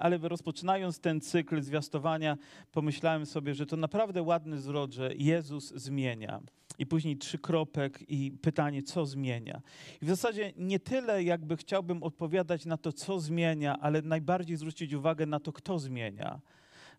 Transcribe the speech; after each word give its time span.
Ale 0.00 0.18
rozpoczynając 0.18 1.00
ten 1.00 1.20
cykl 1.20 1.62
zwiastowania, 1.62 2.36
pomyślałem 2.72 3.26
sobie, 3.26 3.54
że 3.54 3.66
to 3.66 3.76
naprawdę 3.76 4.22
ładny 4.22 4.58
zwrot, 4.60 4.92
że 4.92 5.10
Jezus 5.14 5.72
zmienia. 5.74 6.40
I 6.78 6.86
później 6.86 7.16
trzy 7.16 7.38
kropek 7.38 8.04
i 8.08 8.32
pytanie, 8.42 8.82
co 8.82 9.06
zmienia. 9.06 9.60
I 10.02 10.04
w 10.04 10.08
zasadzie 10.08 10.52
nie 10.56 10.80
tyle, 10.80 11.22
jakby 11.22 11.56
chciałbym 11.56 12.02
odpowiadać 12.02 12.66
na 12.66 12.76
to, 12.76 12.92
co 12.92 13.20
zmienia, 13.20 13.78
ale 13.80 14.02
najbardziej 14.02 14.56
zwrócić 14.56 14.92
uwagę 14.92 15.26
na 15.26 15.40
to, 15.40 15.52
kto 15.52 15.78
zmienia. 15.78 16.40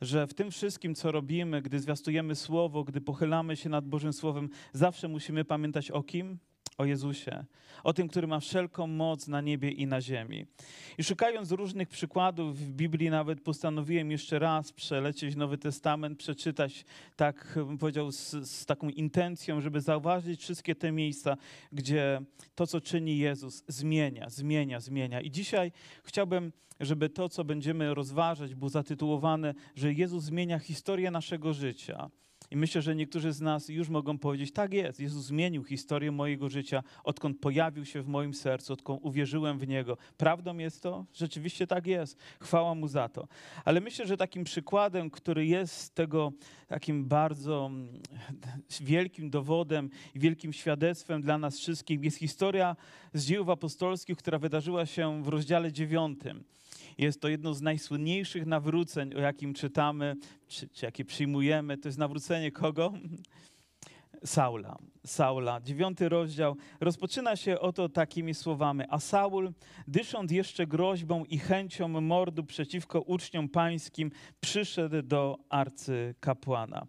Że 0.02 0.28
w 0.28 0.34
tym 0.34 0.52
wszystkim, 0.52 0.96
co 0.96 1.12
robimy, 1.12 1.62
gdy 1.62 1.80
zwiastujemy 1.80 2.36
Słowo, 2.36 2.84
gdy 2.84 3.02
pochylamy 3.02 3.56
się 3.56 3.70
nad 3.70 3.86
Bożym 3.86 4.14
Słowem, 4.14 4.50
zawsze 4.74 5.08
musimy 5.08 5.46
pamiętać 5.46 5.92
o 5.92 6.04
kim? 6.04 6.40
O 6.78 6.86
Jezusie, 6.86 7.46
o 7.84 7.94
tym, 7.94 8.08
który 8.08 8.28
ma 8.28 8.40
wszelką 8.40 8.88
moc 8.88 9.28
na 9.28 9.42
niebie 9.42 9.72
i 9.72 9.88
na 9.88 10.02
ziemi. 10.02 10.46
I 10.98 11.04
szukając 11.04 11.52
różnych 11.52 11.90
przykładów 11.90 12.60
w 12.60 12.72
Biblii, 12.72 13.10
nawet 13.10 13.42
postanowiłem 13.42 14.12
jeszcze 14.12 14.40
raz 14.40 14.72
przelecieć 14.72 15.36
Nowy 15.36 15.58
Testament, 15.58 16.20
przeczytać, 16.20 16.86
tak 17.16 17.54
bym 17.56 17.78
powiedział, 17.78 18.12
z, 18.12 18.32
z 18.32 18.66
taką 18.66 18.90
intencją, 18.90 19.62
żeby 19.62 19.82
zauważyć 19.82 20.42
wszystkie 20.42 20.76
te 20.76 20.92
miejsca, 20.92 21.38
gdzie 21.72 22.22
to, 22.56 22.68
co 22.68 22.82
czyni 22.82 23.18
Jezus, 23.18 23.64
zmienia, 23.68 24.30
zmienia, 24.30 24.80
zmienia. 24.80 25.22
I 25.22 25.32
dzisiaj 25.32 25.72
chciałbym, 26.04 26.52
żeby 26.80 27.10
to, 27.10 27.30
co 27.30 27.44
będziemy 27.44 27.94
rozważać, 27.94 28.56
było 28.56 28.70
zatytułowane, 28.70 29.54
że 29.76 29.94
Jezus 29.94 30.24
zmienia 30.24 30.60
historię 30.60 31.12
naszego 31.12 31.54
życia. 31.54 32.10
I 32.54 32.58
myślę, 32.58 32.82
że 32.82 32.96
niektórzy 32.96 33.32
z 33.32 33.42
nas 33.42 33.70
już 33.70 33.90
mogą 33.90 34.18
powiedzieć, 34.18 34.52
tak 34.52 34.74
jest, 34.74 35.00
Jezus 35.00 35.26
zmienił 35.26 35.64
historię 35.64 36.12
mojego 36.12 36.50
życia, 36.50 36.84
odkąd 37.04 37.40
pojawił 37.40 37.86
się 37.86 38.02
w 38.02 38.08
moim 38.08 38.34
sercu, 38.34 38.74
odkąd 38.74 39.00
uwierzyłem 39.04 39.60
w 39.60 39.68
Niego. 39.68 39.98
Prawdą 40.18 40.58
jest 40.58 40.84
to? 40.84 41.06
Rzeczywiście 41.14 41.68
tak 41.68 41.88
jest. 41.88 42.18
Chwała 42.40 42.76
Mu 42.76 42.88
za 42.88 43.10
to. 43.10 43.28
Ale 43.66 43.82
myślę, 43.82 44.08
że 44.08 44.18
takim 44.18 44.44
przykładem, 44.44 45.10
który 45.10 45.46
jest 45.46 45.96
tego 45.96 46.32
takim 46.68 47.06
bardzo 47.06 47.66
mm, 47.66 48.02
wielkim 48.82 49.30
dowodem 49.30 49.90
i 50.16 50.20
wielkim 50.20 50.54
świadectwem 50.54 51.22
dla 51.22 51.38
nas 51.38 51.60
wszystkich, 51.60 52.04
jest 52.04 52.18
historia 52.18 52.76
z 53.14 53.26
dziejów 53.26 53.50
apostolskich, 53.50 54.18
która 54.18 54.40
wydarzyła 54.40 54.86
się 54.86 55.24
w 55.24 55.28
rozdziale 55.28 55.72
dziewiątym. 55.72 56.44
Jest 56.98 57.22
to 57.22 57.28
jedno 57.28 57.54
z 57.54 57.62
najsłynniejszych 57.62 58.46
nawróceń, 58.46 59.14
o 59.14 59.20
jakim 59.20 59.54
czytamy, 59.54 60.16
czy, 60.48 60.70
czy 60.70 60.86
jakie 60.86 61.06
przyjmujemy. 61.06 61.78
To 61.78 61.88
jest 61.88 61.98
nawrócenie 61.98 62.52
kogo? 62.52 62.94
Saula. 64.26 64.78
Saula. 65.06 65.62
Dziewiąty 65.62 66.10
rozdział 66.10 66.56
rozpoczyna 66.80 67.36
się 67.36 67.60
oto 67.60 67.90
takimi 67.90 68.34
słowami. 68.34 68.84
A 68.90 69.00
Saul, 69.00 69.52
dysząc 69.88 70.32
jeszcze 70.32 70.68
groźbą 70.68 71.26
i 71.26 71.38
chęcią 71.38 71.88
mordu 71.88 72.44
przeciwko 72.44 73.02
uczniom 73.02 73.50
pańskim, 73.50 74.12
przyszedł 74.40 75.02
do 75.02 75.38
arcykapłana. 75.50 76.88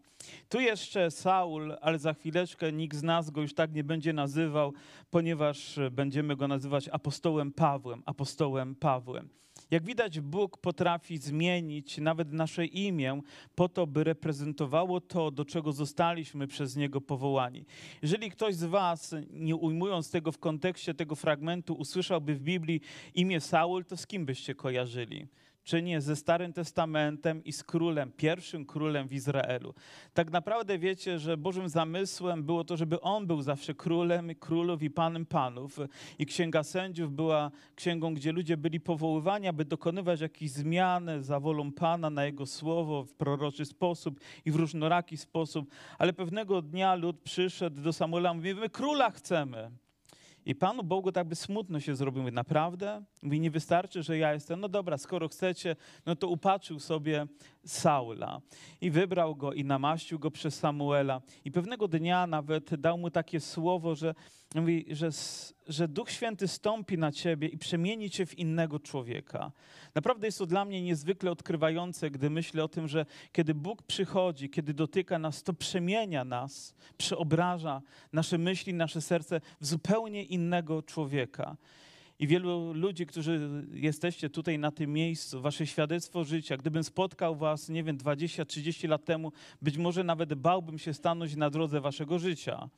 Tu 0.49 0.61
jeszcze 0.61 1.11
Saul, 1.11 1.77
ale 1.81 1.99
za 1.99 2.15
chwileczkę 2.15 2.73
nikt 2.73 2.97
z 2.97 3.03
nas 3.03 3.31
go 3.31 3.41
już 3.41 3.55
tak 3.55 3.73
nie 3.73 3.85
będzie 3.85 4.13
nazywał, 4.13 4.73
ponieważ 5.11 5.79
będziemy 5.91 6.37
go 6.37 6.49
nazywać 6.49 6.89
apostołem 6.89 7.53
Pawłem. 7.53 8.03
Apostołem 8.07 8.75
Pawłem. 8.75 9.44
Jak 9.71 9.85
widać, 9.85 10.21
Bóg 10.21 10.59
potrafi 10.59 11.19
zmienić 11.19 11.99
nawet 11.99 12.33
nasze 12.33 12.67
imię 12.67 13.21
po 13.55 13.69
to, 13.69 13.87
by 13.87 14.05
reprezentowało 14.05 15.01
to, 15.01 15.31
do 15.31 15.45
czego 15.45 15.73
zostaliśmy 15.73 16.47
przez 16.47 16.77
Niego 16.77 17.01
powołani. 17.01 17.65
Jeżeli 18.03 18.31
ktoś 18.31 18.55
z 18.55 18.65
Was, 18.65 19.15
nie 19.31 19.57
ujmując 19.57 20.11
tego 20.11 20.33
w 20.33 20.39
kontekście 20.39 20.95
tego 20.95 21.15
fragmentu, 21.15 21.75
usłyszałby 21.75 22.35
w 22.35 22.41
Biblii 22.41 22.81
imię 23.15 23.41
Saul, 23.41 23.85
to 23.85 23.97
z 23.97 24.07
kim 24.07 24.27
byście 24.27 24.55
kojarzyli? 24.55 25.27
Czy 25.65 25.83
nie 25.83 26.01
ze 26.01 26.17
Starym 26.17 26.53
Testamentem 26.53 27.45
i 27.45 27.53
z 27.53 27.63
królem, 27.63 28.13
pierwszym 28.17 28.67
królem 28.67 29.09
w 29.09 29.13
Izraelu. 29.13 29.75
Tak 30.15 30.31
naprawdę 30.31 30.79
wiecie, 30.79 31.19
że 31.19 31.37
Bożym 31.37 31.69
zamysłem 31.69 32.45
było 32.45 32.65
to, 32.65 32.77
żeby 32.77 33.01
on 33.01 33.27
był 33.27 33.43
zawsze 33.43 33.75
królem 33.75 34.35
królów 34.35 34.83
i 34.83 34.91
panem 34.91 35.27
panów. 35.27 35.79
I 36.19 36.27
Księga 36.27 36.63
Sędziów 36.63 37.13
była 37.13 37.51
księgą, 37.75 38.15
gdzie 38.15 38.33
ludzie 38.33 38.57
byli 38.57 38.81
powoływani, 38.81 39.49
aby 39.49 39.65
dokonywać 39.65 40.21
jakichś 40.21 40.53
zmian 40.53 41.11
za 41.21 41.41
wolą 41.41 41.73
Pana 41.73 42.11
na 42.11 42.25
Jego 42.25 42.47
słowo 42.47 43.05
w 43.05 43.15
proroczy 43.15 43.65
sposób 43.65 44.21
i 44.45 44.51
w 44.51 44.57
różnoraki 44.57 45.17
sposób. 45.17 45.71
Ale 45.99 46.13
pewnego 46.13 46.63
dnia 46.63 46.95
lud 46.95 47.21
przyszedł 47.21 47.83
do 47.83 47.93
Samuela, 47.93 48.35
mówi, 48.35 48.55
my 48.55 48.71
króla 48.71 49.11
chcemy. 49.11 49.71
I 50.47 50.55
Panu 50.55 50.83
Bogu 50.83 51.13
tak 51.13 51.29
by 51.29 51.37
smutno 51.37 51.81
się 51.81 51.97
zrobił. 51.97 52.31
Naprawdę? 52.31 53.05
Mówi, 53.23 53.41
nie 53.41 53.51
wystarczy, 53.51 54.03
że 54.03 54.19
ja 54.19 54.35
jestem. 54.35 54.61
No 54.61 54.69
dobra, 54.69 54.99
skoro 54.99 55.29
chcecie, 55.29 55.77
no 56.07 56.17
to 56.17 56.29
upatrzył 56.29 56.81
sobie 56.81 57.27
Saula. 57.65 58.41
I 58.81 58.91
wybrał 58.91 59.37
go 59.37 59.53
i 59.53 59.65
namaścił 59.65 60.19
go 60.19 60.31
przez 60.31 60.59
Samuela. 60.59 61.23
I 61.45 61.51
pewnego 61.51 61.89
dnia 61.89 62.27
nawet 62.27 62.75
dał 62.75 62.99
mu 62.99 63.11
takie 63.11 63.41
słowo, 63.41 63.95
że, 63.95 64.15
mówi, 64.55 64.87
że, 64.91 65.09
że 65.67 65.89
Duch 65.89 66.11
Święty 66.11 66.49
stąpi 66.49 66.99
na 66.99 67.13
ciebie 67.13 67.49
i 67.49 67.59
przemieni 67.59 68.11
cię 68.11 68.27
w 68.27 68.39
innego 68.39 68.81
człowieka. 68.81 69.53
Naprawdę 69.95 70.27
jest 70.27 70.39
to 70.39 70.47
dla 70.47 70.65
mnie 70.65 70.83
niezwykle 70.83 71.31
odkrywające, 71.31 72.11
gdy 72.11 72.31
myślę 72.31 72.65
o 72.65 72.69
tym, 72.69 72.89
że 72.89 73.07
kiedy 73.33 73.55
Bóg 73.55 73.83
przychodzi, 73.83 74.51
kiedy 74.51 74.75
dotyka 74.75 75.19
nas, 75.19 75.43
to 75.43 75.53
przemienia 75.53 76.25
nas, 76.25 76.75
przeobraża 76.97 77.83
nasze 78.13 78.39
myśli, 78.39 78.75
nasze 78.75 79.01
serce 79.01 79.41
w 79.61 79.67
zupełnie 79.67 80.23
innego 80.23 80.83
człowieka. 80.83 81.57
I 82.19 82.27
wielu 82.27 82.73
ludzi, 82.73 83.07
którzy 83.07 83.65
jesteście 83.73 84.31
tutaj 84.31 84.59
na 84.59 84.71
tym 84.71 84.93
miejscu, 84.93 85.41
wasze 85.41 85.67
świadectwo 85.67 86.25
życia, 86.25 86.57
gdybym 86.57 86.85
spotkał 86.85 87.37
was, 87.37 87.69
nie 87.69 87.85
wiem, 87.85 87.99
20-30 87.99 88.89
lat 88.89 89.05
temu, 89.05 89.33
być 89.63 89.79
może 89.79 90.05
nawet 90.05 90.35
bałbym 90.35 90.79
się 90.79 90.95
stanąć 90.95 91.37
na 91.37 91.51
drodze 91.51 91.81
waszego 91.81 92.19
życia. 92.19 92.69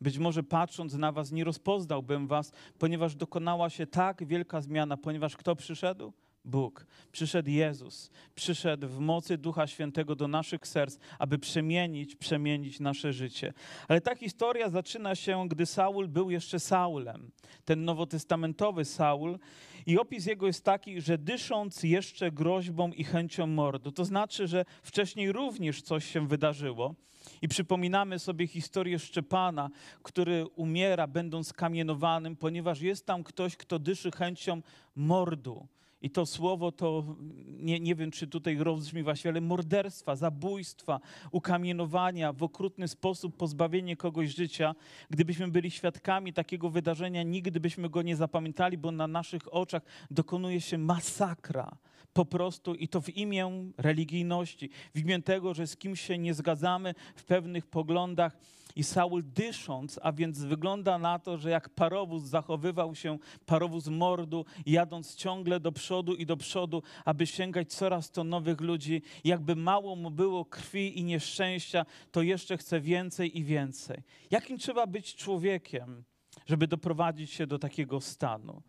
Być 0.00 0.18
może 0.18 0.42
patrząc 0.42 0.94
na 0.94 1.12
was, 1.12 1.32
nie 1.32 1.44
rozpoznałbym 1.44 2.26
was, 2.26 2.52
ponieważ 2.78 3.14
dokonała 3.14 3.70
się 3.70 3.86
tak 3.86 4.26
wielka 4.26 4.60
zmiana, 4.60 4.96
ponieważ 4.96 5.36
kto 5.36 5.56
przyszedł? 5.56 6.12
Bóg. 6.46 6.86
Przyszedł 7.12 7.50
Jezus. 7.50 8.10
Przyszedł 8.34 8.88
w 8.88 8.98
mocy 8.98 9.38
Ducha 9.38 9.66
Świętego 9.66 10.16
do 10.16 10.28
naszych 10.28 10.66
serc, 10.66 10.98
aby 11.18 11.38
przemienić, 11.38 12.16
przemienić 12.16 12.80
nasze 12.80 13.12
życie. 13.12 13.52
Ale 13.88 14.00
ta 14.00 14.14
historia 14.14 14.70
zaczyna 14.70 15.14
się, 15.14 15.48
gdy 15.48 15.66
Saul 15.66 16.08
był 16.08 16.30
jeszcze 16.30 16.60
Saulem. 16.60 17.30
Ten 17.64 17.84
nowotestamentowy 17.84 18.84
Saul. 18.84 19.38
I 19.86 19.98
opis 19.98 20.26
jego 20.26 20.46
jest 20.46 20.64
taki, 20.64 21.00
że 21.00 21.18
dysząc 21.18 21.82
jeszcze 21.82 22.32
groźbą 22.32 22.92
i 22.92 23.04
chęcią 23.04 23.46
mordu. 23.46 23.92
To 23.92 24.04
znaczy, 24.04 24.46
że 24.46 24.64
wcześniej 24.82 25.32
również 25.32 25.82
coś 25.82 26.04
się 26.04 26.28
wydarzyło. 26.28 26.94
I 27.42 27.48
przypominamy 27.48 28.18
sobie 28.18 28.46
historię 28.46 28.98
Szczepana, 28.98 29.70
który 30.02 30.46
umiera, 30.46 31.06
będąc 31.06 31.52
kamienowanym, 31.52 32.36
ponieważ 32.36 32.80
jest 32.80 33.06
tam 33.06 33.24
ktoś, 33.24 33.56
kto 33.56 33.78
dyszy 33.78 34.10
chęcią 34.10 34.62
mordu. 34.96 35.66
I 36.06 36.10
to 36.10 36.26
słowo 36.26 36.72
to, 36.72 37.04
nie, 37.48 37.80
nie 37.80 37.94
wiem 37.94 38.10
czy 38.10 38.26
tutaj 38.26 38.56
rozbrzmi 38.56 39.02
właśnie, 39.02 39.30
ale 39.30 39.40
morderstwa, 39.40 40.16
zabójstwa, 40.16 41.00
ukamienowania, 41.30 42.32
w 42.32 42.42
okrutny 42.42 42.88
sposób 42.88 43.36
pozbawienie 43.36 43.96
kogoś 43.96 44.34
życia. 44.34 44.74
Gdybyśmy 45.10 45.48
byli 45.48 45.70
świadkami 45.70 46.32
takiego 46.32 46.70
wydarzenia, 46.70 47.22
nigdy 47.22 47.60
byśmy 47.60 47.88
go 47.90 48.02
nie 48.02 48.16
zapamiętali, 48.16 48.78
bo 48.78 48.90
na 48.90 49.06
naszych 49.06 49.54
oczach 49.54 49.82
dokonuje 50.10 50.60
się 50.60 50.78
masakra. 50.78 51.76
Po 52.16 52.24
prostu 52.24 52.74
i 52.74 52.88
to 52.88 53.00
w 53.00 53.16
imię 53.16 53.70
religijności, 53.78 54.70
w 54.94 54.98
imię 54.98 55.22
tego, 55.22 55.54
że 55.54 55.66
z 55.66 55.76
kimś 55.76 56.00
się 56.00 56.18
nie 56.18 56.34
zgadzamy 56.34 56.94
w 57.16 57.24
pewnych 57.24 57.66
poglądach. 57.66 58.36
I 58.76 58.84
Saul 58.84 59.24
dysząc, 59.24 60.00
a 60.02 60.12
więc 60.12 60.38
wygląda 60.38 60.98
na 60.98 61.18
to, 61.18 61.38
że 61.38 61.50
jak 61.50 61.68
parowóz 61.68 62.22
zachowywał 62.22 62.94
się, 62.94 63.18
parowóz 63.46 63.88
mordu, 63.88 64.44
jadąc 64.66 65.14
ciągle 65.14 65.60
do 65.60 65.72
przodu 65.72 66.14
i 66.14 66.26
do 66.26 66.36
przodu, 66.36 66.82
aby 67.04 67.26
sięgać 67.26 67.72
coraz 67.72 68.10
to 68.10 68.24
nowych 68.24 68.60
ludzi. 68.60 69.02
Jakby 69.24 69.56
mało 69.56 69.96
mu 69.96 70.10
było 70.10 70.44
krwi 70.44 70.98
i 70.98 71.04
nieszczęścia, 71.04 71.86
to 72.12 72.22
jeszcze 72.22 72.56
chce 72.56 72.80
więcej 72.80 73.38
i 73.38 73.44
więcej. 73.44 74.02
Jakim 74.30 74.58
trzeba 74.58 74.86
być 74.86 75.14
człowiekiem, 75.14 76.04
żeby 76.46 76.66
doprowadzić 76.66 77.30
się 77.30 77.46
do 77.46 77.58
takiego 77.58 78.00
stanu? 78.00 78.62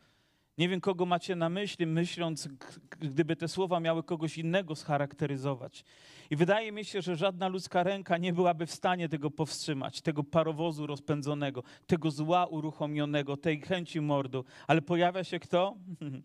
Nie 0.58 0.70
wiem, 0.70 0.82
kogo 0.82 1.06
macie 1.06 1.36
na 1.36 1.50
myśli, 1.50 1.86
myśląc, 1.86 2.50
gdyby 3.00 3.36
te 3.36 3.48
słowa 3.48 3.80
miały 3.80 4.04
kogoś 4.04 4.38
innego 4.38 4.76
scharakteryzować. 4.76 5.84
I 6.30 6.36
wydaje 6.36 6.72
mi 6.72 6.86
się, 6.86 7.02
że 7.02 7.16
żadna 7.16 7.48
ludzka 7.48 7.84
ręka 7.84 8.18
nie 8.18 8.34
byłaby 8.34 8.66
w 8.66 8.72
stanie 8.72 9.10
tego 9.10 9.32
powstrzymać, 9.32 10.02
tego 10.02 10.24
parowozu 10.24 10.88
rozpędzonego, 10.88 11.64
tego 11.88 12.12
zła 12.12 12.46
uruchomionego, 12.46 13.38
tej 13.38 13.62
chęci 13.62 14.02
mordu. 14.02 14.46
Ale 14.68 14.82
pojawia 14.82 15.24
się 15.24 15.40
kto? 15.40 15.76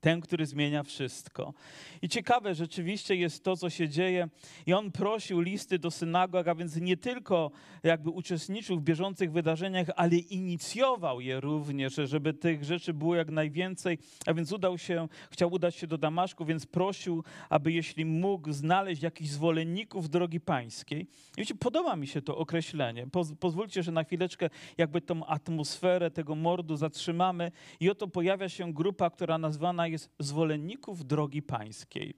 ten, 0.00 0.20
który 0.20 0.46
zmienia 0.46 0.82
wszystko. 0.82 1.54
I 2.02 2.08
ciekawe 2.08 2.54
rzeczywiście 2.54 3.16
jest 3.16 3.44
to, 3.44 3.56
co 3.56 3.70
się 3.70 3.88
dzieje. 3.88 4.28
I 4.66 4.72
on 4.72 4.92
prosił 4.92 5.40
listy 5.40 5.78
do 5.78 5.90
synagog, 5.90 6.48
a 6.48 6.54
więc 6.54 6.76
nie 6.76 6.96
tylko 6.96 7.50
jakby 7.82 8.10
uczestniczył 8.10 8.78
w 8.78 8.82
bieżących 8.82 9.32
wydarzeniach, 9.32 9.86
ale 9.96 10.16
inicjował 10.16 11.20
je 11.20 11.40
również, 11.40 11.94
żeby 12.04 12.34
tych 12.34 12.64
rzeczy 12.64 12.94
było 12.94 13.14
jak 13.14 13.30
najwięcej. 13.30 13.98
A 14.26 14.34
więc 14.34 14.52
udał 14.52 14.78
się, 14.78 15.08
chciał 15.30 15.52
udać 15.52 15.74
się 15.74 15.86
do 15.86 15.98
Damaszku, 15.98 16.44
więc 16.44 16.66
prosił, 16.66 17.24
aby 17.48 17.72
jeśli 17.72 18.04
mógł 18.04 18.52
znaleźć 18.52 19.02
jakichś 19.02 19.30
zwolenników 19.30 20.08
drogi 20.08 20.40
pańskiej. 20.40 21.00
I 21.00 21.06
wiecie, 21.36 21.54
podoba 21.54 21.96
mi 21.96 22.06
się 22.06 22.22
to 22.22 22.36
określenie. 22.36 23.06
pozwólcie, 23.40 23.82
że 23.82 23.92
na 23.92 24.04
chwileczkę 24.04 24.50
jakby 24.78 25.00
tą 25.00 25.26
atmosferę 25.26 26.10
tego 26.10 26.34
mordu 26.34 26.76
zatrzymamy. 26.76 27.52
I 27.80 27.90
oto 27.90 28.08
pojawia 28.08 28.48
się 28.48 28.72
grupa, 28.72 29.10
która 29.10 29.38
nazwana 29.38 29.87
jest 29.90 30.10
zwolenników 30.18 31.06
drogi 31.06 31.42
pańskiej. 31.42 32.14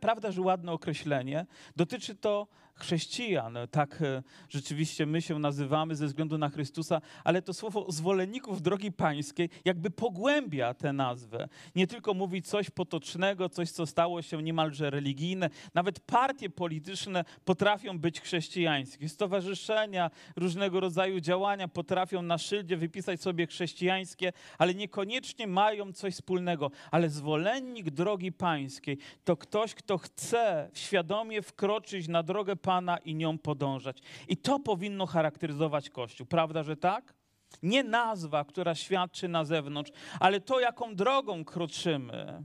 Prawda, 0.00 0.30
że 0.32 0.40
ładne 0.40 0.72
określenie. 0.72 1.46
Dotyczy 1.76 2.14
to 2.14 2.46
chrześcijan, 2.74 3.58
tak 3.70 4.02
e, 4.02 4.22
rzeczywiście 4.48 5.06
my 5.06 5.22
się 5.22 5.38
nazywamy 5.38 5.96
ze 5.96 6.06
względu 6.06 6.38
na 6.38 6.48
Chrystusa, 6.48 7.00
ale 7.24 7.42
to 7.42 7.54
słowo 7.54 7.86
zwolenników 7.88 8.62
drogi 8.62 8.92
pańskiej 8.92 9.48
jakby 9.64 9.90
pogłębia 9.90 10.74
tę 10.74 10.92
nazwę. 10.92 11.48
Nie 11.74 11.86
tylko 11.86 12.14
mówi 12.14 12.42
coś 12.42 12.70
potocznego, 12.70 13.48
coś, 13.48 13.70
co 13.70 13.86
stało 13.86 14.22
się 14.22 14.42
niemalże 14.42 14.90
religijne. 14.90 15.50
Nawet 15.74 16.00
partie 16.00 16.50
polityczne 16.50 17.24
potrafią 17.44 17.98
być 17.98 18.20
chrześcijańskie. 18.20 19.08
Stowarzyszenia, 19.08 20.10
różnego 20.36 20.80
rodzaju 20.80 21.20
działania 21.20 21.68
potrafią 21.68 22.22
na 22.22 22.38
szyldzie 22.38 22.76
wypisać 22.76 23.20
sobie 23.20 23.46
chrześcijańskie, 23.46 24.32
ale 24.58 24.74
niekoniecznie 24.74 25.46
mają 25.46 25.92
coś 25.92 26.14
wspólnego. 26.14 26.70
Ale 26.90 27.08
zwolennik 27.08 27.90
drogi 27.90 28.32
pańskiej 28.32 28.98
to 29.24 29.36
ktoś, 29.36 29.74
kto 29.74 29.98
chce 29.98 30.70
świadomie 30.74 31.42
wkroczyć 31.42 32.08
na 32.08 32.22
drogę 32.22 32.56
Pana 32.62 32.98
i 32.98 33.14
nią 33.14 33.38
podążać. 33.38 33.98
I 34.28 34.36
to 34.36 34.60
powinno 34.60 35.06
charakteryzować 35.06 35.90
Kościół. 35.90 36.26
Prawda, 36.26 36.62
że 36.62 36.76
tak? 36.76 37.14
Nie 37.62 37.82
nazwa, 37.82 38.44
która 38.44 38.74
świadczy 38.74 39.28
na 39.28 39.44
zewnątrz, 39.44 39.90
ale 40.20 40.40
to, 40.40 40.60
jaką 40.60 40.94
drogą 40.94 41.44
kroczymy. 41.44 42.42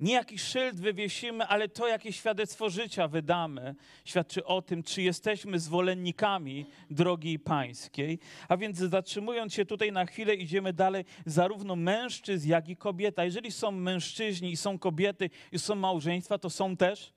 Nie 0.00 0.14
jakiś 0.14 0.42
szyld 0.42 0.80
wywiesimy, 0.80 1.46
ale 1.46 1.68
to, 1.68 1.88
jakie 1.88 2.12
świadectwo 2.12 2.70
życia 2.70 3.08
wydamy, 3.08 3.74
świadczy 4.04 4.44
o 4.44 4.62
tym, 4.62 4.82
czy 4.82 5.02
jesteśmy 5.02 5.58
zwolennikami 5.58 6.66
drogi 6.90 7.38
pańskiej. 7.38 8.18
A 8.48 8.56
więc 8.56 8.78
zatrzymując 8.78 9.54
się 9.54 9.64
tutaj 9.64 9.92
na 9.92 10.06
chwilę, 10.06 10.34
idziemy 10.34 10.72
dalej, 10.72 11.04
zarówno 11.26 11.76
mężczyzn, 11.76 12.48
jak 12.48 12.68
i 12.68 12.76
kobieta. 12.76 13.24
Jeżeli 13.24 13.52
są 13.52 13.70
mężczyźni 13.70 14.52
i 14.52 14.56
są 14.56 14.78
kobiety 14.78 15.30
i 15.52 15.58
są 15.58 15.74
małżeństwa, 15.74 16.38
to 16.38 16.50
są 16.50 16.76
też 16.76 17.12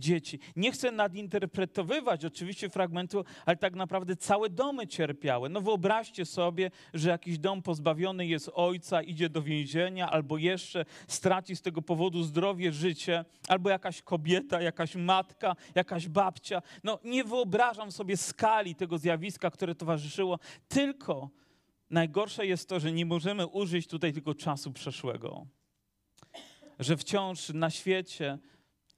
dzieci. 0.00 0.38
Nie 0.56 0.72
chcę 0.72 0.90
nadinterpretowywać 0.90 2.24
oczywiście 2.24 2.70
fragmentu, 2.70 3.24
ale 3.46 3.56
tak 3.56 3.74
naprawdę 3.74 4.16
całe 4.16 4.50
domy 4.50 4.86
cierpiały. 4.86 5.48
No 5.48 5.60
wyobraźcie 5.60 6.26
sobie, 6.26 6.70
że 6.94 7.10
jakiś 7.10 7.38
dom 7.38 7.62
pozbawiony 7.62 8.26
jest 8.26 8.50
ojca, 8.54 9.02
idzie 9.02 9.28
do 9.28 9.42
więzienia, 9.42 10.10
albo 10.10 10.38
jeszcze 10.38 10.84
straci 11.08 11.56
z 11.56 11.62
tego 11.62 11.82
powodu 11.82 12.22
zdrowie, 12.22 12.72
życie, 12.72 13.24
albo 13.48 13.70
jakaś 13.70 14.02
kobieta, 14.02 14.62
jakaś 14.62 14.94
matka, 14.94 15.56
jakaś 15.74 16.08
babcia. 16.08 16.62
No 16.84 16.98
nie 17.04 17.24
wyobrażam 17.24 17.92
sobie 17.92 18.16
skali 18.16 18.74
tego 18.74 18.98
zjawiska, 18.98 19.50
które 19.50 19.74
towarzyszyło, 19.74 20.38
tylko 20.68 21.30
najgorsze 21.90 22.46
jest 22.46 22.68
to, 22.68 22.80
że 22.80 22.92
nie 22.92 23.06
możemy 23.06 23.46
użyć 23.46 23.86
tutaj 23.86 24.12
tylko 24.12 24.34
czasu 24.34 24.72
przeszłego. 24.72 25.46
Że 26.78 26.96
wciąż 26.96 27.48
na 27.48 27.70
świecie 27.70 28.38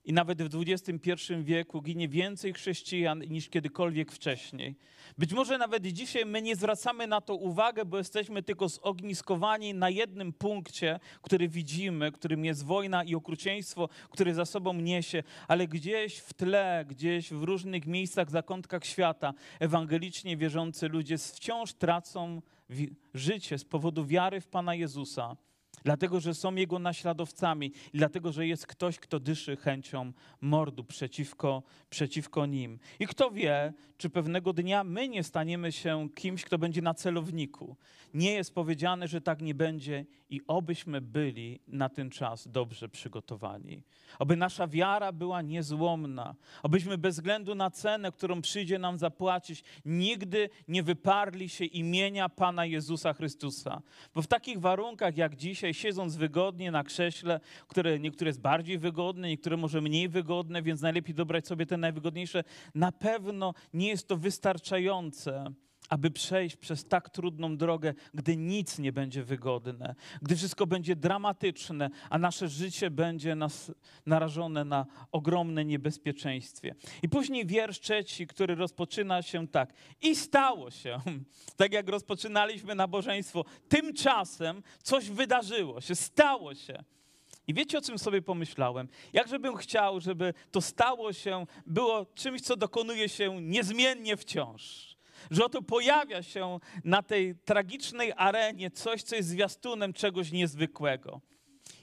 i 0.05 0.13
nawet 0.13 0.43
w 0.43 0.63
XXI 0.67 1.13
wieku 1.43 1.83
ginie 1.83 2.09
więcej 2.09 2.53
chrześcijan 2.53 3.19
niż 3.29 3.49
kiedykolwiek 3.49 4.13
wcześniej. 4.13 4.77
Być 5.19 5.33
może 5.33 5.59
nawet 5.59 5.87
dzisiaj 5.87 6.27
my 6.27 6.43
nie 6.43 6.57
zwracamy 6.57 7.07
na 7.07 7.21
to 7.21 7.35
uwagę, 7.35 7.85
bo 7.85 7.99
jesteśmy 7.99 8.43
tylko 8.43 8.69
zogniskowani 8.69 9.75
na 9.75 9.91
jednym 9.91 10.33
punkcie, 10.33 11.01
który 11.23 11.49
widzimy, 11.49 12.13
którym 12.13 12.45
jest 12.45 12.65
wojna 12.65 13.05
i 13.05 13.15
okrucieństwo, 13.15 13.89
które 14.11 14.35
za 14.35 14.45
sobą 14.45 14.75
niesie, 14.75 15.23
ale 15.49 15.69
gdzieś 15.69 16.19
w 16.19 16.35
tle, 16.35 16.85
gdzieś 16.89 17.33
w 17.33 17.43
różnych 17.43 17.87
miejscach, 17.87 18.31
zakątkach 18.31 18.85
świata 18.85 19.35
ewangelicznie 19.61 20.37
wierzący 20.37 20.89
ludzie 20.89 21.19
wciąż 21.19 21.73
tracą 21.73 22.43
życie 23.15 23.59
z 23.59 23.65
powodu 23.65 24.07
wiary 24.07 24.41
w 24.41 24.47
Pana 24.47 24.75
Jezusa 24.75 25.37
dlatego 25.85 26.21
że 26.21 26.35
są 26.35 26.55
Jego 26.55 26.79
naśladowcami 26.79 27.73
i 27.93 27.99
dlatego, 27.99 28.33
że 28.33 28.47
jest 28.47 28.67
ktoś, 28.67 28.99
kto 28.99 29.21
dyszy 29.21 29.57
chęcią 29.57 30.13
mordu 30.41 30.85
przeciwko, 30.85 31.63
przeciwko 31.91 32.47
nim. 32.47 32.79
I 33.01 33.07
kto 33.07 33.31
wie, 33.31 33.73
czy 33.97 34.11
pewnego 34.11 34.53
dnia 34.53 34.85
my 34.85 35.09
nie 35.09 35.23
staniemy 35.23 35.73
się 35.73 36.09
kimś, 36.15 36.45
kto 36.45 36.59
będzie 36.59 36.83
na 36.83 36.95
celowniku. 36.95 37.77
Nie 38.15 38.33
jest 38.33 38.55
powiedziane, 38.55 39.09
że 39.09 39.21
tak 39.21 39.43
nie 39.43 39.55
będzie 39.55 40.07
i 40.31 40.41
obyśmy 40.47 41.01
byli 41.01 41.61
na 41.69 41.89
ten 41.89 42.11
czas 42.11 42.49
dobrze 42.49 42.89
przygotowani. 42.89 43.83
Oby 44.19 44.37
nasza 44.37 44.67
wiara 44.67 45.13
była 45.13 45.43
niezłomna, 45.43 46.35
obyśmy 46.63 46.99
bez 46.99 47.15
względu 47.15 47.55
na 47.55 47.71
cenę, 47.71 48.13
którą 48.13 48.43
przyjdzie 48.43 48.79
nam 48.79 48.99
zapłacić, 48.99 49.65
nigdy 49.85 50.51
nie 50.69 50.83
wyparli 50.83 51.49
się 51.49 51.65
imienia 51.65 52.29
Pana 52.29 52.67
Jezusa 52.67 53.13
Chrystusa. 53.13 53.83
Bo 54.15 54.23
w 54.23 54.27
takich 54.27 54.61
warunkach 54.61 55.17
jak 55.17 55.37
dzisiaj, 55.37 55.72
siedząc 55.75 56.17
wygodnie 56.17 56.71
na 56.71 56.85
krześle, 56.85 57.41
które 57.69 57.99
niektóre 57.99 58.29
jest 58.29 58.41
bardziej 58.41 58.79
wygodne, 58.79 59.29
niektóre 59.29 59.57
może 59.57 59.81
mniej 59.81 60.09
wygodne, 60.09 60.63
więc 60.63 60.81
najlepiej 60.81 61.15
dobrać 61.15 61.47
sobie 61.47 61.67
te 61.67 61.77
najwygodniejsze, 61.77 62.45
na 62.75 62.93
pewno 62.93 63.55
nie 63.75 63.89
jest 63.89 64.09
to 64.09 64.17
wystarczające 64.17 65.53
aby 65.93 66.11
przejść 66.11 66.57
przez 66.57 66.85
tak 66.85 67.11
trudną 67.11 67.57
drogę, 67.57 67.95
gdy 68.15 68.37
nic 68.37 68.79
nie 68.79 68.93
będzie 68.93 69.23
wygodne, 69.25 69.95
gdy 70.23 70.37
wszystko 70.37 70.67
będzie 70.67 70.97
dramatyczne, 70.97 71.91
a 72.11 72.19
nasze 72.19 72.49
życie 72.49 72.91
będzie 72.91 73.35
nas 73.35 73.73
narażone 74.07 74.65
na 74.65 74.87
ogromne 75.11 75.65
niebezpieczeństwie. 75.65 76.75
I 77.03 77.09
później 77.09 77.47
wiersz 77.47 77.81
trzeci, 77.81 78.27
który 78.27 78.55
rozpoczyna 78.55 79.23
się 79.23 79.49
tak. 79.49 79.73
I 80.03 80.17
stało 80.17 80.71
się, 80.71 81.01
tak 81.57 81.73
jak 81.73 81.89
rozpoczynaliśmy 81.89 82.75
nabożeństwo, 82.75 83.45
tymczasem 83.69 84.63
coś 84.83 85.11
wydarzyło 85.11 85.81
się, 85.81 85.95
stało 85.95 86.55
się. 86.55 86.85
I 87.47 87.55
wiecie, 87.55 87.79
o 87.79 87.83
czym 87.83 87.99
sobie 87.99 88.23
pomyślałem? 88.23 88.89
Jakżebym 89.13 89.57
chciał, 89.57 90.01
żeby 90.01 90.35
to 90.51 90.61
stało 90.61 91.13
się, 91.13 91.47
było 91.67 92.07
czymś, 92.15 92.41
co 92.41 92.57
dokonuje 92.57 93.09
się 93.09 93.43
niezmiennie 93.43 94.17
wciąż 94.17 94.92
że 95.31 95.45
oto 95.45 95.63
pojawia 95.63 96.23
się 96.23 96.59
na 96.85 97.03
tej 97.03 97.35
tragicznej 97.45 98.13
arenie 98.17 98.71
coś, 98.71 99.03
co 99.03 99.17
jest 99.17 99.29
zwiastunem 99.29 99.93
czegoś 99.93 100.33
niezwykłego. 100.33 101.21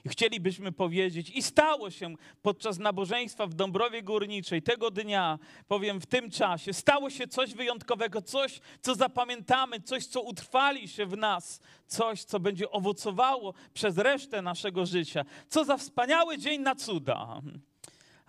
I 0.04 0.08
chcielibyśmy 0.08 0.72
powiedzieć, 0.72 1.30
i 1.30 1.42
stało 1.42 1.90
się 1.90 2.14
podczas 2.42 2.78
nabożeństwa 2.78 3.46
w 3.46 3.54
Dąbrowie 3.54 4.02
Górniczej 4.02 4.62
tego 4.62 4.90
dnia, 4.90 5.38
powiem 5.68 6.00
w 6.00 6.06
tym 6.06 6.30
czasie, 6.30 6.72
stało 6.72 7.10
się 7.10 7.28
coś 7.28 7.54
wyjątkowego, 7.54 8.22
coś, 8.22 8.60
co 8.80 8.94
zapamiętamy, 8.94 9.80
coś, 9.80 10.06
co 10.06 10.20
utrwali 10.20 10.88
się 10.88 11.06
w 11.06 11.16
nas, 11.16 11.60
coś, 11.86 12.24
co 12.24 12.40
będzie 12.40 12.70
owocowało 12.70 13.54
przez 13.74 13.98
resztę 13.98 14.42
naszego 14.42 14.86
życia. 14.86 15.24
Co 15.48 15.64
za 15.64 15.76
wspaniały 15.76 16.38
dzień 16.38 16.60
na 16.60 16.74
cuda. 16.74 17.40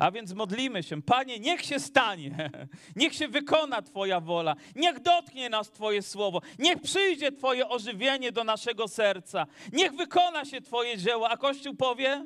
A 0.01 0.11
więc 0.11 0.33
modlimy 0.33 0.83
się, 0.83 1.01
Panie, 1.01 1.39
niech 1.39 1.65
się 1.65 1.79
stanie, 1.79 2.49
niech 2.95 3.13
się 3.13 3.27
wykona 3.27 3.81
Twoja 3.81 4.19
wola, 4.19 4.55
niech 4.75 4.99
dotknie 4.99 5.49
nas 5.49 5.71
Twoje 5.71 6.01
słowo, 6.01 6.41
niech 6.59 6.81
przyjdzie 6.81 7.31
Twoje 7.31 7.69
ożywienie 7.69 8.31
do 8.31 8.43
naszego 8.43 8.87
serca, 8.87 9.47
niech 9.73 9.93
wykona 9.93 10.45
się 10.45 10.61
Twoje 10.61 10.97
dzieło. 10.97 11.29
A 11.29 11.37
Kościół 11.37 11.75
powie? 11.75 12.25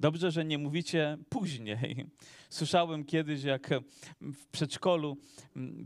Dobrze, 0.00 0.30
że 0.30 0.44
nie 0.44 0.58
mówicie 0.58 1.18
później. 1.28 2.06
Słyszałem 2.50 3.04
kiedyś, 3.04 3.42
jak 3.42 3.70
w 4.20 4.46
przedszkolu 4.46 5.16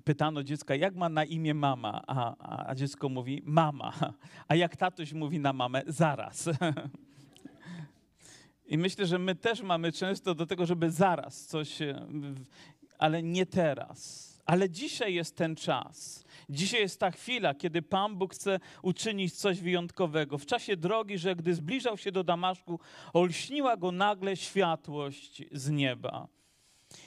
pytano 0.05 0.43
dziecka, 0.43 0.75
jak 0.75 0.95
ma 0.95 1.09
na 1.09 1.25
imię 1.25 1.55
mama, 1.55 2.03
a, 2.07 2.67
a 2.69 2.75
dziecko 2.75 3.09
mówi 3.09 3.43
mama, 3.45 3.93
a 4.49 4.55
jak 4.55 4.77
tatuś 4.77 5.13
mówi 5.13 5.41
na 5.41 5.53
mamę, 5.53 5.83
zaraz. 5.87 6.49
I 8.67 8.79
myślę, 8.79 9.07
że 9.07 9.19
my 9.19 9.35
też 9.35 9.63
mamy 9.63 9.93
często 9.93 10.35
do 10.35 10.47
tego, 10.47 10.67
żeby 10.67 10.91
zaraz 10.91 11.47
coś, 11.47 11.83
e, 11.83 12.07
ale 12.99 13.23
nie 13.23 13.47
teraz. 13.47 14.33
Ale 14.47 14.71
dzisiaj 14.71 15.15
jest 15.15 15.37
ten 15.37 15.57
czas. 15.57 16.25
Dzisiaj 16.49 16.81
jest 16.81 17.01
ta 17.01 17.11
chwila, 17.11 17.55
kiedy 17.55 17.83
Pan 17.83 18.17
Bóg 18.17 18.35
chce 18.35 18.61
uczynić 18.83 19.35
coś 19.35 19.61
wyjątkowego. 19.61 20.39
W 20.39 20.47
czasie 20.47 20.77
drogi, 20.77 21.19
że 21.19 21.37
gdy 21.37 21.55
zbliżał 21.55 21.97
się 21.97 22.13
do 22.13 22.25
Damaszku, 22.25 22.81
olśniła 23.13 23.77
go 23.77 23.93
nagle 23.93 24.37
światłość 24.37 25.43
z 25.53 25.71
nieba. 25.71 26.29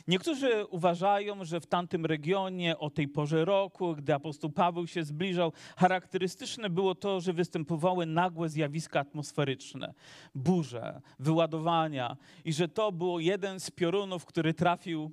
Niektórzy 0.07 0.65
uważają, 0.65 1.45
że 1.45 1.59
w 1.59 1.65
tamtym 1.67 2.05
regionie 2.05 2.77
o 2.77 2.89
tej 2.89 3.07
porze 3.07 3.45
roku, 3.45 3.95
gdy 3.95 4.13
apostoł 4.13 4.49
Paweł 4.49 4.87
się 4.87 5.03
zbliżał, 5.03 5.53
charakterystyczne 5.77 6.69
było 6.69 6.95
to, 6.95 7.21
że 7.21 7.33
występowały 7.33 8.05
nagłe 8.05 8.49
zjawiska 8.49 8.99
atmosferyczne, 8.99 9.93
burze, 10.35 11.01
wyładowania 11.19 12.17
i 12.45 12.53
że 12.53 12.67
to 12.67 12.91
było 12.91 13.19
jeden 13.19 13.59
z 13.59 13.71
piorunów, 13.71 14.25
który 14.25 14.53
trafił 14.53 15.11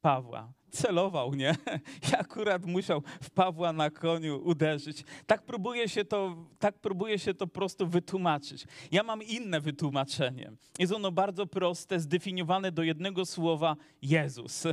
Pawła. 0.00 0.52
Celował, 0.72 1.34
nie? 1.34 1.56
I 2.10 2.14
akurat 2.14 2.64
musiał 2.64 3.02
w 3.22 3.30
Pawła 3.30 3.72
na 3.72 3.90
koniu 3.90 4.40
uderzyć. 4.44 5.04
Tak 5.26 5.42
próbuje 5.42 5.88
się 5.88 6.04
to, 6.04 6.36
tak 6.58 6.78
próbuje 6.78 7.18
się 7.18 7.34
to 7.34 7.46
prosto 7.46 7.86
wytłumaczyć. 7.86 8.66
Ja 8.92 9.02
mam 9.02 9.22
inne 9.22 9.60
wytłumaczenie. 9.60 10.52
Jest 10.78 10.92
ono 10.92 11.12
bardzo 11.12 11.46
proste, 11.46 12.00
zdefiniowane 12.00 12.72
do 12.72 12.82
jednego 12.82 13.26
słowa 13.26 13.76
Jezus. 14.02 14.64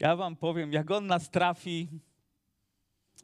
Ja 0.00 0.16
wam 0.16 0.36
powiem, 0.36 0.72
jak 0.72 0.90
on 0.90 1.06
nas 1.06 1.30
trafi, 1.30 1.88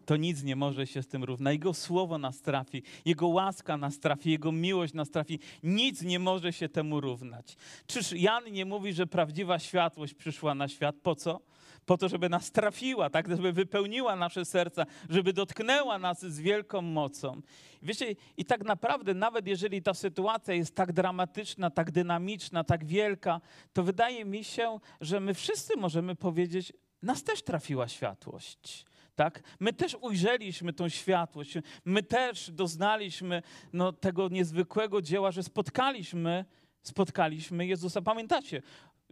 to 0.07 0.17
nic 0.17 0.43
nie 0.43 0.57
może 0.57 0.87
się 0.87 1.03
z 1.03 1.09
tym 1.09 1.25
równać. 1.25 1.53
Jego 1.53 1.75
słowo 1.75 2.19
nas 2.19 2.41
trafi, 2.41 2.83
Jego 3.05 3.29
łaska 3.29 3.77
nas 3.77 3.99
trafi, 3.99 4.31
Jego 4.31 4.53
miłość 4.53 4.95
nas 4.95 5.11
trafi. 5.11 5.39
Nic 5.63 6.03
nie 6.03 6.19
może 6.19 6.53
się 6.53 6.69
temu 6.69 7.01
równać. 7.01 7.57
Czyż 7.87 8.13
Jan 8.13 8.53
nie 8.53 8.65
mówi, 8.65 8.93
że 8.93 9.07
prawdziwa 9.07 9.59
światłość 9.59 10.15
przyszła 10.15 10.55
na 10.55 10.69
świat? 10.69 10.97
Po 11.03 11.15
co? 11.15 11.41
Po 11.87 11.99
to, 11.99 12.09
żeby 12.09 12.29
nas 12.29 12.51
trafiła, 12.51 13.11
tak? 13.11 13.29
żeby 13.29 13.53
wypełniła 13.53 14.17
nasze 14.17 14.45
serca, 14.45 14.87
żeby 15.11 15.33
dotknęła 15.33 15.99
nas 15.99 16.21
z 16.21 16.41
wielką 16.41 16.83
mocą. 16.83 17.41
Wiecie, 17.83 18.15
i 18.37 18.45
tak 18.45 18.65
naprawdę, 18.65 19.15
nawet 19.15 19.47
jeżeli 19.47 19.83
ta 19.83 19.95
sytuacja 19.95 20.55
jest 20.55 20.75
tak 20.75 20.93
dramatyczna, 20.93 21.71
tak 21.71 21.91
dynamiczna, 21.91 22.65
tak 22.65 22.85
wielka, 22.85 23.41
to 23.73 23.83
wydaje 23.83 24.25
mi 24.25 24.45
się, 24.45 24.79
że 25.01 25.21
my 25.21 25.35
wszyscy 25.35 25.77
możemy 25.77 26.15
powiedzieć, 26.17 26.73
nas 27.03 27.25
też 27.25 27.43
trafiła 27.43 27.89
światłość 27.89 28.85
tak? 29.15 29.43
My 29.61 29.73
też 29.73 29.97
ujrzeliśmy 30.01 30.73
tą 30.73 30.89
światłość, 30.89 31.55
my 31.85 32.03
też 32.03 32.51
doznaliśmy 32.51 33.43
no, 33.73 33.93
tego 33.93 34.29
niezwykłego 34.29 35.03
dzieła, 35.03 35.31
że 35.31 35.43
spotkaliśmy, 35.43 36.45
spotkaliśmy 36.83 37.67
Jezusa. 37.67 38.03
Pamiętacie, 38.03 38.63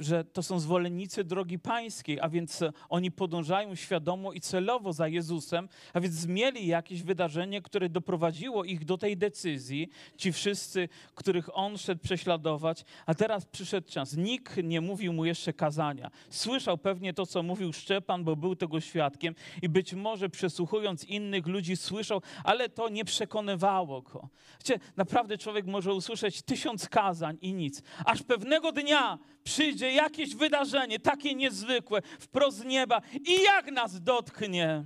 że 0.01 0.25
to 0.25 0.43
są 0.43 0.61
zwolennicy 0.61 1.25
drogi 1.25 1.59
pańskiej, 1.59 2.21
a 2.21 2.29
więc 2.29 2.65
oni 2.89 3.11
podążają 3.11 3.75
świadomo 3.75 4.33
i 4.33 4.41
celowo 4.41 4.93
za 4.93 5.09
Jezusem, 5.09 5.69
a 5.95 6.01
więc 6.01 6.27
mieli 6.27 6.67
jakieś 6.67 7.03
wydarzenie, 7.03 7.63
które 7.63 7.89
doprowadziło 7.89 8.65
ich 8.65 8.85
do 8.85 8.99
tej 8.99 9.17
decyzji, 9.17 9.89
ci 10.17 10.33
wszyscy, 10.33 10.89
których 11.15 11.57
on 11.57 11.79
szedł 11.79 12.03
prześladować, 12.03 12.85
a 13.07 13.15
teraz 13.15 13.47
przyszedł 13.47 13.89
czas. 13.89 14.17
Nikt 14.17 14.57
nie 14.63 14.81
mówił 14.81 15.13
mu 15.13 15.25
jeszcze 15.25 15.53
kazania. 15.53 16.11
Słyszał 16.31 16.79
pewnie 16.79 17.15
to, 17.15 17.27
co 17.27 17.43
mówił 17.43 17.73
Szczepan, 17.73 18.25
bo 18.25 18.37
był 18.37 18.57
tego 18.57 18.81
świadkiem 18.81 19.35
i 19.63 19.69
być 19.69 19.95
może 19.95 20.29
przesłuchując 20.29 21.05
innych 21.05 21.47
ludzi 21.47 21.77
słyszał, 21.77 22.23
ale 22.45 22.69
to 22.69 22.89
nie 22.89 23.05
przekonywało 23.05 24.03
go. 24.03 24.29
Wiecie, 24.59 24.81
naprawdę 24.97 25.39
człowiek 25.39 25.67
może 25.67 25.95
usłyszeć 25.95 26.43
tysiąc 26.43 26.89
kazań 26.89 27.39
i 27.41 27.53
nic, 27.53 27.83
aż 28.05 28.23
pewnego 28.23 28.73
dnia 28.73 29.19
przyjdzie 29.45 29.93
jakieś 29.93 30.35
wydarzenie 30.35 30.99
takie 30.99 31.35
niezwykłe, 31.35 32.03
wprost 32.19 32.65
nieba. 32.65 33.01
I 33.27 33.43
jak 33.43 33.73
nas 33.73 34.03
dotknie, 34.03 34.85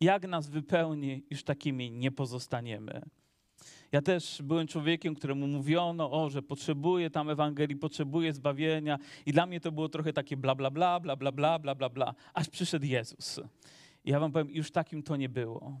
jak 0.00 0.28
nas 0.28 0.48
wypełni, 0.48 1.22
już 1.30 1.44
takimi 1.44 1.90
nie 1.90 2.10
pozostaniemy. 2.10 3.02
Ja 3.92 4.02
też 4.02 4.42
byłem 4.42 4.66
człowiekiem, 4.66 5.14
któremu 5.14 5.46
mówiono, 5.46 6.10
o, 6.10 6.30
że 6.30 6.42
potrzebuje 6.42 7.10
tam 7.10 7.30
Ewangelii, 7.30 7.76
potrzebuje 7.76 8.32
zbawienia. 8.32 8.98
I 9.26 9.32
dla 9.32 9.46
mnie 9.46 9.60
to 9.60 9.72
było 9.72 9.88
trochę 9.88 10.12
takie 10.12 10.36
bla, 10.36 10.54
bla, 10.54 10.70
bla, 10.70 11.00
bla, 11.00 11.16
bla, 11.16 11.32
bla, 11.32 11.58
bla, 11.58 11.74
bla, 11.74 11.88
bla, 11.88 12.14
aż 12.34 12.48
przyszedł 12.48 12.86
Jezus. 12.86 13.40
I 14.04 14.10
ja 14.10 14.20
wam 14.20 14.32
powiem, 14.32 14.50
już 14.50 14.70
takim 14.70 15.02
to 15.02 15.16
nie 15.16 15.28
było 15.28 15.80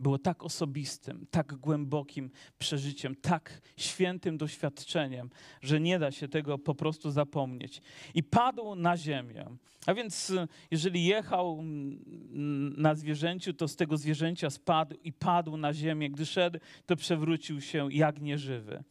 było 0.00 0.18
tak 0.18 0.44
osobistym, 0.44 1.26
tak 1.30 1.54
głębokim 1.54 2.30
przeżyciem, 2.58 3.14
tak 3.14 3.60
świętym 3.76 4.38
doświadczeniem, 4.38 5.30
że 5.62 5.80
nie 5.80 5.98
da 5.98 6.10
się 6.10 6.28
tego 6.28 6.58
po 6.58 6.74
prostu 6.74 7.10
zapomnieć. 7.10 7.82
I 8.14 8.22
padł 8.22 8.74
na 8.74 8.96
ziemię. 8.96 9.46
A 9.86 9.94
więc 9.94 10.30
y, 10.30 10.48
jeżeli 10.70 11.04
jechał 11.04 11.58
mm, 11.58 12.74
na 12.76 12.94
zwierzęciu, 12.94 13.54
to 13.54 13.68
z 13.68 13.76
tego 13.76 13.96
zwierzęcia 13.96 14.50
spadł 14.50 14.96
i 15.04 15.12
padł 15.12 15.56
na 15.56 15.74
ziemię. 15.74 16.10
Gdy 16.10 16.26
szedł, 16.26 16.58
to 16.86 16.96
przewrócił 16.96 17.60
się 17.60 17.88
jak 17.92 18.20
nieżywy. 18.20 18.84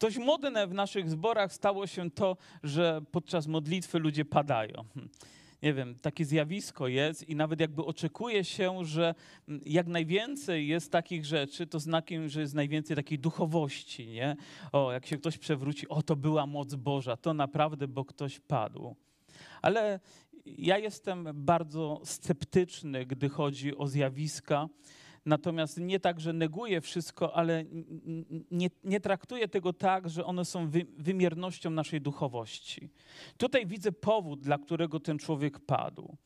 Dość 0.00 0.18
modne 0.18 0.66
w 0.66 0.74
naszych 0.74 1.10
zborach 1.10 1.52
stało 1.52 1.86
się 1.86 2.10
to, 2.10 2.36
że 2.62 3.00
podczas 3.10 3.46
modlitwy 3.46 3.98
ludzie 3.98 4.24
padają 4.24 4.84
nie 5.62 5.74
wiem, 5.74 5.94
takie 5.94 6.24
zjawisko 6.24 6.88
jest 6.88 7.28
i 7.28 7.36
nawet 7.36 7.60
jakby 7.60 7.84
oczekuje 7.84 8.44
się, 8.44 8.84
że 8.84 9.14
jak 9.66 9.86
najwięcej 9.86 10.68
jest 10.68 10.92
takich 10.92 11.24
rzeczy, 11.24 11.66
to 11.66 11.80
znakiem, 11.80 12.28
że 12.28 12.40
jest 12.40 12.54
najwięcej 12.54 12.96
takiej 12.96 13.18
duchowości, 13.18 14.06
nie? 14.06 14.36
O, 14.72 14.92
jak 14.92 15.06
się 15.06 15.18
ktoś 15.18 15.38
przewróci, 15.38 15.88
o, 15.88 16.02
to 16.02 16.16
była 16.16 16.46
moc 16.46 16.74
Boża, 16.74 17.16
to 17.16 17.34
naprawdę, 17.34 17.88
bo 17.88 18.04
ktoś 18.04 18.40
padł. 18.40 18.96
Ale 19.62 20.00
ja 20.44 20.78
jestem 20.78 21.28
bardzo 21.34 22.00
sceptyczny, 22.04 23.06
gdy 23.06 23.28
chodzi 23.28 23.76
o 23.76 23.86
zjawiska, 23.86 24.68
Natomiast 25.26 25.80
nie 25.80 26.00
tak, 26.00 26.20
że 26.20 26.32
neguję 26.32 26.80
wszystko, 26.80 27.36
ale 27.36 27.64
nie, 28.50 28.70
nie 28.84 29.00
traktuję 29.00 29.48
tego 29.48 29.72
tak, 29.72 30.10
że 30.10 30.24
one 30.24 30.44
są 30.44 30.68
wy, 30.68 30.86
wymiernością 30.98 31.70
naszej 31.70 32.00
duchowości. 32.00 32.90
Tutaj 33.36 33.66
widzę 33.66 33.92
powód, 33.92 34.40
dla 34.40 34.58
którego 34.58 35.00
ten 35.00 35.18
człowiek 35.18 35.58
padł. 35.58 36.16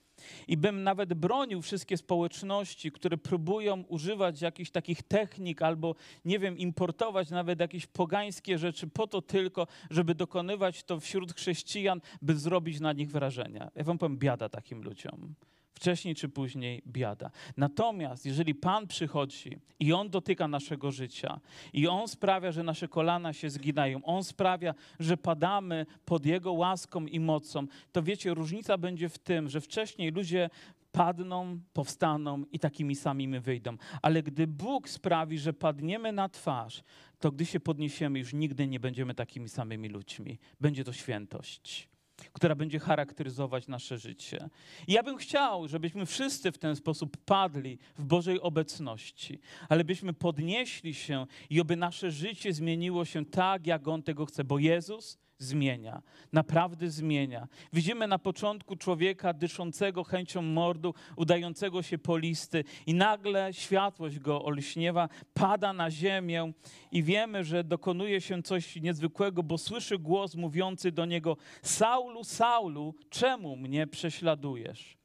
I 0.48 0.56
bym 0.56 0.82
nawet 0.82 1.14
bronił 1.14 1.62
wszystkie 1.62 1.96
społeczności, 1.96 2.92
które 2.92 3.16
próbują 3.16 3.84
używać 3.88 4.40
jakichś 4.40 4.70
takich 4.70 5.02
technik 5.02 5.62
albo, 5.62 5.94
nie 6.24 6.38
wiem, 6.38 6.58
importować 6.58 7.30
nawet 7.30 7.60
jakieś 7.60 7.86
pogańskie 7.86 8.58
rzeczy 8.58 8.86
po 8.86 9.06
to 9.06 9.22
tylko, 9.22 9.66
żeby 9.90 10.14
dokonywać 10.14 10.84
to 10.84 11.00
wśród 11.00 11.34
chrześcijan, 11.34 12.00
by 12.22 12.34
zrobić 12.34 12.80
na 12.80 12.92
nich 12.92 13.10
wrażenie. 13.10 13.68
Ja 13.74 13.84
wam 13.84 13.98
powiem, 13.98 14.18
biada 14.18 14.48
takim 14.48 14.82
ludziom 14.82 15.34
wcześniej 15.76 16.14
czy 16.14 16.28
później 16.28 16.82
biada. 16.86 17.30
Natomiast 17.56 18.26
jeżeli 18.26 18.54
Pan 18.54 18.86
przychodzi 18.86 19.58
i 19.80 19.92
On 19.92 20.10
dotyka 20.10 20.48
naszego 20.48 20.90
życia 20.90 21.40
i 21.72 21.88
On 21.88 22.08
sprawia, 22.08 22.52
że 22.52 22.62
nasze 22.62 22.88
kolana 22.88 23.32
się 23.32 23.50
zginają, 23.50 24.04
On 24.04 24.24
sprawia, 24.24 24.74
że 25.00 25.16
padamy 25.16 25.86
pod 26.04 26.26
Jego 26.26 26.52
łaską 26.52 27.06
i 27.06 27.20
mocą, 27.20 27.66
to 27.92 28.02
wiecie, 28.02 28.34
różnica 28.34 28.78
będzie 28.78 29.08
w 29.08 29.18
tym, 29.18 29.48
że 29.48 29.60
wcześniej 29.60 30.10
ludzie 30.10 30.50
padną, 30.92 31.60
powstaną 31.72 32.44
i 32.52 32.58
takimi 32.58 32.96
samymi 32.96 33.40
wyjdą. 33.40 33.76
Ale 34.02 34.22
gdy 34.22 34.46
Bóg 34.46 34.88
sprawi, 34.88 35.38
że 35.38 35.52
padniemy 35.52 36.12
na 36.12 36.28
twarz, 36.28 36.82
to 37.18 37.30
gdy 37.30 37.46
się 37.46 37.60
podniesiemy, 37.60 38.18
już 38.18 38.32
nigdy 38.32 38.66
nie 38.66 38.80
będziemy 38.80 39.14
takimi 39.14 39.48
samymi 39.48 39.88
ludźmi. 39.88 40.38
Będzie 40.60 40.84
to 40.84 40.92
świętość 40.92 41.95
która 42.32 42.54
będzie 42.54 42.78
charakteryzować 42.78 43.68
nasze 43.68 43.98
życie. 43.98 44.48
I 44.86 44.92
ja 44.92 45.02
bym 45.02 45.16
chciał, 45.16 45.68
żebyśmy 45.68 46.06
wszyscy 46.06 46.52
w 46.52 46.58
ten 46.58 46.76
sposób 46.76 47.16
padli 47.16 47.78
w 47.98 48.04
Bożej 48.04 48.40
obecności, 48.40 49.40
ale 49.68 49.84
byśmy 49.84 50.12
podnieśli 50.12 50.94
się 50.94 51.26
i 51.50 51.60
oby 51.60 51.76
nasze 51.76 52.10
życie 52.10 52.52
zmieniło 52.52 53.04
się 53.04 53.24
tak, 53.24 53.66
jak 53.66 53.88
On 53.88 54.02
tego 54.02 54.26
chce, 54.26 54.44
bo 54.44 54.58
Jezus 54.58 55.18
zmienia, 55.38 56.02
naprawdę 56.32 56.90
zmienia. 56.90 57.48
Widzimy 57.72 58.06
na 58.06 58.18
początku 58.18 58.76
człowieka 58.76 59.32
dyszącego 59.32 60.04
chęcią 60.04 60.42
mordu, 60.42 60.94
udającego 61.16 61.82
się 61.82 61.98
po 61.98 62.18
listy 62.18 62.64
i 62.86 62.94
nagle 62.94 63.52
światłość 63.52 64.18
go 64.18 64.44
olśniewa, 64.44 65.08
pada 65.34 65.72
na 65.72 65.90
ziemię 65.90 66.52
i 66.92 67.02
wiemy, 67.02 67.44
że 67.44 67.64
dokonuje 67.64 68.20
się 68.20 68.42
coś 68.42 68.76
niezwykłego, 68.76 69.42
bo 69.42 69.58
słyszy 69.58 69.98
głos 69.98 70.34
mówiący 70.34 70.92
do 70.92 71.04
niego 71.04 71.36
Saulu, 71.62 72.24
Saulu, 72.24 72.94
czemu 73.10 73.56
mnie 73.56 73.86
prześladujesz? 73.86 74.96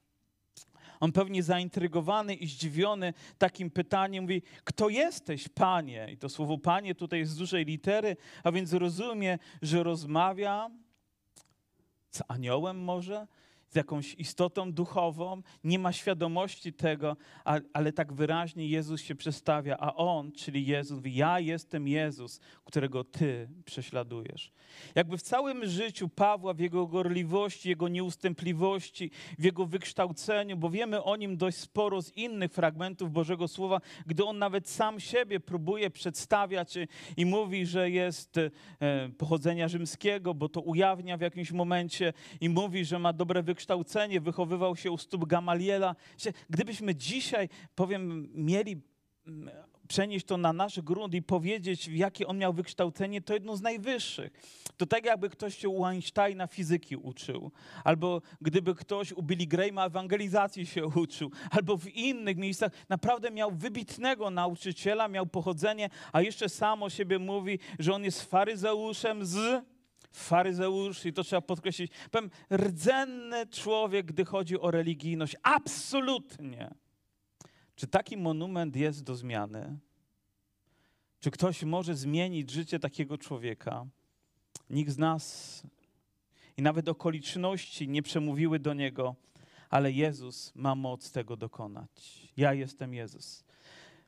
On 1.02 1.12
pewnie 1.12 1.44
zaintrygowany 1.44 2.34
i 2.34 2.48
zdziwiony 2.48 3.14
takim 3.38 3.72
pytaniem 3.72 4.24
mówi, 4.24 4.42
kto 4.64 4.90
jesteś, 4.90 5.50
Panie? 5.50 6.08
I 6.12 6.18
to 6.18 6.30
słowo 6.30 6.58
Panie 6.58 6.96
tutaj 6.96 7.20
jest 7.20 7.32
z 7.32 7.38
dużej 7.38 7.66
litery, 7.66 8.18
a 8.44 8.52
więc 8.52 8.74
rozumie, 8.74 9.40
że 9.62 9.84
rozmawia 9.84 10.70
z 12.12 12.22
aniołem 12.28 12.80
może? 12.84 13.28
Z 13.72 13.76
jakąś 13.76 14.14
istotą 14.14 14.72
duchową, 14.74 15.42
nie 15.64 15.80
ma 15.80 15.94
świadomości 15.94 16.74
tego, 16.74 17.18
ale 17.74 17.94
tak 17.94 18.14
wyraźnie 18.14 18.68
Jezus 18.68 19.02
się 19.02 19.16
przedstawia, 19.16 19.78
a 19.78 19.96
On, 19.96 20.32
czyli 20.32 20.66
Jezus, 20.66 20.96
mówi, 20.96 21.16
ja 21.16 21.40
jestem 21.40 21.88
Jezus, 21.88 22.40
którego 22.66 23.04
Ty 23.04 23.50
prześladujesz. 23.66 24.52
Jakby 24.96 25.18
w 25.18 25.22
całym 25.22 25.66
życiu 25.66 26.10
Pawła, 26.10 26.54
w 26.54 26.60
jego 26.60 26.88
gorliwości, 26.88 27.70
jego 27.70 27.88
nieustępliwości, 27.88 29.12
w 29.40 29.44
jego 29.44 29.66
wykształceniu, 29.66 30.58
bo 30.58 30.70
wiemy 30.70 31.04
o 31.04 31.16
nim 31.16 31.38
dość 31.38 31.58
sporo 31.58 32.02
z 32.02 32.18
innych 32.18 32.52
fragmentów 32.52 33.12
Bożego 33.12 33.48
Słowa, 33.48 33.82
gdy 34.06 34.26
on 34.26 34.38
nawet 34.38 34.70
sam 34.70 35.00
siebie 35.00 35.40
próbuje 35.40 35.90
przedstawiać 35.90 36.78
i 37.18 37.26
mówi, 37.26 37.66
że 37.66 37.90
jest 37.90 38.38
e, 38.38 38.50
pochodzenia 39.18 39.68
rzymskiego, 39.68 40.34
bo 40.34 40.50
to 40.50 40.62
ujawnia 40.62 41.18
w 41.18 41.22
jakimś 41.22 41.52
momencie 41.52 42.14
i 42.42 42.50
mówi, 42.50 42.86
że 42.86 43.00
ma 43.00 43.14
dobre 43.14 43.44
wykształcenie, 43.44 43.61
wychowywał 44.22 44.76
się 44.76 44.92
u 44.92 44.98
stóp 44.98 45.26
Gamaliela. 45.26 45.96
Gdybyśmy 46.50 46.96
dzisiaj, 46.96 47.50
powiem, 47.76 48.30
mieli 48.34 48.82
przenieść 49.92 50.26
to 50.26 50.38
na 50.38 50.54
nasz 50.54 50.82
grunt 50.82 51.14
i 51.14 51.22
powiedzieć, 51.22 51.88
jakie 51.88 52.28
on 52.28 52.38
miał 52.38 52.54
wykształcenie, 52.54 53.22
to 53.22 53.34
jedno 53.34 53.58
z 53.58 53.62
najwyższych. 53.62 54.32
To 54.78 54.86
tak 54.86 55.06
jakby 55.06 55.30
ktoś 55.30 55.58
się 55.58 55.70
u 55.70 55.86
Einsteina 55.86 56.48
fizyki 56.48 56.96
uczył, 56.96 57.52
albo 57.84 58.22
gdyby 58.42 58.76
ktoś 58.76 59.12
u 59.12 59.24
Billy 59.24 59.48
Grahama 59.48 59.86
ewangelizacji 59.86 60.66
się 60.66 60.86
uczył, 61.06 61.32
albo 61.52 61.78
w 61.78 61.88
innych 61.88 62.38
miejscach 62.38 62.72
naprawdę 62.90 63.32
miał 63.32 63.52
wybitnego 63.52 64.30
nauczyciela, 64.30 65.08
miał 65.08 65.26
pochodzenie, 65.26 65.90
a 66.12 66.22
jeszcze 66.22 66.50
sam 66.50 66.84
o 66.84 66.90
siebie 66.90 67.20
mówi, 67.20 67.60
że 67.80 67.94
on 67.94 68.04
jest 68.04 68.22
faryzeuszem 68.22 69.26
z 69.26 69.64
faryzeusz, 70.12 71.06
i 71.06 71.14
to 71.14 71.24
trzeba 71.24 71.42
podkreślić, 71.42 71.92
powiem, 72.12 72.30
rdzenny 72.54 73.48
człowiek, 73.48 74.06
gdy 74.06 74.26
chodzi 74.26 74.60
o 74.60 74.72
religijność. 74.72 75.36
Absolutnie. 75.44 76.72
Czy 77.76 77.88
taki 77.88 78.18
monument 78.18 78.76
jest 78.76 79.04
do 79.04 79.16
zmiany? 79.16 79.78
Czy 81.20 81.32
ktoś 81.32 81.64
może 81.64 81.96
zmienić 81.96 82.52
życie 82.52 82.80
takiego 82.80 83.18
człowieka? 83.18 83.86
Nikt 84.70 84.92
z 84.92 84.98
nas 84.98 85.64
i 86.58 86.62
nawet 86.62 86.90
okoliczności 86.90 87.88
nie 87.88 88.02
przemówiły 88.02 88.60
do 88.60 88.74
niego, 88.74 89.16
ale 89.70 89.92
Jezus 89.92 90.52
ma 90.56 90.76
moc 90.76 91.12
tego 91.12 91.38
dokonać. 91.38 92.28
Ja 92.38 92.54
jestem 92.54 92.94
Jezus. 92.94 93.44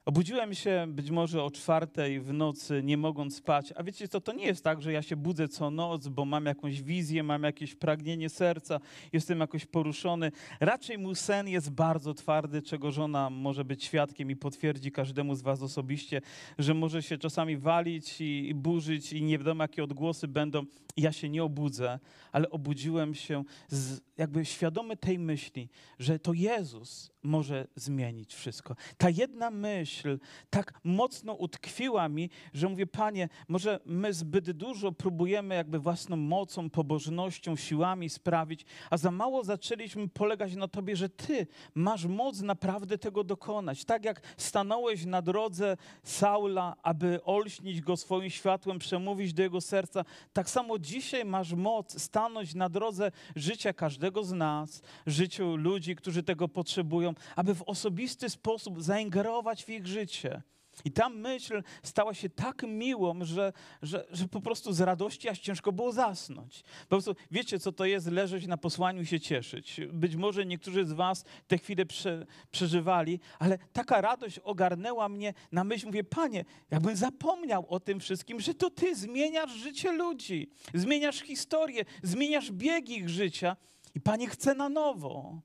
Obudziłem 0.05 0.53
się 0.53 0.86
być 0.88 1.12
może 1.12 1.43
o 1.43 1.51
czwartej 1.51 2.19
w 2.19 2.33
nocy, 2.33 2.81
nie 2.83 2.98
mogąc 2.98 3.36
spać. 3.36 3.74
A 3.75 3.83
wiecie 3.83 4.07
co, 4.07 4.22
to 4.22 4.33
nie 4.33 4.45
jest 4.45 4.63
tak, 4.63 4.81
że 4.81 4.91
ja 4.91 5.01
się 5.01 5.15
budzę 5.15 5.48
co 5.48 5.72
noc, 5.72 6.07
bo 6.07 6.25
mam 6.25 6.45
jakąś 6.45 6.81
wizję, 6.81 7.24
mam 7.24 7.43
jakieś 7.43 7.75
pragnienie 7.75 8.29
serca, 8.29 8.79
jestem 9.13 9.39
jakoś 9.39 9.65
poruszony. 9.65 10.31
Raczej 10.60 10.98
mój 10.98 11.15
sen 11.15 11.48
jest 11.48 11.69
bardzo 11.69 12.13
twardy, 12.13 12.62
czego 12.62 12.91
żona 12.91 13.29
może 13.29 13.65
być 13.65 13.83
świadkiem 13.83 14.31
i 14.31 14.36
potwierdzi 14.36 14.91
każdemu 14.91 15.36
z 15.36 15.41
was 15.41 15.62
osobiście, 15.62 16.22
że 16.57 16.74
może 16.74 17.03
się 17.03 17.17
czasami 17.17 17.57
walić 17.57 18.22
i, 18.22 18.53
burzyć 18.55 19.13
i 19.13 19.24
nie 19.24 19.38
wiadomo 19.38 19.63
jakie 19.63 19.83
odgłosy 19.83 20.27
będą. 20.27 20.63
Ja 20.98 21.12
się 21.12 21.29
nie 21.29 21.43
obudzę, 21.43 22.00
ale 22.31 22.50
obudziłem 22.50 23.15
się 23.15 23.43
z, 23.67 24.01
jakby 24.17 24.45
świadomy 24.45 24.98
tej 24.98 25.19
myśli, 25.19 25.69
że 26.00 26.19
to 26.19 26.33
Jezus 26.33 27.12
może 27.24 27.68
zmienić 27.75 28.34
wszystko. 28.34 28.75
Ta 28.98 29.10
jedna 29.10 29.51
myśl 29.51 30.20
tak 30.50 30.80
mocno 30.84 31.34
utkwiła 31.34 32.10
mi, 32.10 32.30
że 32.53 32.70
mówię, 32.70 32.88
Panie, 32.88 33.30
może 33.48 33.80
my 33.86 34.13
zbyt 34.13 34.51
dużo 34.51 34.92
próbujemy 34.92 35.56
jakby 35.56 35.80
własną 35.80 36.15
mocą, 36.15 36.70
pobożnością, 36.70 37.56
siłami 37.56 38.10
sprawić, 38.10 38.65
a 38.89 38.98
za 38.98 39.12
mało 39.12 39.44
zaczęliśmy 39.44 40.08
polegać 40.08 40.56
na 40.56 40.68
Tobie, 40.68 40.96
że 40.96 41.10
Ty 41.10 41.48
masz 41.75 42.06
moc 42.06 42.42
naprawdę 42.42 42.98
tego 42.98 43.24
dokonać. 43.24 43.86
Tak 43.86 44.06
jak 44.06 44.22
stanąłeś 44.38 45.06
na 45.06 45.22
drodze 45.22 45.77
Saula, 46.03 46.75
aby 46.84 47.24
olśnić 47.24 47.82
go 47.82 47.98
swoim 47.98 48.30
światłem, 48.30 48.80
przemówić 48.80 49.34
do 49.34 49.44
jego 49.44 49.62
serca, 49.62 50.06
tak 50.34 50.50
samo 50.50 50.80
dzisiaj 50.80 51.25
masz 51.25 51.53
moc 51.53 52.01
stanąć 52.01 52.56
na 52.56 52.70
drodze 52.70 53.12
życia 53.36 53.74
każdego 53.74 54.24
z 54.24 54.32
nas, 54.32 54.82
życiu 55.06 55.56
ludzi, 55.56 55.96
którzy 55.96 56.24
tego 56.24 56.48
potrzebują, 56.48 57.12
aby 57.36 57.55
w 57.55 57.62
osobisty 57.62 58.29
sposób 58.29 58.84
zaingerować 58.84 59.65
w 59.65 59.70
ich 59.70 59.88
życie. 59.88 60.41
I 60.86 60.91
ta 60.91 61.10
myśl 61.10 61.63
stała 61.84 62.13
się 62.13 62.29
tak 62.29 62.63
miłą, 62.63 63.25
że, 63.25 63.53
że, 63.82 64.05
że 64.12 64.27
po 64.27 64.41
prostu 64.41 64.74
z 64.74 64.82
radości 64.82 65.29
aż 65.29 65.39
ciężko 65.39 65.72
było 65.72 65.91
zasnąć. 65.91 66.63
Po 66.82 66.88
prostu 66.88 67.15
wiecie, 67.32 67.60
co 67.60 67.72
to 67.72 67.86
jest 67.86 68.08
leżeć 68.08 68.48
na 68.48 68.58
posłaniu 68.58 69.01
i 69.01 69.05
się 69.05 69.20
cieszyć. 69.20 69.82
Być 69.93 70.15
może 70.15 70.46
niektórzy 70.46 70.86
z 70.86 70.93
was 70.93 71.24
te 71.48 71.58
chwile 71.58 71.86
prze, 71.86 72.25
przeżywali, 72.51 73.20
ale 73.39 73.58
taka 73.74 74.01
radość 74.01 74.39
ogarnęła 74.39 75.10
mnie 75.10 75.34
na 75.51 75.63
myśl, 75.63 75.86
mówię, 75.86 76.03
Panie, 76.03 76.46
jakbym 76.72 76.96
zapomniał 76.96 77.65
o 77.70 77.79
tym 77.79 78.00
wszystkim, 78.00 78.39
że 78.39 78.53
to 78.53 78.70
Ty 78.70 78.96
zmieniasz 78.96 79.51
życie 79.51 79.91
ludzi, 79.91 80.50
zmieniasz 80.74 81.22
historię, 81.22 81.86
zmieniasz 82.03 82.51
bieg 82.51 82.89
ich 82.89 83.10
życia 83.10 83.58
i 83.96 84.01
Panie 84.01 84.27
chce 84.27 84.55
na 84.55 84.70
nowo. 84.70 85.41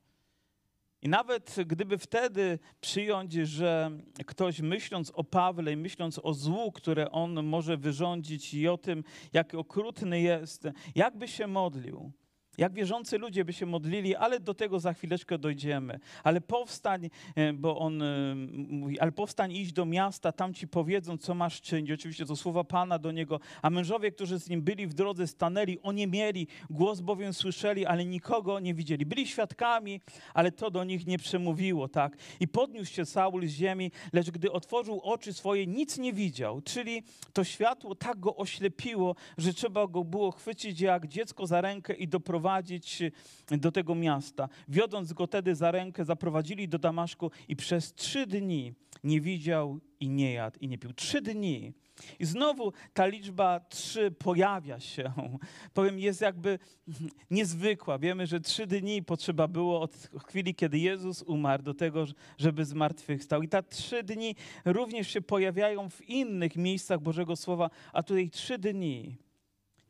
I 1.02 1.08
nawet 1.08 1.56
gdyby 1.66 1.98
wtedy 1.98 2.58
przyjąć, 2.80 3.32
że 3.32 3.90
ktoś 4.26 4.60
myśląc 4.60 5.10
o 5.14 5.24
Pawle 5.24 5.72
i 5.72 5.76
myśląc 5.76 6.20
o 6.22 6.34
złu, 6.34 6.72
które 6.72 7.10
on 7.10 7.44
może 7.44 7.76
wyrządzić 7.76 8.54
i 8.54 8.68
o 8.68 8.78
tym, 8.78 9.04
jak 9.32 9.54
okrutny 9.54 10.20
jest, 10.20 10.68
jakby 10.94 11.28
się 11.28 11.46
modlił, 11.46 12.12
jak 12.58 12.72
wierzący 12.72 13.18
ludzie 13.18 13.44
by 13.44 13.52
się 13.52 13.66
modlili, 13.66 14.16
ale 14.16 14.40
do 14.40 14.54
tego 14.54 14.80
za 14.80 14.92
chwileczkę 14.92 15.38
dojdziemy. 15.38 16.00
Ale 16.24 16.40
powstań, 16.40 17.10
e, 17.34 17.52
bo 17.52 17.78
on 17.78 18.02
e, 18.02 18.34
mówi, 18.68 19.00
ale 19.00 19.12
powstań 19.12 19.52
iść 19.52 19.72
do 19.72 19.86
miasta, 19.86 20.32
tam 20.32 20.54
ci 20.54 20.68
powiedzą, 20.68 21.18
co 21.18 21.34
masz 21.34 21.60
czynić. 21.60 21.90
Oczywiście 21.90 22.26
to 22.26 22.36
słowa 22.36 22.64
Pana 22.64 22.98
do 22.98 23.12
niego. 23.12 23.40
A 23.62 23.70
mężowie, 23.70 24.10
którzy 24.10 24.40
z 24.40 24.48
nim 24.48 24.62
byli 24.62 24.86
w 24.86 24.94
drodze, 24.94 25.26
stanęli, 25.26 25.78
oni 25.82 26.06
mieli, 26.06 26.46
głos 26.70 27.00
bowiem 27.00 27.34
słyszeli, 27.34 27.86
ale 27.86 28.04
nikogo 28.04 28.60
nie 28.60 28.74
widzieli. 28.74 29.06
Byli 29.06 29.26
świadkami, 29.26 30.00
ale 30.34 30.52
to 30.52 30.70
do 30.70 30.84
nich 30.84 31.06
nie 31.06 31.18
przemówiło, 31.18 31.88
tak? 31.88 32.16
I 32.40 32.48
podniósł 32.48 32.92
się 32.92 33.04
Saul 33.04 33.46
z 33.46 33.50
ziemi, 33.50 33.90
lecz 34.12 34.30
gdy 34.30 34.52
otworzył 34.52 35.00
oczy 35.00 35.32
swoje, 35.32 35.66
nic 35.66 35.98
nie 35.98 36.12
widział. 36.12 36.60
Czyli 36.60 37.02
to 37.32 37.44
światło 37.44 37.94
tak 37.94 38.20
go 38.20 38.36
oślepiło, 38.36 39.14
że 39.38 39.54
trzeba 39.54 39.86
go 39.86 40.04
było 40.04 40.30
chwycić 40.30 40.80
jak 40.80 41.08
dziecko 41.08 41.46
za 41.46 41.60
rękę 41.60 41.94
i 41.94 42.08
doprowadzić 42.08 42.47
zaprowadzić 42.48 43.02
do 43.50 43.72
tego 43.72 43.94
miasta. 43.94 44.48
Wiodąc 44.68 45.12
go 45.12 45.26
tedy 45.26 45.54
za 45.54 45.70
rękę, 45.70 46.04
zaprowadzili 46.04 46.68
do 46.68 46.78
Damaszku 46.78 47.30
i 47.48 47.56
przez 47.56 47.94
trzy 47.94 48.26
dni 48.26 48.72
nie 49.04 49.20
widział 49.20 49.80
i 50.00 50.08
nie 50.08 50.32
jadł 50.32 50.58
i 50.60 50.68
nie 50.68 50.78
pił. 50.78 50.92
Trzy 50.92 51.20
dni. 51.20 51.72
I 52.18 52.24
znowu 52.24 52.72
ta 52.94 53.06
liczba 53.06 53.60
trzy 53.60 54.10
pojawia 54.10 54.80
się. 54.80 55.12
Powiem, 55.74 55.98
jest 55.98 56.20
jakby 56.20 56.58
niezwykła. 57.30 57.98
Wiemy, 57.98 58.26
że 58.26 58.40
trzy 58.40 58.66
dni 58.66 59.02
potrzeba 59.02 59.48
było 59.48 59.80
od 59.80 60.10
chwili, 60.26 60.54
kiedy 60.54 60.78
Jezus 60.78 61.22
umarł, 61.22 61.62
do 61.62 61.74
tego, 61.74 62.04
żeby 62.38 62.64
zmartwychwstał. 62.64 63.42
I 63.42 63.48
te 63.48 63.62
trzy 63.62 64.02
dni 64.02 64.34
również 64.64 65.08
się 65.08 65.20
pojawiają 65.20 65.90
w 65.90 66.08
innych 66.08 66.56
miejscach 66.56 67.00
Bożego 67.00 67.36
Słowa, 67.36 67.70
a 67.92 68.02
tutaj 68.02 68.30
trzy 68.30 68.58
dni 68.58 69.27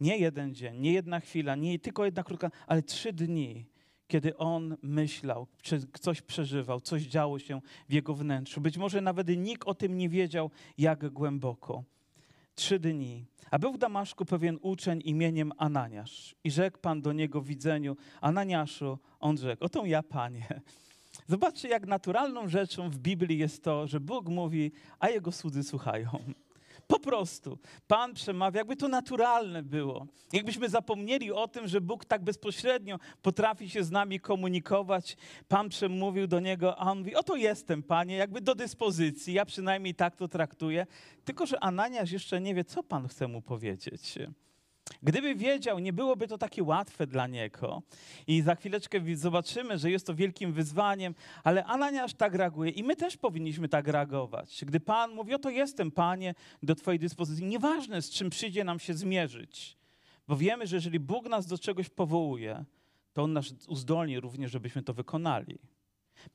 nie 0.01 0.19
jeden 0.19 0.55
dzień, 0.55 0.81
nie 0.81 0.93
jedna 0.93 1.21
chwila, 1.21 1.55
nie 1.55 1.79
tylko 1.79 2.05
jedna 2.05 2.23
krótka, 2.23 2.51
ale 2.67 2.83
trzy 2.83 3.13
dni, 3.13 3.67
kiedy 4.09 4.37
on 4.37 4.77
myślał, 4.83 5.47
coś 6.01 6.23
przeżywał, 6.23 6.81
coś 6.81 7.03
działo 7.03 7.39
się 7.39 7.61
w 7.89 7.93
jego 7.93 8.15
wnętrzu. 8.15 8.61
Być 8.61 8.79
może 8.79 9.01
nawet 9.01 9.29
nikt 9.29 9.69
o 9.69 9.75
tym 9.75 9.99
nie 9.99 10.09
wiedział, 10.09 10.51
jak 10.79 11.09
głęboko. 11.09 11.85
Trzy 12.55 12.79
dni. 12.79 13.25
A 13.51 13.59
był 13.59 13.73
w 13.73 13.79
Damaszku 13.79 14.25
pewien 14.25 14.59
uczeń 14.63 15.03
imieniem 15.05 15.53
Ananiasz. 15.57 16.35
I 16.45 16.51
rzekł 16.51 16.79
Pan 16.79 17.03
do 17.03 17.13
niego 17.13 17.41
w 17.41 17.47
widzeniu, 17.47 17.97
Ananiaszu, 18.21 18.99
on 19.21 19.39
rzekł, 19.39 19.65
oto 19.65 19.87
ja, 19.87 20.03
Panie. 20.03 20.61
Zobaczcie, 21.27 21.69
jak 21.69 21.87
naturalną 21.87 22.49
rzeczą 22.49 22.91
w 22.91 22.99
Biblii 22.99 23.39
jest 23.39 23.65
to, 23.65 23.87
że 23.87 24.01
Bóg 24.01 24.29
mówi, 24.29 24.73
a 24.99 25.09
Jego 25.09 25.33
słudzy 25.33 25.63
słuchają. 25.63 26.11
Po 26.87 27.01
prostu. 27.01 27.59
Pan 27.87 28.15
przemawia, 28.15 28.59
jakby 28.59 28.77
to 28.77 28.89
naturalne 28.89 29.63
było. 29.63 30.07
Jakbyśmy 30.33 30.69
zapomnieli 30.69 31.33
o 31.33 31.49
tym, 31.49 31.69
że 31.69 31.81
Bóg 31.81 32.05
tak 32.05 32.25
bezpośrednio 32.25 32.99
potrafi 33.23 33.71
się 33.71 33.85
z 33.85 33.91
nami 33.91 34.21
komunikować. 34.21 35.17
Pan 35.49 35.69
przemówił 35.69 36.27
do 36.27 36.41
niego, 36.41 36.79
a 36.79 36.91
on 36.91 36.99
mówi: 36.99 37.15
Oto 37.15 37.37
jestem, 37.37 37.83
panie, 37.83 38.17
jakby 38.17 38.41
do 38.41 38.55
dyspozycji. 38.55 39.35
Ja 39.35 39.45
przynajmniej 39.45 39.95
tak 39.95 40.17
to 40.17 40.29
traktuję. 40.29 40.87
Tylko, 41.25 41.47
że 41.47 41.61
Ananiasz 41.61 42.11
jeszcze 42.11 42.41
nie 42.41 42.55
wie, 42.55 42.65
co 42.65 42.83
pan 42.83 43.09
chce 43.09 43.29
mu 43.29 43.43
powiedzieć. 43.43 44.19
Gdyby 45.03 45.35
wiedział, 45.35 45.79
nie 45.79 45.93
byłoby 45.93 46.29
to 46.29 46.39
takie 46.39 46.63
łatwe 46.63 47.07
dla 47.07 47.27
niego. 47.27 47.83
I 48.27 48.43
za 48.43 48.55
chwileczkę 48.55 49.01
zobaczymy, 49.15 49.79
że 49.79 49.91
jest 49.91 50.07
to 50.07 50.15
wielkim 50.15 50.53
wyzwaniem, 50.53 51.15
ale 51.45 51.65
Ananiasz 51.65 52.15
tak 52.15 52.35
reaguje 52.35 52.71
i 52.71 52.85
my 52.85 52.97
też 52.97 53.17
powinniśmy 53.17 53.69
tak 53.69 53.89
reagować. 53.89 54.65
Gdy 54.65 54.81
Pan 54.81 55.11
mówi, 55.11 55.35
oto 55.35 55.51
jestem, 55.51 55.91
Panie, 55.91 56.35
do 56.63 56.75
Twojej 56.75 56.99
dyspozycji, 56.99 57.45
nieważne 57.45 58.03
z 58.03 58.11
czym 58.11 58.31
przyjdzie 58.31 58.65
nam 58.65 58.79
się 58.79 58.95
zmierzyć, 58.95 59.77
bo 60.29 60.37
wiemy, 60.37 60.67
że 60.67 60.77
jeżeli 60.77 61.01
Bóg 61.01 61.29
nas 61.29 61.47
do 61.47 61.59
czegoś 61.59 61.89
powołuje, 61.89 62.65
to 63.13 63.23
On 63.23 63.33
nas 63.33 63.47
uzdolni 63.69 64.21
również, 64.21 64.51
żebyśmy 64.53 64.83
to 64.83 64.95
wykonali. 64.95 65.59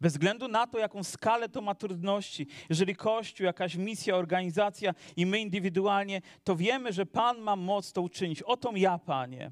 Bez 0.02 0.14
względu 0.14 0.48
na 0.48 0.68
to, 0.68 0.78
jaką 0.78 1.04
skalę 1.04 1.50
to 1.50 1.62
ma 1.62 1.76
trudności, 1.76 2.48
jeżeli 2.70 2.96
Kościół, 2.96 3.46
jakaś 3.46 3.76
misja, 3.76 4.16
organizacja 4.16 4.94
i 5.16 5.26
my 5.26 5.40
indywidualnie, 5.40 6.22
to 6.44 6.56
wiemy, 6.56 6.94
że 6.94 7.06
Pan 7.06 7.42
ma 7.42 7.56
moc 7.56 7.94
to 7.94 8.02
uczynić. 8.02 8.42
Oto 8.42 8.72
ja, 8.76 8.98
Panie. 8.98 9.52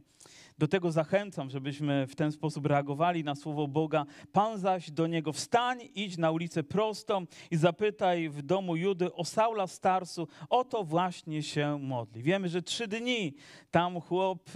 Do 0.57 0.67
tego 0.67 0.91
zachęcam, 0.91 1.49
żebyśmy 1.49 2.07
w 2.07 2.15
ten 2.15 2.31
sposób 2.31 2.65
reagowali 2.65 3.23
na 3.23 3.35
słowo 3.35 3.67
Boga. 3.67 4.05
Pan 4.31 4.59
zaś 4.59 4.91
do 4.91 5.07
niego 5.07 5.33
wstań, 5.33 5.79
idź 5.95 6.17
na 6.17 6.31
ulicę 6.31 6.63
prostą 6.63 7.25
i 7.51 7.57
zapytaj 7.57 8.29
w 8.29 8.41
domu 8.41 8.75
Judy 8.75 9.13
o 9.13 9.25
Saula 9.25 9.67
Starsu. 9.67 10.27
Oto 10.49 10.83
właśnie 10.83 11.43
się 11.43 11.79
modli. 11.81 12.23
Wiemy, 12.23 12.49
że 12.49 12.61
trzy 12.61 12.87
dni 12.87 13.33
tam 13.71 14.01
chłop 14.01 14.49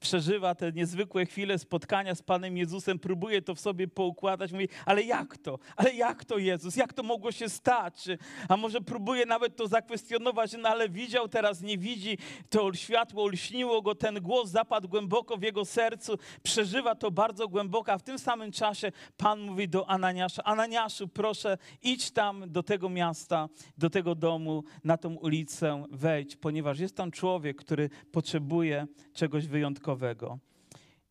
przeżywa 0.00 0.54
te 0.54 0.72
niezwykłe 0.72 1.26
chwile 1.26 1.58
spotkania 1.58 2.14
z 2.14 2.22
Panem 2.22 2.56
Jezusem, 2.56 2.98
próbuje 2.98 3.42
to 3.42 3.54
w 3.54 3.60
sobie 3.60 3.88
poukładać, 3.88 4.52
mówi, 4.52 4.68
ale 4.86 5.02
jak 5.02 5.38
to? 5.38 5.58
Ale 5.76 5.94
jak 5.94 6.24
to 6.24 6.38
Jezus? 6.38 6.76
Jak 6.76 6.92
to 6.92 7.02
mogło 7.02 7.32
się 7.32 7.48
stać? 7.48 8.08
A 8.48 8.56
może 8.56 8.80
próbuje 8.80 9.26
nawet 9.26 9.56
to 9.56 9.68
zakwestionować, 9.68 10.52
no 10.58 10.68
ale 10.68 10.88
widział, 10.88 11.28
teraz 11.28 11.62
nie 11.62 11.78
widzi, 11.78 12.18
to 12.50 12.74
światło 12.74 13.24
olśniło 13.24 13.82
go, 13.82 13.94
ten 13.94 14.20
głos 14.20 14.50
zapadł 14.50 14.88
głęboko 14.88 15.36
w 15.36 15.42
jego 15.42 15.64
sercu, 15.64 16.18
przeżywa 16.42 16.94
to 16.94 17.10
bardzo 17.10 17.48
głęboko, 17.48 17.92
a 17.92 17.98
w 17.98 18.02
tym 18.02 18.18
samym 18.18 18.52
czasie 18.52 18.92
Pan 19.16 19.40
mówi 19.40 19.68
do 19.68 19.90
Ananiasza, 19.90 20.44
Ananiaszu, 20.44 21.08
proszę, 21.08 21.58
idź 21.82 22.10
tam 22.10 22.52
do 22.52 22.62
tego 22.62 22.88
miasta, 22.88 23.48
do 23.78 23.90
tego 23.90 24.14
domu, 24.14 24.64
na 24.84 24.96
tą 24.96 25.14
ulicę, 25.14 25.84
wejdź, 25.90 26.36
ponieważ 26.36 26.78
jest 26.78 26.96
tam 26.96 27.10
człowiek, 27.10 27.56
który 27.56 27.90
potrzebuje 28.12 28.86
czegoś 29.12 29.46
wyjątkowego 29.46 29.89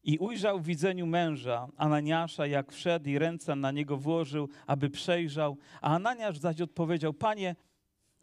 I 0.03 0.17
ujrzał 0.17 0.59
w 0.59 0.65
widzeniu 0.65 1.05
męża, 1.05 1.67
Ananiasza, 1.77 2.47
jak 2.47 2.71
wszedł 2.71 3.09
i 3.09 3.19
ręce 3.19 3.55
na 3.55 3.71
niego 3.71 3.97
włożył, 3.97 4.49
aby 4.67 4.89
przejrzał. 4.89 5.57
A 5.81 5.95
Ananiasz 5.95 6.37
zaś 6.37 6.61
odpowiedział, 6.61 7.13
panie, 7.13 7.55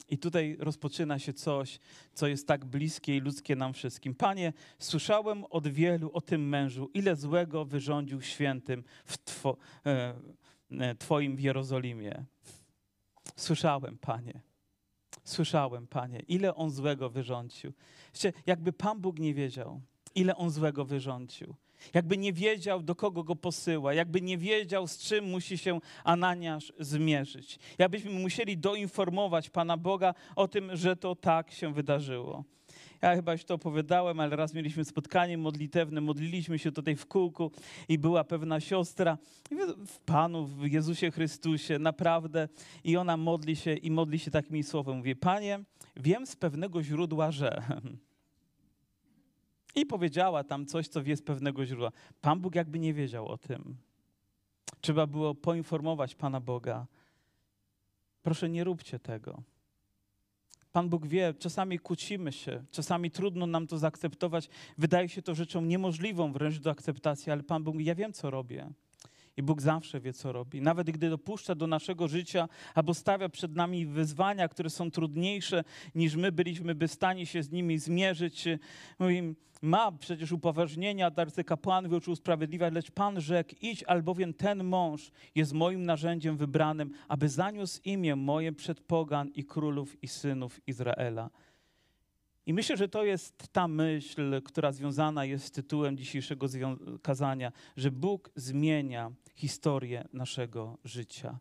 i 0.09 0.19
tutaj 0.19 0.57
rozpoczyna 0.59 1.19
się 1.19 1.33
coś, 1.33 1.79
co 2.13 2.27
jest 2.27 2.47
tak 2.47 2.65
bliskie 2.65 3.17
i 3.17 3.21
ludzkie 3.21 3.57
nam 3.57 3.73
wszystkim. 3.73 4.15
Panie, 4.15 4.53
słyszałem 4.79 5.45
od 5.45 5.69
wielu 5.69 6.11
o 6.13 6.21
tym 6.21 6.49
mężu, 6.49 6.91
ile 6.95 7.17
złego 7.17 7.65
wyrządził 7.65 8.23
świętym 8.23 8.85
w 9.05 9.19
two, 9.19 9.57
e, 9.87 10.15
e, 10.71 10.95
Twoim 10.95 11.37
w 11.37 11.41
Jerozolimie. 11.41 12.25
Słyszałem, 13.37 13.99
Panie. 13.99 14.41
Słyszałem, 15.25 15.87
Panie, 15.87 16.21
ile 16.29 16.55
on 16.55 16.71
złego 16.71 17.11
wyrządził. 17.11 17.73
Wiecie, 18.15 18.33
jakby 18.47 18.73
Pan 18.73 19.01
Bóg 19.01 19.19
nie 19.19 19.35
wiedział, 19.35 19.81
ile 20.17 20.37
on 20.37 20.51
złego 20.51 20.85
wyrządził. 20.85 21.55
Jakby 21.95 22.19
nie 22.19 22.33
wiedział, 22.33 22.83
do 22.83 22.95
kogo 22.95 23.25
go 23.25 23.37
posyła, 23.37 23.95
jakby 23.95 24.21
nie 24.21 24.39
wiedział, 24.39 24.87
z 24.87 24.99
czym 24.99 25.25
musi 25.25 25.59
się 25.59 25.81
Ananiasz 26.05 26.73
zmierzyć. 26.79 27.59
Jakbyśmy 27.79 28.11
musieli 28.11 28.59
doinformować 28.59 29.51
Pana 29.51 29.77
Boga 29.77 30.15
o 30.37 30.49
tym, 30.49 30.77
że 30.77 30.97
to 30.97 31.15
tak 31.15 31.53
się 31.53 31.75
wydarzyło. 31.75 32.45
Ja 33.03 33.15
chyba 33.15 33.33
już 33.33 33.45
to 33.45 33.55
opowiadałem, 33.55 34.21
ale 34.21 34.37
raz 34.37 34.55
mieliśmy 34.55 34.85
spotkanie 34.85 35.39
modlitewne, 35.39 36.01
modliliśmy 36.01 36.59
się 36.59 36.73
tutaj 36.73 36.97
w 36.97 37.07
kółku 37.07 37.51
i 37.89 37.99
była 37.99 38.25
pewna 38.25 38.61
siostra 38.61 39.19
w 39.87 39.99
Panu, 39.99 40.47
w 40.47 40.67
Jezusie 40.67 41.11
Chrystusie, 41.11 41.79
naprawdę. 41.79 42.49
I 42.85 42.97
ona 42.97 43.17
modli 43.17 43.57
się 43.57 43.75
i 43.75 43.91
modli 43.91 44.19
się 44.19 44.31
takimi 44.31 44.63
słowami. 44.63 44.99
Mówi, 44.99 45.17
Panie, 45.17 45.61
wiem 45.97 46.27
z 46.27 46.37
pewnego 46.37 46.83
źródła, 46.83 47.31
że... 47.31 47.63
I 49.77 49.87
powiedziała 49.87 50.45
tam 50.45 50.67
coś, 50.67 50.89
co 50.89 51.03
wie 51.03 51.17
z 51.17 51.23
pewnego 51.23 51.67
źródła. 51.67 51.93
Pan 52.21 52.41
Bóg 52.41 52.55
jakby 52.55 52.79
nie 52.79 52.95
wiedział 52.95 53.29
o 53.29 53.39
tym. 53.39 53.77
Trzeba 54.81 55.07
było 55.07 55.35
poinformować 55.35 56.15
Pana 56.15 56.41
Boga. 56.41 56.87
Proszę, 58.23 58.49
nie 58.49 58.65
róbcie 58.65 58.99
tego. 58.99 59.43
Pan 60.73 60.89
Bóg 60.89 61.07
wie, 61.07 61.35
czasami 61.39 61.79
kłócimy 61.79 62.33
się, 62.33 62.65
czasami 62.71 63.11
trudno 63.11 63.47
nam 63.47 63.67
to 63.67 63.79
zaakceptować. 63.79 64.49
Wydaje 64.79 65.09
się 65.09 65.23
to 65.23 65.35
rzeczą 65.35 65.63
niemożliwą 65.63 66.33
wręcz 66.33 66.59
do 66.59 66.71
akceptacji, 66.71 67.33
ale 67.33 67.43
Pan 67.43 67.65
Bóg 67.65 67.75
mówi, 67.75 67.85
ja 67.85 67.95
wiem, 67.95 68.13
co 68.13 68.31
robię. 68.31 68.71
I 69.37 69.43
Bóg 69.43 69.63
zawsze 69.63 70.01
wie, 70.01 70.13
co 70.13 70.33
robi. 70.33 70.61
Nawet 70.61 70.91
gdy 70.91 71.11
dopuszcza 71.11 71.55
do 71.55 71.67
naszego 71.67 72.09
życia 72.09 72.49
albo 72.75 72.95
stawia 72.95 73.29
przed 73.29 73.57
nami 73.57 73.87
wyzwania, 73.87 74.49
które 74.49 74.71
są 74.71 74.91
trudniejsze 74.91 75.65
niż 75.95 76.17
my 76.17 76.33
byliśmy 76.33 76.75
by 76.75 76.89
w 76.89 76.93
stanie 76.93 77.27
się 77.27 77.43
z 77.43 77.51
nimi 77.51 77.79
zmierzyć, 77.79 78.45
mówi, 78.99 79.35
ma 79.63 79.93
przecież 79.93 80.33
upoważnienia 80.33 81.11
arcykapłanów 81.17 81.93
uczył 81.93 82.13
usprawiedliwiać, 82.13 82.75
lecz 82.75 82.91
Pan 82.91 83.21
rzekł, 83.21 83.55
idź, 83.61 83.85
albowiem 83.85 84.35
ten 84.35 84.65
mąż 84.65 85.11
jest 85.35 85.53
moim 85.53 85.83
narzędziem 85.83 86.37
wybranym, 86.37 86.91
aby 87.09 87.29
zaniósł 87.29 87.81
imię 87.85 88.17
moje 88.17 88.53
przed 88.53 88.81
pogan 88.81 89.29
i 89.29 89.45
królów 89.45 90.03
i 90.03 90.09
synów 90.09 90.61
Izraela. 90.67 91.31
I 92.47 92.55
myślę, 92.55 92.77
że 92.77 92.89
to 92.89 93.05
jest 93.05 93.49
ta 93.53 93.69
myśl, 93.69 94.43
która 94.43 94.73
związana 94.73 95.25
jest 95.25 95.45
z 95.45 95.51
tytułem 95.51 95.97
dzisiejszego 95.97 96.47
kazania, 97.03 97.53
że 97.77 97.91
Bóg 97.91 98.31
zmienia 98.37 99.11
historię 99.37 100.09
naszego 100.13 100.79
życia. 100.85 101.39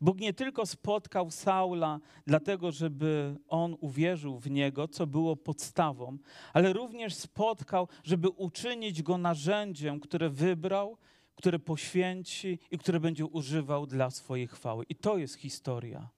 Bóg 0.00 0.20
nie 0.20 0.32
tylko 0.32 0.66
spotkał 0.66 1.30
Saula 1.30 2.00
dlatego, 2.26 2.72
żeby 2.72 3.36
on 3.48 3.76
uwierzył 3.80 4.38
w 4.38 4.50
niego, 4.50 4.88
co 4.88 5.06
było 5.06 5.36
podstawą, 5.36 6.18
ale 6.52 6.72
również 6.72 7.14
spotkał, 7.14 7.88
żeby 8.04 8.28
uczynić 8.28 9.02
go 9.02 9.18
narzędziem, 9.18 10.00
które 10.00 10.30
wybrał, 10.30 10.96
które 11.36 11.58
poświęci 11.58 12.58
i 12.70 12.78
które 12.78 13.00
będzie 13.00 13.26
używał 13.26 13.86
dla 13.86 14.10
swojej 14.10 14.46
chwały. 14.48 14.84
I 14.88 14.94
to 14.94 15.18
jest 15.18 15.34
historia. 15.34 16.08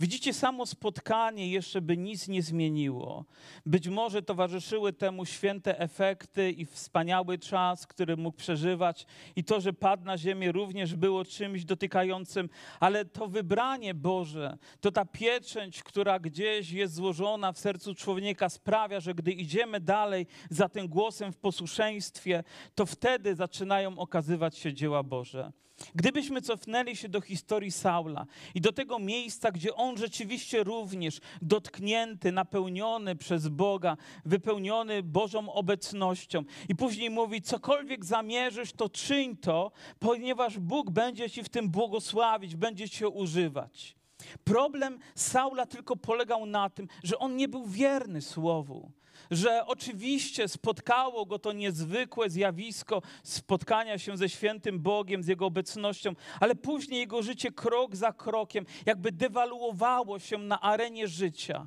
Widzicie, 0.00 0.32
samo 0.32 0.66
spotkanie 0.66 1.50
jeszcze 1.50 1.80
by 1.80 1.96
nic 1.96 2.28
nie 2.28 2.42
zmieniło. 2.42 3.24
Być 3.66 3.88
może 3.88 4.22
towarzyszyły 4.22 4.92
temu 4.92 5.24
święte 5.24 5.78
efekty 5.78 6.50
i 6.50 6.66
wspaniały 6.66 7.38
czas, 7.38 7.86
który 7.86 8.16
mógł 8.16 8.36
przeżywać, 8.36 9.06
i 9.36 9.44
to, 9.44 9.60
że 9.60 9.72
padł 9.72 10.04
na 10.04 10.18
ziemię, 10.18 10.52
również 10.52 10.94
było 10.94 11.24
czymś 11.24 11.64
dotykającym, 11.64 12.48
ale 12.80 13.04
to 13.04 13.28
wybranie 13.28 13.94
Boże, 13.94 14.58
to 14.80 14.92
ta 14.92 15.04
pieczęć, 15.04 15.82
która 15.82 16.18
gdzieś 16.18 16.70
jest 16.70 16.94
złożona 16.94 17.52
w 17.52 17.58
sercu 17.58 17.94
człowieka, 17.94 18.48
sprawia, 18.48 19.00
że 19.00 19.14
gdy 19.14 19.32
idziemy 19.32 19.80
dalej 19.80 20.26
za 20.50 20.68
tym 20.68 20.88
głosem 20.88 21.32
w 21.32 21.36
posłuszeństwie, 21.36 22.44
to 22.74 22.86
wtedy 22.86 23.34
zaczynają 23.34 23.98
okazywać 23.98 24.58
się 24.58 24.74
dzieła 24.74 25.02
Boże. 25.02 25.52
Gdybyśmy 25.94 26.42
cofnęli 26.42 26.96
się 26.96 27.08
do 27.08 27.20
historii 27.20 27.72
Saula 27.72 28.26
i 28.54 28.60
do 28.60 28.72
tego 28.72 28.98
miejsca, 28.98 29.52
gdzie 29.52 29.74
on 29.74 29.96
rzeczywiście 29.96 30.64
również 30.64 31.20
dotknięty, 31.42 32.32
napełniony 32.32 33.16
przez 33.16 33.48
Boga, 33.48 33.96
wypełniony 34.24 35.02
Bożą 35.02 35.52
obecnością, 35.52 36.44
i 36.68 36.74
później 36.74 37.10
mówi: 37.10 37.42
cokolwiek 37.42 38.04
zamierzysz, 38.04 38.72
to 38.72 38.88
czyń 38.88 39.36
to, 39.36 39.72
ponieważ 39.98 40.58
Bóg 40.58 40.90
będzie 40.90 41.30
ci 41.30 41.42
w 41.42 41.48
tym 41.48 41.70
błogosławić, 41.70 42.56
będzie 42.56 42.88
cię 42.88 43.08
używać. 43.08 43.96
Problem 44.44 44.98
Saula 45.14 45.66
tylko 45.66 45.96
polegał 45.96 46.46
na 46.46 46.70
tym, 46.70 46.88
że 47.02 47.18
on 47.18 47.36
nie 47.36 47.48
był 47.48 47.66
wierny 47.66 48.22
słowu 48.22 48.90
że 49.30 49.66
oczywiście 49.66 50.48
spotkało 50.48 51.26
go 51.26 51.38
to 51.38 51.52
niezwykłe 51.52 52.30
zjawisko 52.30 53.02
spotkania 53.22 53.98
się 53.98 54.16
ze 54.16 54.28
świętym 54.28 54.80
Bogiem, 54.80 55.22
z 55.22 55.26
Jego 55.26 55.46
obecnością, 55.46 56.12
ale 56.40 56.54
później 56.54 57.00
jego 57.00 57.22
życie 57.22 57.52
krok 57.52 57.96
za 57.96 58.12
krokiem 58.12 58.66
jakby 58.86 59.12
dewaluowało 59.12 60.18
się 60.18 60.38
na 60.38 60.60
arenie 60.60 61.08
życia. 61.08 61.66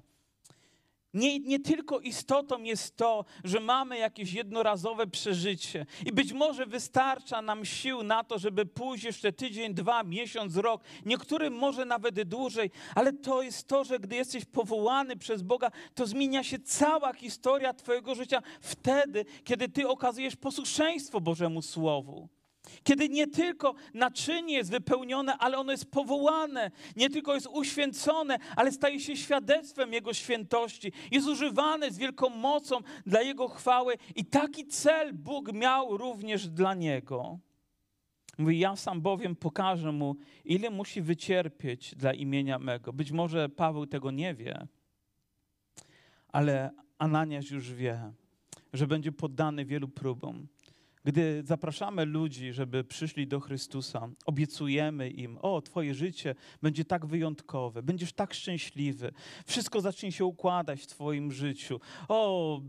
Nie, 1.13 1.39
nie 1.39 1.59
tylko 1.59 1.99
istotą 1.99 2.63
jest 2.63 2.97
to, 2.97 3.25
że 3.43 3.59
mamy 3.59 3.97
jakieś 3.97 4.33
jednorazowe 4.33 5.07
przeżycie 5.07 5.85
i 6.05 6.11
być 6.11 6.33
może 6.33 6.65
wystarcza 6.65 7.41
nam 7.41 7.65
sił 7.65 8.03
na 8.03 8.23
to, 8.23 8.39
żeby 8.39 8.65
pójść 8.65 9.03
jeszcze 9.03 9.31
tydzień, 9.31 9.73
dwa, 9.73 10.03
miesiąc, 10.03 10.55
rok, 10.55 10.83
niektórym 11.05 11.53
może 11.53 11.85
nawet 11.85 12.23
dłużej, 12.23 12.71
ale 12.95 13.13
to 13.13 13.41
jest 13.41 13.67
to, 13.67 13.83
że 13.83 13.99
gdy 13.99 14.15
jesteś 14.15 14.45
powołany 14.45 15.17
przez 15.17 15.41
Boga, 15.41 15.71
to 15.95 16.05
zmienia 16.05 16.43
się 16.43 16.59
cała 16.59 17.13
historia 17.13 17.73
Twojego 17.73 18.15
życia 18.15 18.41
wtedy, 18.61 19.25
kiedy 19.43 19.69
Ty 19.69 19.87
okazujesz 19.87 20.35
posłuszeństwo 20.35 21.21
Bożemu 21.21 21.61
Słowu. 21.61 22.38
Kiedy 22.83 23.09
nie 23.09 23.27
tylko 23.27 23.75
naczynie 23.93 24.53
jest 24.53 24.71
wypełnione, 24.71 25.37
ale 25.37 25.57
ono 25.57 25.71
jest 25.71 25.91
powołane, 25.91 26.71
nie 26.95 27.09
tylko 27.09 27.33
jest 27.33 27.47
uświęcone, 27.47 28.37
ale 28.55 28.71
staje 28.71 28.99
się 28.99 29.17
świadectwem 29.17 29.93
Jego 29.93 30.13
świętości, 30.13 30.91
jest 31.11 31.27
używane 31.27 31.91
z 31.91 31.97
wielką 31.97 32.29
mocą 32.29 32.79
dla 33.05 33.21
Jego 33.21 33.47
chwały 33.47 33.97
i 34.15 34.25
taki 34.25 34.67
cel 34.67 35.13
Bóg 35.13 35.53
miał 35.53 35.97
również 35.97 36.47
dla 36.47 36.73
Niego. 36.73 37.39
Mówi, 38.37 38.59
ja 38.59 38.75
sam 38.75 39.01
bowiem 39.01 39.35
pokażę 39.35 39.91
mu, 39.91 40.15
ile 40.45 40.69
musi 40.69 41.01
wycierpieć 41.01 41.95
dla 41.95 42.13
imienia 42.13 42.59
mego. 42.59 42.93
Być 42.93 43.11
może 43.11 43.49
Paweł 43.49 43.87
tego 43.87 44.11
nie 44.11 44.33
wie, 44.33 44.67
ale 46.27 46.71
Ananiasz 46.97 47.51
już 47.51 47.73
wie, 47.73 48.11
że 48.73 48.87
będzie 48.87 49.11
poddany 49.11 49.65
wielu 49.65 49.87
próbom 49.87 50.47
Gdy 51.09 51.43
zapraszamy 51.45 52.05
ludzi, 52.05 52.53
żeby 52.53 52.83
przyszli 52.83 53.27
do 53.27 53.39
Chrystusa, 53.39 54.09
obiecujemy 54.25 55.09
im: 55.09 55.37
O, 55.41 55.61
Twoje 55.61 55.93
życie 55.93 56.35
będzie 56.61 56.85
tak 56.85 57.05
wyjątkowe, 57.05 57.83
będziesz 57.83 58.13
tak 58.13 58.33
szczęśliwy, 58.33 59.11
wszystko 59.45 59.81
zacznie 59.81 60.11
się 60.11 60.25
układać 60.25 60.81
w 60.81 60.87
Twoim 60.87 61.31
życiu. 61.31 61.79
O, 62.07 62.61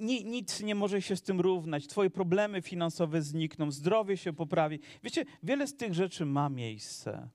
ni, 0.00 0.24
nic 0.24 0.60
nie 0.60 0.74
może 0.74 1.02
się 1.02 1.16
z 1.16 1.22
tym 1.22 1.40
równać, 1.40 1.86
Twoje 1.86 2.10
problemy 2.10 2.62
finansowe 2.62 3.22
znikną, 3.22 3.70
zdrowie 3.70 4.16
się 4.16 4.32
poprawi. 4.32 4.80
Wiecie, 5.02 5.24
wiele 5.42 5.66
z 5.66 5.76
tych 5.76 5.94
rzeczy 5.94 6.26
ma 6.26 6.48
miejsce. 6.48 7.28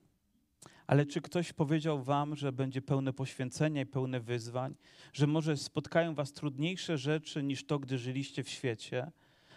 Ale 0.87 1.05
czy 1.05 1.21
ktoś 1.21 1.53
powiedział 1.53 2.03
wam, 2.03 2.35
że 2.35 2.51
będzie 2.51 2.81
pełne 2.81 3.13
poświęcenia 3.13 3.81
i 3.81 3.85
pełne 3.85 4.19
wyzwań, 4.19 4.75
że 5.13 5.27
może 5.27 5.57
spotkają 5.57 6.15
was 6.15 6.33
trudniejsze 6.33 6.97
rzeczy 6.97 7.43
niż 7.43 7.65
to, 7.65 7.79
gdy 7.79 7.97
żyliście 7.97 8.43
w 8.43 8.49
świecie? 8.49 9.11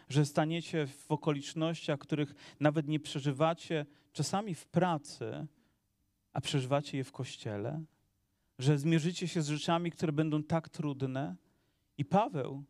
Że 0.08 0.24
staniecie 0.24 0.86
w 0.86 1.06
okolicznościach, 1.08 1.98
których 1.98 2.34
nawet 2.60 2.88
nie 2.88 3.00
przeżywacie 3.00 3.86
czasami 4.12 4.54
w 4.54 4.66
pracy, 4.66 5.46
a 6.32 6.40
przeżywacie 6.40 6.98
je 6.98 7.04
w 7.04 7.12
kościele, 7.12 7.84
że 8.58 8.78
zmierzycie 8.78 9.28
się 9.28 9.42
z 9.42 9.48
rzeczami, 9.48 9.90
które 9.90 10.12
będą 10.12 10.42
tak 10.42 10.68
trudne. 10.68 11.36
I 11.98 12.04
Paweł 12.04 12.64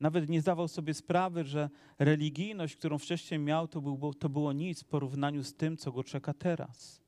nawet 0.00 0.28
nie 0.28 0.40
zdawał 0.40 0.68
sobie 0.68 0.94
sprawy, 0.94 1.44
że 1.44 1.70
religijność, 1.98 2.76
którą 2.76 2.98
wcześniej 2.98 3.40
miał, 3.40 3.68
to 3.68 3.80
było, 3.80 4.14
to 4.14 4.28
było 4.28 4.52
nic 4.52 4.82
w 4.82 4.86
porównaniu 4.86 5.44
z 5.44 5.54
tym, 5.54 5.76
co 5.76 5.92
go 5.92 6.04
czeka 6.04 6.34
teraz. 6.34 7.00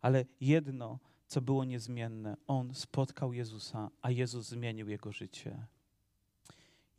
Ale 0.00 0.24
jedno, 0.40 0.98
co 1.26 1.40
było 1.40 1.64
niezmienne, 1.64 2.36
on 2.46 2.74
spotkał 2.74 3.32
Jezusa, 3.32 3.90
a 4.02 4.10
Jezus 4.10 4.48
zmienił 4.48 4.88
jego 4.88 5.12
życie. 5.12 5.66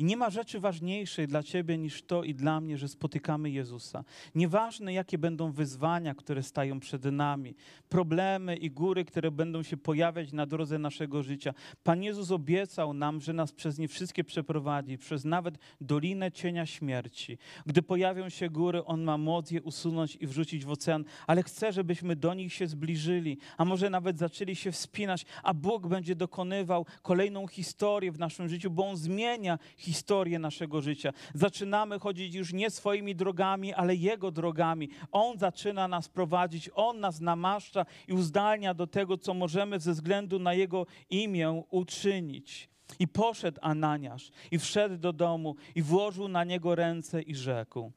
I 0.01 0.03
nie 0.03 0.17
ma 0.17 0.29
rzeczy 0.29 0.59
ważniejszej 0.59 1.27
dla 1.27 1.43
Ciebie 1.43 1.77
niż 1.77 2.03
to 2.03 2.23
i 2.23 2.35
dla 2.35 2.61
mnie, 2.61 2.77
że 2.77 2.87
spotykamy 2.87 3.49
Jezusa. 3.49 4.03
Nieważne, 4.35 4.93
jakie 4.93 5.17
będą 5.17 5.51
wyzwania, 5.51 6.15
które 6.15 6.43
stają 6.43 6.79
przed 6.79 7.05
nami, 7.05 7.55
problemy 7.89 8.55
i 8.55 8.71
góry, 8.71 9.05
które 9.05 9.31
będą 9.31 9.63
się 9.63 9.77
pojawiać 9.77 10.33
na 10.33 10.45
drodze 10.45 10.79
naszego 10.79 11.23
życia. 11.23 11.53
Pan 11.83 12.03
Jezus 12.03 12.31
obiecał 12.31 12.93
nam, 12.93 13.21
że 13.21 13.33
nas 13.33 13.51
przez 13.51 13.77
nie 13.77 13.87
wszystkie 13.87 14.23
przeprowadzi, 14.23 14.97
przez 14.97 15.25
nawet 15.25 15.57
dolinę 15.81 16.31
cienia 16.31 16.65
śmierci. 16.65 17.37
Gdy 17.65 17.81
pojawią 17.81 18.29
się 18.29 18.49
góry, 18.49 18.85
On 18.85 19.03
ma 19.03 19.17
moc 19.17 19.51
je 19.51 19.61
usunąć 19.61 20.15
i 20.15 20.27
wrzucić 20.27 20.65
w 20.65 20.71
ocean, 20.71 21.05
ale 21.27 21.43
chce, 21.43 21.73
żebyśmy 21.73 22.15
do 22.15 22.33
nich 22.33 22.53
się 22.53 22.67
zbliżyli, 22.67 23.37
a 23.57 23.65
może 23.65 23.89
nawet 23.89 24.17
zaczęli 24.17 24.55
się 24.55 24.71
wspinać, 24.71 25.25
a 25.43 25.53
Bóg 25.53 25.87
będzie 25.87 26.15
dokonywał 26.15 26.85
kolejną 27.01 27.47
historię 27.47 28.11
w 28.11 28.19
naszym 28.19 28.49
życiu, 28.49 28.71
bo 28.71 28.87
On 28.87 28.97
zmienia 28.97 29.59
historię 29.77 29.90
historię 29.91 30.39
naszego 30.39 30.81
życia. 30.81 31.13
Zaczynamy 31.33 31.99
chodzić 31.99 32.35
już 32.35 32.53
nie 32.53 32.69
swoimi 32.69 33.15
drogami, 33.15 33.73
ale 33.73 33.95
Jego 33.95 34.31
drogami. 34.31 34.89
On 35.11 35.37
zaczyna 35.37 35.87
nas 35.87 36.09
prowadzić, 36.09 36.69
On 36.75 36.99
nas 36.99 37.21
namaszcza 37.21 37.85
i 38.07 38.13
uzdalnia 38.13 38.73
do 38.73 38.87
tego, 38.87 39.17
co 39.17 39.33
możemy 39.33 39.79
ze 39.79 39.91
względu 39.91 40.39
na 40.39 40.53
Jego 40.53 40.85
imię 41.09 41.63
uczynić. 41.69 42.69
I 42.99 43.07
poszedł 43.07 43.59
Ananiasz 43.61 44.31
i 44.51 44.59
wszedł 44.59 44.97
do 44.97 45.13
domu 45.13 45.55
i 45.75 45.81
włożył 45.81 46.27
na 46.27 46.43
niego 46.43 46.75
ręce 46.75 47.21
i 47.21 47.35
rzekł: 47.35 47.91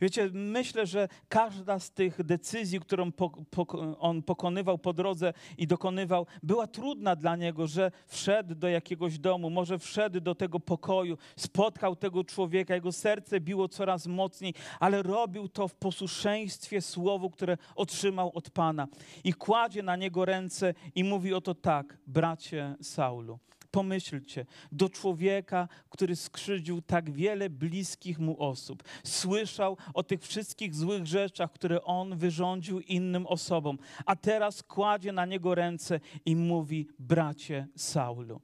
Wiecie, 0.00 0.30
myślę, 0.32 0.86
że 0.86 1.08
każda 1.28 1.78
z 1.78 1.90
tych 1.90 2.22
decyzji, 2.22 2.80
którą 2.80 3.12
po, 3.12 3.30
po, 3.30 3.66
on 3.98 4.22
pokonywał 4.22 4.78
po 4.78 4.92
drodze 4.92 5.32
i 5.58 5.66
dokonywał, 5.66 6.26
była 6.42 6.66
trudna 6.66 7.16
dla 7.16 7.36
niego, 7.36 7.66
że 7.66 7.90
wszedł 8.06 8.54
do 8.54 8.68
jakiegoś 8.68 9.18
domu, 9.18 9.50
może 9.50 9.78
wszedł 9.78 10.20
do 10.20 10.34
tego 10.34 10.60
pokoju, 10.60 11.18
spotkał 11.36 11.96
tego 11.96 12.24
człowieka, 12.24 12.74
jego 12.74 12.92
serce 12.92 13.40
biło 13.40 13.68
coraz 13.68 14.06
mocniej, 14.06 14.54
ale 14.80 15.02
robił 15.02 15.48
to 15.48 15.68
w 15.68 15.74
posłuszeństwie 15.74 16.80
słowu, 16.80 17.30
które 17.30 17.56
otrzymał 17.74 18.30
od 18.34 18.50
Pana. 18.50 18.88
I 19.24 19.32
kładzie 19.32 19.82
na 19.82 19.96
niego 19.96 20.24
ręce 20.24 20.74
i 20.94 21.04
mówi 21.04 21.34
oto 21.34 21.54
tak, 21.54 21.98
bracie 22.06 22.76
Saulu. 22.82 23.38
Pomyślcie, 23.70 24.46
do 24.72 24.88
człowieka, 24.88 25.68
który 25.90 26.16
skrzywdził 26.16 26.82
tak 26.82 27.10
wiele 27.10 27.50
bliskich 27.50 28.18
mu 28.18 28.42
osób, 28.42 28.82
słyszał 29.04 29.76
o 29.94 30.02
tych 30.02 30.22
wszystkich 30.22 30.74
złych 30.74 31.06
rzeczach, 31.06 31.52
które 31.52 31.82
on 31.82 32.18
wyrządził 32.18 32.80
innym 32.80 33.26
osobom, 33.26 33.78
a 34.06 34.16
teraz 34.16 34.62
kładzie 34.62 35.12
na 35.12 35.26
niego 35.26 35.54
ręce 35.54 36.00
i 36.24 36.36
mówi: 36.36 36.88
Bracie 36.98 37.66
Saulu. 37.76 38.40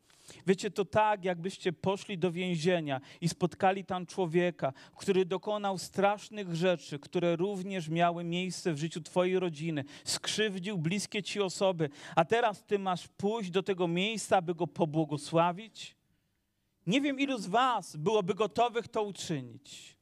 Wiecie, 0.47 0.70
to 0.70 0.85
tak, 0.85 1.25
jakbyście 1.25 1.73
poszli 1.73 2.18
do 2.18 2.33
więzienia 2.33 3.01
i 3.20 3.29
spotkali 3.29 3.85
tam 3.85 4.07
człowieka, 4.07 4.73
który 4.97 5.25
dokonał 5.25 5.79
strasznych 5.79 6.55
rzeczy, 6.55 6.99
które 6.99 7.37
również 7.37 7.88
miały 7.88 8.25
miejsce 8.25 8.73
w 8.73 8.79
życiu 8.79 9.01
Twojej 9.01 9.38
rodziny, 9.38 9.85
skrzywdził 10.05 10.79
bliskie 10.79 11.23
Ci 11.23 11.40
osoby, 11.40 11.90
a 12.16 12.25
teraz 12.25 12.64
Ty 12.64 12.79
masz 12.79 13.09
pójść 13.09 13.51
do 13.51 13.62
tego 13.62 13.88
miejsca, 13.88 14.37
aby 14.37 14.55
go 14.55 14.66
pobłogosławić? 14.66 15.97
Nie 16.87 17.01
wiem, 17.01 17.20
ilu 17.20 17.38
z 17.38 17.47
Was 17.47 17.97
byłoby 17.97 18.35
gotowych 18.35 18.88
to 18.88 19.03
uczynić. 19.03 19.94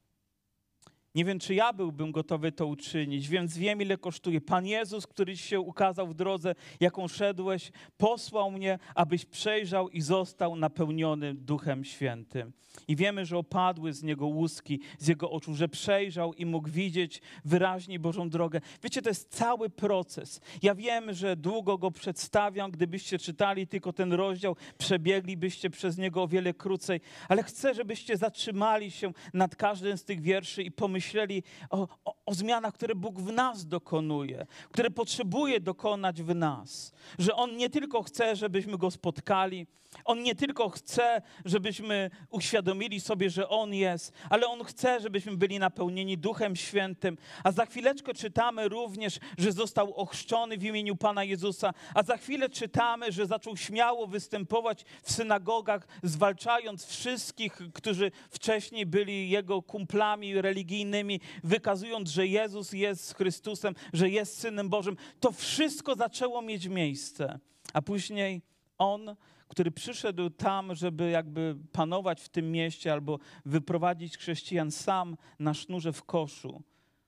Nie 1.15 1.25
wiem, 1.25 1.39
czy 1.39 1.55
ja 1.55 1.73
byłbym 1.73 2.13
gotowy 2.13 2.53
to 2.53 2.67
uczynić, 2.67 3.29
więc 3.29 3.59
wiem, 3.59 3.83
ile 3.83 3.99
kosztuje. 3.99 4.41
Pan 4.41 4.67
Jezus, 4.67 5.07
który 5.07 5.37
się 5.37 5.61
ukazał 5.61 6.07
w 6.07 6.15
drodze, 6.15 6.55
jaką 6.81 7.09
szedłeś, 7.09 7.73
posłał 7.97 8.51
mnie, 8.51 8.79
abyś 8.95 9.25
przejrzał 9.25 9.89
i 9.89 10.01
został 10.01 10.57
napełniony 10.57 11.35
Duchem 11.35 11.85
Świętym. 11.85 12.53
I 12.89 12.97
wiemy, 12.97 13.27
że 13.27 13.39
opadły 13.39 13.93
z 13.93 14.03
niego 14.03 14.27
łuski, 14.27 14.81
z 14.99 15.09
jego 15.09 15.31
oczu, 15.31 15.55
że 15.55 15.69
przejrzał 15.69 16.33
i 16.35 16.47
mógł 16.47 16.69
widzieć 16.69 17.21
wyraźnie 17.45 17.99
Bożą 17.99 18.31
drogę. 18.31 18.61
Wiecie, 18.83 19.03
to 19.03 19.09
jest 19.09 19.37
cały 19.37 19.71
proces. 19.71 20.41
Ja 20.63 20.75
wiem, 20.75 21.13
że 21.15 21.37
długo 21.37 21.79
go 21.79 21.91
przedstawiam. 21.91 22.71
Gdybyście 22.71 23.19
czytali 23.19 23.67
tylko 23.67 23.93
ten 23.93 24.13
rozdział, 24.13 24.57
przebieglibyście 24.79 25.71
przez 25.71 25.99
niego 25.99 26.23
o 26.23 26.29
wiele 26.29 26.55
krócej, 26.55 27.01
ale 27.29 27.43
chcę, 27.43 27.75
żebyście 27.75 28.17
zatrzymali 28.17 28.91
się 28.91 29.13
nad 29.35 29.57
każdym 29.57 29.99
z 29.99 30.05
tych 30.05 30.21
wierszy 30.21 30.63
i 30.63 30.71
pomyśleli, 30.71 31.02
myśleli 31.03 31.43
o, 31.71 31.89
o, 32.05 32.15
o, 32.27 32.35
zmianach, 32.35 32.75
które 32.75 32.95
Bóg 32.95 33.21
w 33.21 33.33
nas 33.33 33.67
dokonuje, 33.67 34.47
które 34.71 34.91
potrzebuje 34.91 35.61
dokonać 35.61 36.23
w 36.23 36.35
nas. 36.35 36.93
Że 37.19 37.35
On 37.35 37.57
nie 37.57 37.71
tylko 37.71 38.03
chce, 38.03 38.37
żebyśmy 38.37 38.79
Go 38.79 38.91
spotkali, 38.91 39.67
On 40.05 40.23
nie 40.23 40.35
tylko 40.35 40.69
chce, 40.69 41.23
żebyśmy 41.45 42.11
uświadomili 42.31 43.01
sobie, 43.01 43.31
że 43.31 43.49
On 43.49 43.75
jest, 43.75 44.13
ale 44.31 44.47
On 44.47 44.65
chce, 44.65 45.01
żebyśmy 45.01 45.37
byli 45.37 45.59
napełnieni 45.59 46.19
Duchem 46.19 46.57
Świętym. 46.57 47.19
A 47.45 47.53
za 47.53 47.67
chwileczkę 47.67 48.15
czytamy 48.15 48.69
również, 48.69 49.19
że 49.39 49.53
został 49.53 49.95
ochrzczony 49.95 50.59
w 50.59 50.65
imieniu 50.65 50.97
Pana 50.97 51.25
Jezusa, 51.25 51.73
a 51.95 52.03
za 52.03 52.17
chwilę 52.17 52.49
czytamy, 52.49 53.13
że 53.13 53.27
zaczął 53.27 53.57
śmiało 53.57 54.07
występować 54.07 54.85
w 55.03 55.13
synagogach, 55.13 55.87
zwalczając 56.03 56.87
wszystkich, 56.87 57.59
którzy 57.75 58.11
wcześniej 58.31 58.87
byli 58.87 59.31
Jego 59.31 59.63
kumplami 59.63 60.43
religijnymi 60.43 61.21
wykazując, 61.45 62.11
że 62.11 62.22
Jezus 62.27 62.73
jest 62.73 63.15
Chrystusem, 63.15 63.75
że 63.93 64.11
jest 64.11 64.39
Synem 64.39 64.69
Bożym. 64.69 64.97
To 65.21 65.33
wszystko 65.33 65.95
zaczęło 65.95 66.43
mieć 66.43 66.67
miejsce. 66.67 67.39
A 67.73 67.83
później 67.83 68.43
On, 68.79 69.17
który 69.49 69.71
przyszedł 69.71 70.31
tam, 70.31 70.75
żeby 70.75 71.11
jakby 71.11 71.57
panować 71.73 72.21
w 72.21 72.29
tym 72.29 72.53
mieście 72.53 72.93
albo 72.93 73.19
wyprowadzić 73.45 74.19
chrześcijan 74.19 74.71
sam 74.71 75.17
na 75.39 75.55
sznurze 75.55 75.93
w 75.93 76.05
koszu, 76.05 76.63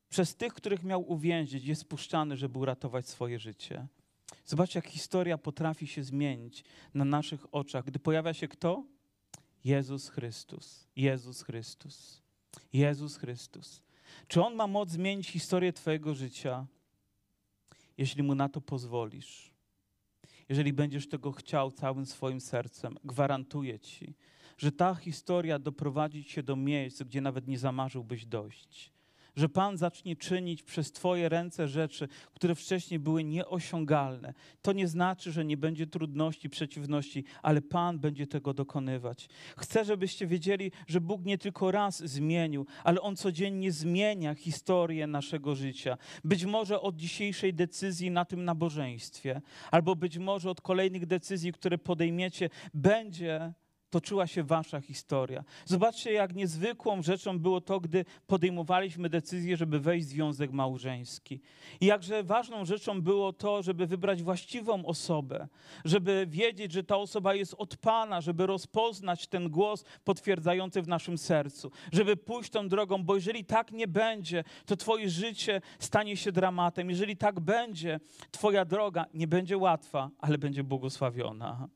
przez 0.09 0.37
tych, 0.37 0.55
których 0.55 0.85
miał 0.85 1.12
uwięzić, 1.12 1.64
jest 1.64 1.85
puszczany, 1.85 2.37
żeby 2.37 2.59
uratować 2.59 3.09
swoje 3.09 3.38
życie. 3.38 3.87
Zobaczcie, 4.44 4.79
jak 4.79 4.87
historia 4.87 5.38
potrafi 5.38 5.87
się 5.87 6.03
zmienić 6.03 6.64
na 6.94 7.05
naszych 7.05 7.55
oczach, 7.55 7.85
gdy 7.85 7.98
pojawia 7.98 8.35
się 8.35 8.48
kto? 8.48 8.85
Jezus 9.64 10.09
Chrystus. 10.09 10.87
Jezus 10.96 11.42
Chrystus. 11.42 12.22
Jezus 12.72 13.16
Chrystus. 13.16 13.84
Czy 14.29 14.42
On 14.42 14.55
ma 14.55 14.66
moc 14.66 14.90
zmienić 14.90 15.29
historię 15.29 15.72
Twojego 15.72 16.14
życia, 16.14 16.66
jeśli 17.98 18.22
Mu 18.22 18.35
na 18.35 18.48
to 18.48 18.61
pozwolisz? 18.61 19.55
Jeżeli 20.48 20.72
będziesz 20.72 21.09
tego 21.09 21.33
chciał 21.33 21.70
całym 21.70 22.07
swoim 22.07 22.40
sercem, 22.40 22.98
gwarantuję 23.05 23.81
Ci, 23.81 24.14
że 24.59 24.72
ta 24.72 24.94
historia 24.94 25.59
doprowadzi 25.59 26.24
Cię 26.24 26.42
do 26.42 26.57
miejsc, 26.57 27.03
gdzie 27.03 27.20
nawet 27.20 27.48
nie 27.48 27.59
zamarzyłbyś 27.59 28.27
dojść 28.27 28.92
że 29.37 29.49
Pan 29.49 29.77
zacznie 29.77 30.16
czynić 30.16 30.62
przez 30.62 30.92
Twoje 30.92 31.29
ręce 31.29 31.68
rzeczy, 31.68 32.09
które 32.35 32.55
wcześniej 32.55 33.01
były 33.01 33.25
nieosiągalne. 33.25 34.35
To 34.62 34.73
nie 34.73 34.88
znaczy, 34.88 35.33
że 35.33 35.44
nie 35.44 35.57
będzie 35.57 35.87
trudności, 35.87 36.51
przeciwności, 36.51 37.25
ale 37.42 37.62
Pan 37.62 37.99
będzie 37.99 38.27
tego 38.27 38.55
dokonywać. 38.55 39.29
Chcę, 39.57 39.85
żebyście 39.85 40.27
wiedzieli, 40.27 40.73
że 40.87 41.01
Bóg 41.01 41.25
nie 41.25 41.38
tylko 41.38 41.70
raz 41.70 41.99
zmienił, 41.99 42.66
ale 42.85 43.01
On 43.01 43.16
codziennie 43.16 43.73
zmienia 43.73 44.35
historię 44.35 45.07
naszego 45.07 45.55
życia. 45.55 45.99
Być 46.25 46.44
może 46.44 46.81
od 46.81 46.97
dzisiejszej 46.97 47.55
decyzji 47.55 48.11
na 48.11 48.25
tym 48.25 48.44
nabożeństwie, 48.44 49.40
albo 49.70 49.97
być 49.97 50.18
może 50.18 50.51
od 50.51 50.61
kolejnych 50.61 51.07
decyzji, 51.07 51.53
które 51.53 51.79
podejmiecie, 51.79 52.51
będzie 52.75 53.55
toczyła 53.94 54.26
się 54.26 54.42
wasza 54.42 54.80
historia. 54.80 55.44
Zobaczcie, 55.64 56.12
jak 56.12 56.35
niezwykłą 56.35 57.02
rzeczą 57.02 57.38
było 57.38 57.61
to, 57.61 57.80
gdy 57.80 58.04
podejmowaliśmy 58.26 59.09
decyzję, 59.09 59.57
żeby 59.57 59.80
wejść 59.80 60.07
w 60.07 60.11
związek 60.11 60.52
małżeński. 60.52 61.40
I 61.80 61.87
jakże 61.87 62.22
ważną 62.22 62.64
rzeczą 62.64 63.02
było 63.02 63.33
to, 63.33 63.62
żeby 63.62 63.87
wybrać 63.87 64.22
właściwą 64.22 64.87
osobę, 64.87 65.48
żeby 65.85 66.26
wiedzieć, 66.30 66.72
że 66.72 66.85
ta 66.85 66.96
osoba 66.96 67.35
jest 67.35 67.54
od 67.59 67.76
Pana, 67.76 68.20
żeby 68.20 68.46
rozpoznać 68.46 69.26
ten 69.26 69.50
głos 69.50 69.85
potwierdzający 70.04 70.83
w 70.83 70.88
naszym 70.88 71.18
sercu, 71.18 71.70
żeby 71.92 72.16
pójść 72.16 72.50
tą 72.50 72.68
drogą, 72.68 73.04
bo 73.04 73.14
jeżeli 73.14 73.44
tak 73.44 73.72
nie 73.72 73.88
będzie, 73.88 74.44
to 74.66 74.76
Twoje 74.76 75.11
życie 75.11 75.61
stanie 75.78 76.16
się 76.16 76.33
dramatem. 76.33 76.90
Jeżeli 76.90 77.16
tak 77.16 77.40
będzie, 77.40 78.00
Twoja 78.30 78.64
droga 78.64 79.07
nie 79.14 79.26
będzie 79.26 79.59
łatwa, 79.59 80.11
ale 80.18 80.38
będzie 80.38 80.64
błogosławiona. 80.64 81.68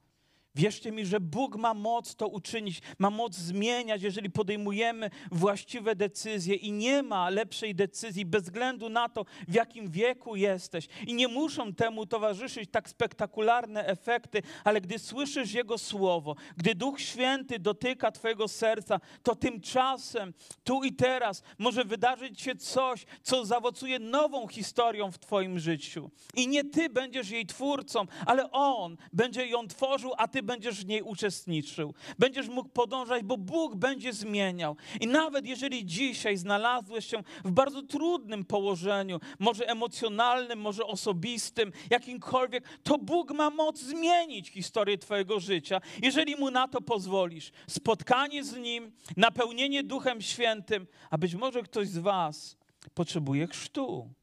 Wierzcie 0.59 0.92
mi, 0.92 1.07
że 1.07 1.21
Bóg 1.21 1.57
ma 1.57 1.75
moc 1.75 2.14
to 2.14 2.29
uczynić, 2.29 2.81
ma 2.99 3.11
moc 3.11 3.35
zmieniać, 3.35 4.03
jeżeli 4.03 4.31
podejmujemy 4.31 5.11
właściwe 5.33 5.97
decyzje 5.97 6.55
i 6.55 6.73
nie 6.73 7.03
ma 7.03 7.31
lepszej 7.31 7.75
decyzji 7.75 8.27
bez 8.27 8.42
względu 8.42 8.88
na 8.88 9.09
to, 9.09 9.25
w 9.49 9.55
jakim 9.55 9.90
wieku 9.90 10.37
jesteś. 10.37 10.88
I 11.07 11.14
nie 11.14 11.29
muszą 11.29 11.75
temu 11.75 12.07
towarzyszyć 12.07 12.71
tak 12.71 12.88
spektakularne 12.88 13.87
efekty, 13.87 14.42
ale 14.64 14.81
gdy 14.81 14.99
słyszysz 14.99 15.53
Jego 15.53 15.79
słowo, 15.79 16.37
gdy 16.57 16.75
Duch 16.75 17.01
Święty 17.01 17.59
dotyka 17.59 18.12
Twojego 18.12 18.49
serca, 18.49 19.01
to 19.23 19.37
tymczasem, 19.37 20.35
tu 20.64 20.85
i 20.85 20.92
teraz 20.92 21.42
może 21.59 21.85
wydarzyć 21.85 22.40
się 22.40 22.57
coś, 22.57 23.07
co 23.23 23.44
zaowocuje 23.44 23.99
nową 23.99 24.49
historią 24.49 25.12
w 25.12 25.18
Twoim 25.18 25.59
życiu. 25.59 26.11
I 26.35 26.49
nie 26.49 26.64
Ty 26.64 26.88
będziesz 26.88 27.31
jej 27.31 27.47
twórcą, 27.47 28.07
ale 28.27 28.51
On 28.51 28.97
będzie 29.12 29.47
ją 29.47 29.68
tworzył, 29.68 30.12
a 30.18 30.29
Ty 30.29 30.47
będziesz 30.48 30.84
w 30.84 30.87
niej 30.87 31.02
uczestniczył. 31.02 31.94
Będziesz 32.18 32.48
mógł 32.48 32.68
podążać, 32.68 33.22
bo 33.22 33.37
Bóg 33.37 33.76
będzie 33.76 34.12
zmieniał. 34.12 34.76
I 35.00 35.06
nawet 35.06 35.46
jeżeli 35.46 35.87
dzisiaj 35.87 36.37
znalazłeś 36.37 37.06
się 37.06 37.22
w 37.44 37.50
bardzo 37.50 37.82
trudnym 37.82 38.44
położeniu, 38.44 39.20
może 39.38 39.68
emocjonalnym, 39.68 40.61
może 40.61 40.84
osobistym, 40.84 41.72
jakimkolwiek, 41.90 42.64
to 42.82 42.98
Bóg 42.98 43.30
ma 43.30 43.50
moc 43.50 43.78
zmienić 43.78 44.50
historię 44.50 44.98
Twojego 44.98 45.40
życia, 45.40 45.80
jeżeli 46.02 46.37
Mu 46.37 46.50
na 46.50 46.68
to 46.68 46.80
pozwolisz. 46.80 47.50
Spotkanie 47.66 48.44
z 48.44 48.56
Nim, 48.56 48.92
napełnienie 49.16 49.82
Duchem 49.82 50.22
Świętym, 50.22 50.87
a 51.11 51.18
być 51.18 51.34
może 51.34 51.62
ktoś 51.62 51.88
z 51.88 51.98
Was 51.98 52.56
potrzebuje 52.94 53.46
chrztu. 53.46 54.17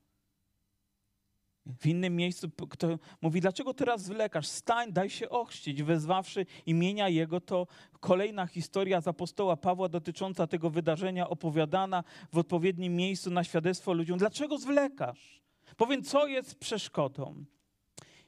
W 1.66 1.86
innym 1.86 2.16
miejscu 2.16 2.50
kto 2.70 3.00
mówi, 3.22 3.42
dlaczego 3.42 3.74
teraz 3.74 4.04
zwlekasz? 4.04 4.48
Stań, 4.48 4.94
daj 4.94 5.10
się 5.10 5.30
ochrzcić. 5.30 5.84
Wezwawszy 5.84 6.46
imienia 6.66 7.10
Jego, 7.10 7.42
to 7.42 7.68
kolejna 8.00 8.48
historia 8.48 9.02
z 9.02 9.08
apostoła 9.08 9.58
Pawła 9.58 9.90
dotycząca 9.90 10.48
tego 10.48 10.70
wydarzenia 10.70 11.30
opowiadana 11.30 12.04
w 12.34 12.38
odpowiednim 12.38 12.96
miejscu 12.96 13.32
na 13.32 13.44
świadectwo 13.44 13.94
ludziom. 13.94 14.18
Dlaczego 14.18 14.58
zwlekasz? 14.58 15.42
Powiem, 15.78 16.04
co 16.04 16.28
jest 16.28 16.60
przeszkodą. 16.60 17.46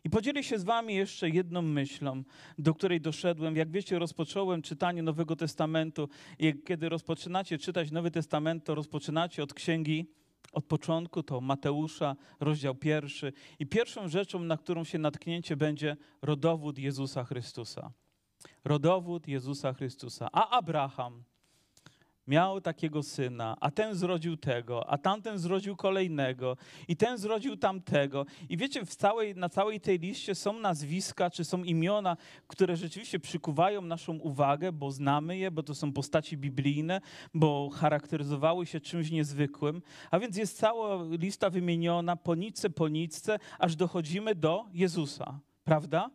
I 0.04 0.10
podzielę 0.10 0.44
się 0.44 0.60
z 0.60 0.64
wami 0.64 0.96
jeszcze 0.96 1.30
jedną 1.30 1.62
myślą, 1.62 2.24
do 2.58 2.74
której 2.74 3.02
doszedłem. 3.02 3.56
Jak 3.56 3.72
wiecie, 3.72 4.00
rozpocząłem 4.00 4.62
czytanie 4.62 5.04
Nowego 5.04 5.36
Testamentu 5.36 6.10
i 6.40 6.54
kiedy 6.66 6.90
rozpoczynacie 6.90 7.58
czytać 7.58 7.92
Nowy 7.92 8.12
Testament, 8.12 8.64
to 8.64 8.76
rozpoczynacie 8.76 9.44
od 9.44 9.54
księgi 9.54 10.12
od 10.52 10.66
początku 10.66 11.24
to 11.24 11.42
Mateusza, 11.42 12.16
rozdział 12.40 12.76
pierwszy. 12.76 13.34
I 13.60 13.66
pierwszą 13.66 14.08
rzeczą, 14.08 14.40
na 14.40 14.58
którą 14.58 14.84
się 14.84 14.98
natknięcie 14.98 15.58
będzie 15.58 15.98
rodowód 16.22 16.80
Jezusa 16.80 17.24
Chrystusa. 17.24 17.92
Rodowód 18.66 19.28
Jezusa 19.28 19.74
Chrystusa. 19.74 20.28
A 20.32 20.50
Abraham 20.50 21.24
miał 22.28 22.62
takiego 22.62 23.04
syna, 23.04 23.58
a 23.60 23.72
ten 23.72 23.96
zrodził 23.96 24.38
tego, 24.38 24.90
a 24.90 24.98
tamten 24.98 25.40
zrodził 25.40 25.76
kolejnego, 25.76 26.58
i 26.88 26.96
ten 26.96 27.18
zrodził 27.18 27.58
tamtego. 27.58 28.26
I 28.50 28.58
wiecie, 28.58 28.86
w 28.86 28.96
całej, 28.96 29.36
na 29.36 29.50
całej 29.50 29.82
tej 29.82 30.00
liście 30.00 30.36
są 30.36 30.60
nazwiska, 30.60 31.30
czy 31.30 31.46
są 31.46 31.64
imiona, 31.64 32.18
które 32.48 32.76
rzeczywiście 32.76 33.20
przykuwają 33.20 33.82
naszą 33.82 34.18
uwagę, 34.18 34.72
bo 34.72 34.92
znamy 34.92 35.38
je, 35.38 35.52
bo 35.52 35.64
to 35.64 35.76
są 35.76 35.94
postaci 35.94 36.38
biblijne, 36.38 37.02
bo 37.34 37.70
charakteryzowały 37.70 38.66
się 38.66 38.80
czymś 38.80 39.12
niezwykłym. 39.12 39.82
A 40.12 40.20
więc 40.20 40.38
jest 40.38 40.58
cała 40.58 41.04
lista 41.04 41.50
wymieniona 41.50 42.16
po 42.16 42.36
nitce, 42.36 42.70
po 42.70 42.88
aż 43.60 43.76
dochodzimy 43.76 44.36
do 44.36 44.66
Jezusa. 44.74 45.40
Prawda? 45.64 46.10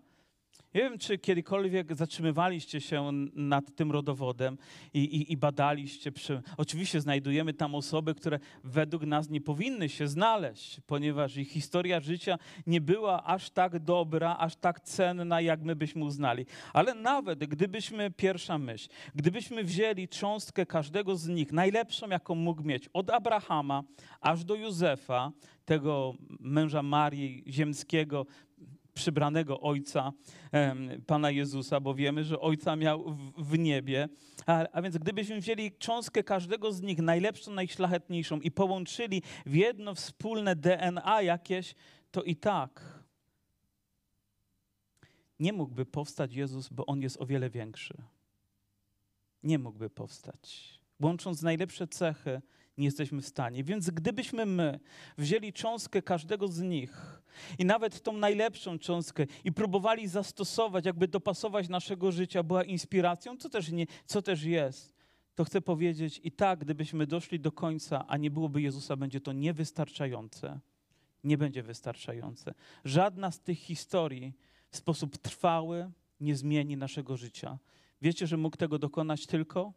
Nie 0.75 0.81
wiem, 0.81 0.99
czy 0.99 1.19
kiedykolwiek 1.19 1.97
zatrzymywaliście 1.97 2.81
się 2.81 3.11
nad 3.35 3.75
tym 3.75 3.93
rodowodem 3.93 4.59
i, 4.95 4.99
i, 4.99 5.33
i, 5.33 5.37
badaliście. 5.37 6.13
Przy... 6.13 6.43
Oczywiście 6.57 7.01
znajdujemy 7.01 7.55
tam 7.55 7.75
osoby, 7.75 8.15
które 8.15 8.39
według 8.65 9.03
nas 9.03 9.31
nie 9.31 9.41
powinny 9.41 9.89
się 9.89 10.09
znaleźć, 10.09 10.81
ponieważ 10.87 11.37
ich 11.37 11.49
historia 11.49 12.01
życia 12.01 12.39
nie 12.67 12.81
była 12.81 13.25
aż 13.25 13.51
tak 13.51 13.79
dobra, 13.79 14.37
aż 14.39 14.57
tak 14.57 14.81
cenna, 14.81 15.41
jak 15.41 15.63
my 15.63 15.77
byśmy 15.77 16.05
uznali. 16.05 16.47
Ale 16.73 16.95
nawet 16.95 17.39
gdybyśmy, 17.39 18.11
pierwsza 18.11 18.59
myśl, 18.59 18.89
gdybyśmy 19.15 19.65
wzięli 19.65 20.09
cząstkę 20.09 20.67
każdego 20.67 21.17
z 21.17 21.29
nich, 21.29 21.53
najlepszą, 21.53 22.09
jaką 22.09 22.35
mógł 22.35 22.63
mieć, 22.63 22.89
od 22.93 23.11
Abrahama 23.11 23.83
aż 24.21 24.45
do 24.45 24.55
Józefa, 24.55 25.33
tego 25.65 26.15
męża 26.41 26.83
Marii 26.83 27.45
ziemskiego, 27.47 28.27
przybranego 28.95 29.61
Ojca 29.61 30.13
Pana 31.07 31.31
Jezusa, 31.31 31.81
bo 31.81 31.95
wiemy, 31.95 32.25
że 32.25 32.41
Ojca 32.41 32.77
miał 32.77 33.17
w 33.39 33.59
niebie. 33.59 34.09
A, 34.47 34.67
a 34.73 34.83
więc 34.83 34.99
gdybyśmy 34.99 35.41
wzięli 35.41 35.73
cząstkę 35.79 36.25
każdego 36.25 36.73
z 36.73 36.83
nich, 36.83 36.99
najlepszą, 36.99 37.53
najszlachetniejszą 37.53 38.41
i 38.41 38.51
połączyli 38.51 39.23
w 39.47 39.55
jedno 39.55 39.95
wspólne 39.95 40.57
DNA 40.57 41.23
jakieś, 41.23 41.75
to 42.11 42.23
i 42.23 42.37
tak 42.37 43.03
nie 45.43 45.53
mógłby 45.53 45.87
powstać 45.87 46.35
Jezus, 46.35 46.69
bo 46.69 46.87
On 46.87 47.03
jest 47.03 47.21
o 47.21 47.27
wiele 47.27 47.51
większy. 47.51 48.03
Nie 49.43 49.59
mógłby 49.59 49.91
powstać. 49.91 50.79
Łącząc 51.01 51.43
najlepsze 51.43 51.87
cechy, 51.87 52.43
nie 52.79 52.85
jesteśmy 52.85 53.23
w 53.23 53.27
stanie. 53.27 53.65
Więc 53.65 53.91
gdybyśmy 53.91 54.47
my 54.47 54.81
wzięli 55.19 55.53
cząstkę 55.53 56.03
każdego 56.03 56.49
z 56.49 56.61
nich 56.61 57.23
i 57.59 57.65
nawet 57.65 58.03
tą 58.03 58.13
najlepszą 58.13 58.79
cząstkę 58.79 59.27
i 59.45 59.53
próbowali 59.53 60.09
zastosować, 60.09 60.87
jakby 60.87 61.09
dopasować 61.09 61.69
naszego 61.69 62.13
życia, 62.13 62.43
była 62.43 62.65
inspiracją, 62.65 63.37
co 63.37 63.49
też, 63.49 63.71
nie, 63.71 63.87
co 64.07 64.23
też 64.23 64.43
jest, 64.45 64.95
to 65.35 65.45
chcę 65.45 65.61
powiedzieć 65.61 66.21
i 66.25 66.33
tak, 66.33 66.59
gdybyśmy 66.59 67.07
doszli 67.07 67.41
do 67.41 67.53
końca, 67.53 68.07
a 68.09 68.17
nie 68.17 68.31
byłoby 68.31 68.63
Jezusa, 68.63 68.97
będzie 68.97 69.21
to 69.21 69.33
niewystarczające. 69.33 70.61
Nie 71.25 71.39
będzie 71.39 71.63
wystarczające. 71.63 72.55
Żadna 72.85 73.31
z 73.31 73.41
tych 73.41 73.59
historii 73.59 74.35
w 74.71 74.77
sposób 74.77 75.19
trwały 75.19 75.91
nie 76.21 76.37
zmieni 76.37 76.77
naszego 76.77 77.17
życia. 77.17 77.59
Wiecie, 78.03 78.27
że 78.27 78.37
mógł 78.37 78.57
tego 78.57 78.79
dokonać 78.79 79.27
tylko 79.27 79.73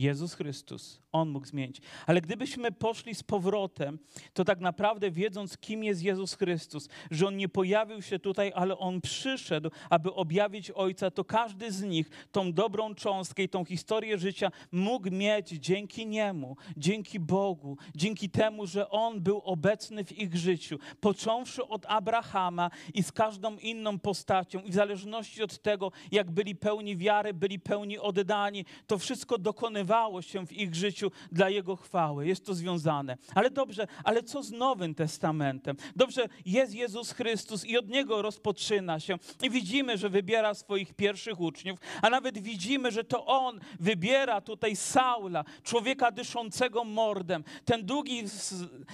Jezus 0.00 0.34
Chrystus. 0.34 1.00
On 1.12 1.28
mógł 1.28 1.46
zmienić. 1.46 1.80
Ale 2.06 2.20
gdybyśmy 2.20 2.72
poszli 2.72 3.14
z 3.14 3.22
powrotem, 3.22 3.98
to 4.34 4.44
tak 4.44 4.60
naprawdę 4.60 5.10
wiedząc, 5.10 5.58
kim 5.58 5.84
jest 5.84 6.02
Jezus 6.02 6.34
Chrystus, 6.34 6.88
że 7.10 7.26
On 7.26 7.36
nie 7.36 7.48
pojawił 7.48 8.02
się 8.02 8.18
tutaj, 8.18 8.52
ale 8.54 8.78
On 8.78 9.00
przyszedł, 9.00 9.70
aby 9.90 10.14
objawić 10.14 10.70
Ojca, 10.70 11.10
to 11.10 11.24
każdy 11.24 11.72
z 11.72 11.82
nich 11.82 12.10
tą 12.32 12.52
dobrą 12.52 12.94
cząstkę 12.94 13.42
i 13.42 13.48
tą 13.48 13.64
historię 13.64 14.18
życia 14.18 14.50
mógł 14.72 15.10
mieć 15.10 15.48
dzięki 15.48 16.06
Niemu, 16.06 16.56
dzięki 16.76 17.20
Bogu, 17.20 17.76
dzięki 17.94 18.30
temu, 18.30 18.66
że 18.66 18.90
On 18.90 19.20
był 19.20 19.38
obecny 19.38 20.04
w 20.04 20.18
ich 20.18 20.36
życiu. 20.36 20.78
Począwszy 21.00 21.66
od 21.68 21.86
Abrahama 21.86 22.70
i 22.94 23.02
z 23.02 23.12
każdą 23.12 23.56
inną 23.56 23.98
postacią, 23.98 24.60
i 24.60 24.70
w 24.70 24.74
zależności 24.74 25.42
od 25.42 25.62
tego, 25.62 25.92
jak 26.12 26.30
byli 26.30 26.56
pełni 26.56 26.96
wiary, 26.96 27.34
byli 27.34 27.58
pełni 27.58 27.98
oddani, 27.98 28.64
to 28.86 28.98
wszystko 28.98 29.38
dokonywało 29.38 29.89
się 30.20 30.46
w 30.46 30.52
ich 30.52 30.74
życiu 30.74 31.10
dla 31.32 31.50
Jego 31.50 31.76
chwały. 31.76 32.26
Jest 32.26 32.46
to 32.46 32.54
związane. 32.54 33.16
Ale 33.34 33.50
dobrze, 33.50 33.86
ale 34.04 34.22
co 34.22 34.42
z 34.42 34.50
Nowym 34.50 34.94
Testamentem? 34.94 35.76
Dobrze, 35.96 36.28
jest 36.46 36.74
Jezus 36.74 37.12
Chrystus 37.12 37.64
i 37.64 37.78
od 37.78 37.88
Niego 37.88 38.22
rozpoczyna 38.22 39.00
się. 39.00 39.16
I 39.42 39.50
widzimy, 39.50 39.98
że 39.98 40.08
wybiera 40.08 40.54
swoich 40.54 40.94
pierwszych 40.94 41.40
uczniów, 41.40 41.78
a 42.02 42.10
nawet 42.10 42.38
widzimy, 42.38 42.90
że 42.90 43.04
to 43.04 43.26
On 43.26 43.60
wybiera 43.80 44.40
tutaj 44.40 44.76
Saula, 44.76 45.44
człowieka 45.62 46.10
dyszącego 46.10 46.84
mordem. 46.84 47.44
Ten 47.64 47.86
długi, 47.86 48.22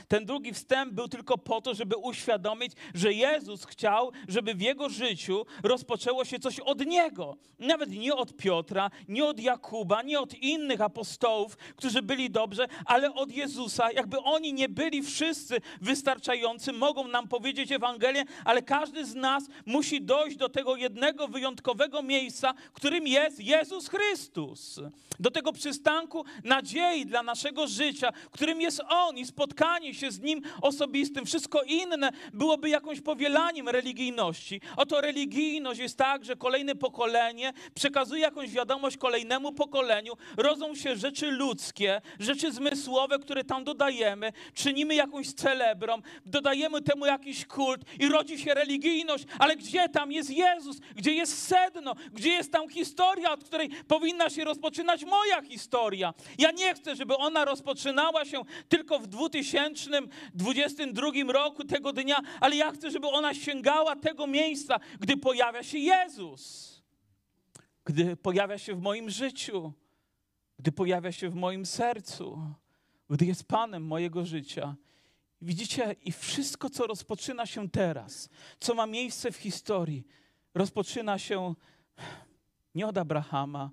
ten 0.08 0.24
długi 0.24 0.52
wstęp 0.52 0.92
był 0.92 1.08
tylko 1.08 1.38
po 1.38 1.60
to, 1.60 1.74
żeby 1.74 1.96
uświadomić, 1.96 2.72
że 2.94 3.12
Jezus 3.12 3.64
chciał, 3.64 4.12
żeby 4.28 4.54
w 4.54 4.60
Jego 4.60 4.88
życiu 4.88 5.46
rozpoczęło 5.62 6.24
się 6.24 6.38
coś 6.38 6.60
od 6.60 6.86
Niego. 6.86 7.36
Nawet 7.58 7.90
nie 7.90 8.14
od 8.14 8.36
Piotra, 8.36 8.90
nie 9.08 9.24
od 9.24 9.40
Jakuba, 9.40 10.02
nie 10.02 10.20
od 10.20 10.34
innych 10.34 10.80
apostołów, 10.86 11.56
którzy 11.76 12.02
byli 12.02 12.30
dobrze, 12.30 12.66
ale 12.86 13.14
od 13.14 13.32
Jezusa, 13.32 13.92
jakby 13.92 14.18
oni 14.18 14.52
nie 14.52 14.68
byli 14.68 15.02
wszyscy 15.02 15.60
wystarczający, 15.80 16.72
mogą 16.72 17.08
nam 17.08 17.28
powiedzieć 17.28 17.72
Ewangelię, 17.72 18.24
ale 18.44 18.62
każdy 18.62 19.04
z 19.04 19.14
nas 19.14 19.44
musi 19.66 20.02
dojść 20.02 20.36
do 20.36 20.48
tego 20.48 20.76
jednego 20.76 21.28
wyjątkowego 21.28 22.02
miejsca, 22.02 22.54
którym 22.72 23.06
jest 23.06 23.40
Jezus 23.40 23.88
Chrystus. 23.88 24.80
Do 25.20 25.30
tego 25.30 25.52
przystanku 25.52 26.24
nadziei 26.44 27.06
dla 27.06 27.22
naszego 27.22 27.66
życia, 27.66 28.12
którym 28.30 28.60
jest 28.60 28.82
On 28.88 29.18
i 29.18 29.26
spotkanie 29.26 29.94
się 29.94 30.10
z 30.10 30.20
Nim 30.20 30.42
osobistym. 30.62 31.26
Wszystko 31.26 31.62
inne 31.62 32.10
byłoby 32.32 32.68
jakąś 32.68 33.00
powielaniem 33.00 33.68
religijności. 33.68 34.60
Oto 34.76 35.00
religijność 35.00 35.80
jest 35.80 35.96
tak, 35.96 36.24
że 36.24 36.36
kolejne 36.36 36.74
pokolenie 36.74 37.52
przekazuje 37.74 38.22
jakąś 38.22 38.50
wiadomość 38.50 38.96
kolejnemu 38.96 39.52
pokoleniu, 39.52 40.12
rodzą 40.36 40.74
się 40.76 40.96
rzeczy 40.96 41.30
ludzkie, 41.30 42.00
rzeczy 42.18 42.52
zmysłowe, 42.52 43.18
które 43.18 43.44
tam 43.44 43.64
dodajemy, 43.64 44.32
czynimy 44.54 44.94
jakąś 44.94 45.32
celebrą, 45.32 45.98
dodajemy 46.26 46.82
temu 46.82 47.06
jakiś 47.06 47.46
kult 47.46 47.80
i 48.00 48.08
rodzi 48.08 48.38
się 48.38 48.54
religijność, 48.54 49.24
ale 49.38 49.56
gdzie 49.56 49.88
tam 49.88 50.12
jest 50.12 50.30
Jezus? 50.30 50.76
Gdzie 50.94 51.12
jest 51.12 51.46
sedno? 51.46 51.94
Gdzie 52.12 52.30
jest 52.30 52.52
tam 52.52 52.68
historia, 52.68 53.32
od 53.32 53.44
której 53.44 53.70
powinna 53.88 54.30
się 54.30 54.44
rozpoczynać 54.44 55.04
moja 55.04 55.42
historia? 55.42 56.14
Ja 56.38 56.50
nie 56.50 56.74
chcę, 56.74 56.96
żeby 56.96 57.16
ona 57.16 57.44
rozpoczynała 57.44 58.24
się 58.24 58.42
tylko 58.68 58.98
w 58.98 59.06
2022 59.06 61.32
roku 61.32 61.64
tego 61.64 61.92
dnia, 61.92 62.20
ale 62.40 62.56
ja 62.56 62.72
chcę, 62.72 62.90
żeby 62.90 63.08
ona 63.08 63.34
sięgała 63.34 63.96
tego 63.96 64.26
miejsca, 64.26 64.80
gdy 65.00 65.16
pojawia 65.16 65.62
się 65.62 65.78
Jezus, 65.78 66.72
gdy 67.84 68.16
pojawia 68.16 68.58
się 68.58 68.74
w 68.74 68.80
moim 68.80 69.10
życiu, 69.10 69.72
gdy 70.58 70.72
pojawia 70.72 71.12
się 71.12 71.30
w 71.30 71.34
moim 71.34 71.66
sercu, 71.66 72.54
gdy 73.10 73.26
jest 73.26 73.44
Panem 73.44 73.84
mojego 73.84 74.26
życia. 74.26 74.76
Widzicie, 75.42 75.96
i 76.04 76.12
wszystko, 76.12 76.70
co 76.70 76.86
rozpoczyna 76.86 77.46
się 77.46 77.70
teraz, 77.70 78.28
co 78.60 78.74
ma 78.74 78.86
miejsce 78.86 79.32
w 79.32 79.36
historii, 79.36 80.06
rozpoczyna 80.54 81.18
się 81.18 81.54
nie 82.74 82.86
od 82.86 82.98
Abrahama, 82.98 83.70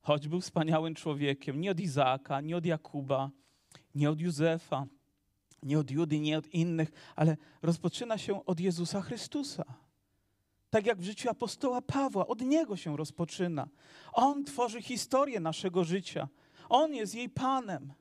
choć 0.00 0.28
był 0.28 0.40
wspaniałym 0.40 0.94
człowiekiem, 0.94 1.60
nie 1.60 1.70
od 1.70 1.80
Izaaka, 1.80 2.40
nie 2.40 2.56
od 2.56 2.66
Jakuba, 2.66 3.30
nie 3.94 4.10
od 4.10 4.20
Józefa, 4.20 4.86
nie 5.62 5.78
od 5.78 5.90
Judy, 5.90 6.20
nie 6.20 6.38
od 6.38 6.46
innych, 6.46 7.12
ale 7.16 7.36
rozpoczyna 7.62 8.18
się 8.18 8.46
od 8.46 8.60
Jezusa 8.60 9.02
Chrystusa. 9.02 9.64
Tak 10.74 10.86
jak 10.86 10.98
w 10.98 11.04
życiu 11.04 11.30
apostoła 11.30 11.82
Pawła, 11.82 12.26
od 12.26 12.40
niego 12.40 12.76
się 12.76 12.96
rozpoczyna. 12.96 13.68
On 14.12 14.44
tworzy 14.44 14.82
historię 14.82 15.40
naszego 15.40 15.84
życia. 15.84 16.28
On 16.68 16.94
jest 16.94 17.14
jej 17.14 17.28
Panem. 17.28 17.92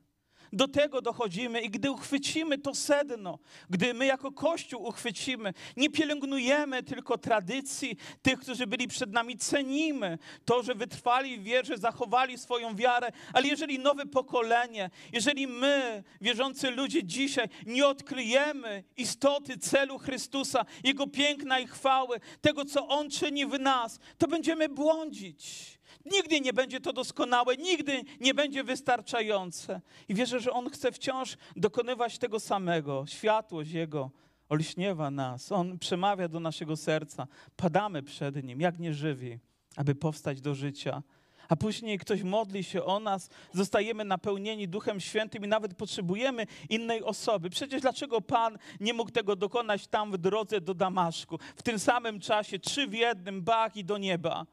Do 0.53 0.67
tego 0.67 1.01
dochodzimy 1.01 1.61
i 1.61 1.69
gdy 1.69 1.91
uchwycimy 1.91 2.57
to 2.57 2.75
sedno, 2.75 3.39
gdy 3.69 3.93
my 3.93 4.05
jako 4.05 4.31
Kościół 4.31 4.83
uchwycimy, 4.83 5.53
nie 5.77 5.89
pielęgnujemy 5.89 6.83
tylko 6.83 7.17
tradycji 7.17 7.97
tych, 8.21 8.39
którzy 8.39 8.67
byli 8.67 8.87
przed 8.87 9.11
nami, 9.11 9.37
cenimy 9.37 10.17
to, 10.45 10.63
że 10.63 10.75
wytrwali 10.75 11.37
w 11.37 11.43
wierze, 11.43 11.77
zachowali 11.77 12.37
swoją 12.37 12.75
wiarę, 12.75 13.11
ale 13.33 13.47
jeżeli 13.47 13.79
nowe 13.79 14.05
pokolenie, 14.05 14.89
jeżeli 15.13 15.47
my, 15.47 16.03
wierzący 16.21 16.71
ludzie 16.71 17.03
dzisiaj, 17.03 17.49
nie 17.65 17.87
odkryjemy 17.87 18.83
istoty 18.97 19.57
celu 19.57 19.97
Chrystusa, 19.99 20.65
Jego 20.83 21.07
piękna 21.07 21.59
i 21.59 21.67
chwały, 21.67 22.19
tego, 22.41 22.65
co 22.65 22.87
On 22.87 23.09
czyni 23.09 23.45
w 23.45 23.59
nas, 23.59 23.99
to 24.17 24.27
będziemy 24.27 24.69
błądzić. 24.69 25.73
Nigdy 26.05 26.41
nie 26.41 26.53
będzie 26.53 26.79
to 26.79 26.93
doskonałe, 26.93 27.57
nigdy 27.57 28.01
nie 28.19 28.33
będzie 28.33 28.63
wystarczające. 28.63 29.81
I 30.09 30.15
wierzę, 30.15 30.39
że 30.39 30.51
On 30.51 30.69
chce 30.69 30.91
wciąż 30.91 31.37
dokonywać 31.55 32.17
tego 32.17 32.39
samego. 32.39 33.05
Światłość 33.07 33.71
Jego 33.71 34.11
olśniewa 34.49 35.11
nas. 35.11 35.51
On 35.51 35.79
przemawia 35.79 36.27
do 36.27 36.39
naszego 36.39 36.77
serca. 36.77 37.27
Padamy 37.55 38.03
przed 38.03 38.43
Nim, 38.43 38.61
jak 38.61 38.79
nieżywi, 38.79 39.39
aby 39.75 39.95
powstać 39.95 40.41
do 40.41 40.55
życia. 40.55 41.03
A 41.49 41.55
później 41.55 41.99
ktoś 41.99 42.23
modli 42.23 42.63
się 42.63 42.83
o 42.83 42.99
nas, 42.99 43.29
zostajemy 43.53 44.05
napełnieni 44.05 44.67
Duchem 44.67 44.99
Świętym 44.99 45.45
i 45.45 45.47
nawet 45.47 45.73
potrzebujemy 45.73 46.45
innej 46.69 47.03
osoby. 47.03 47.49
Przecież 47.49 47.81
dlaczego 47.81 48.21
Pan 48.21 48.57
nie 48.79 48.93
mógł 48.93 49.11
tego 49.11 49.35
dokonać 49.35 49.87
tam 49.87 50.11
w 50.11 50.17
drodze 50.17 50.61
do 50.61 50.73
Damaszku? 50.73 51.39
W 51.55 51.63
tym 51.63 51.79
samym 51.79 52.19
czasie, 52.19 52.59
trzy 52.59 52.87
w 52.87 52.93
jednym, 52.93 53.41
bach 53.41 53.77
i 53.77 53.85
do 53.85 53.97
nieba. 53.97 54.45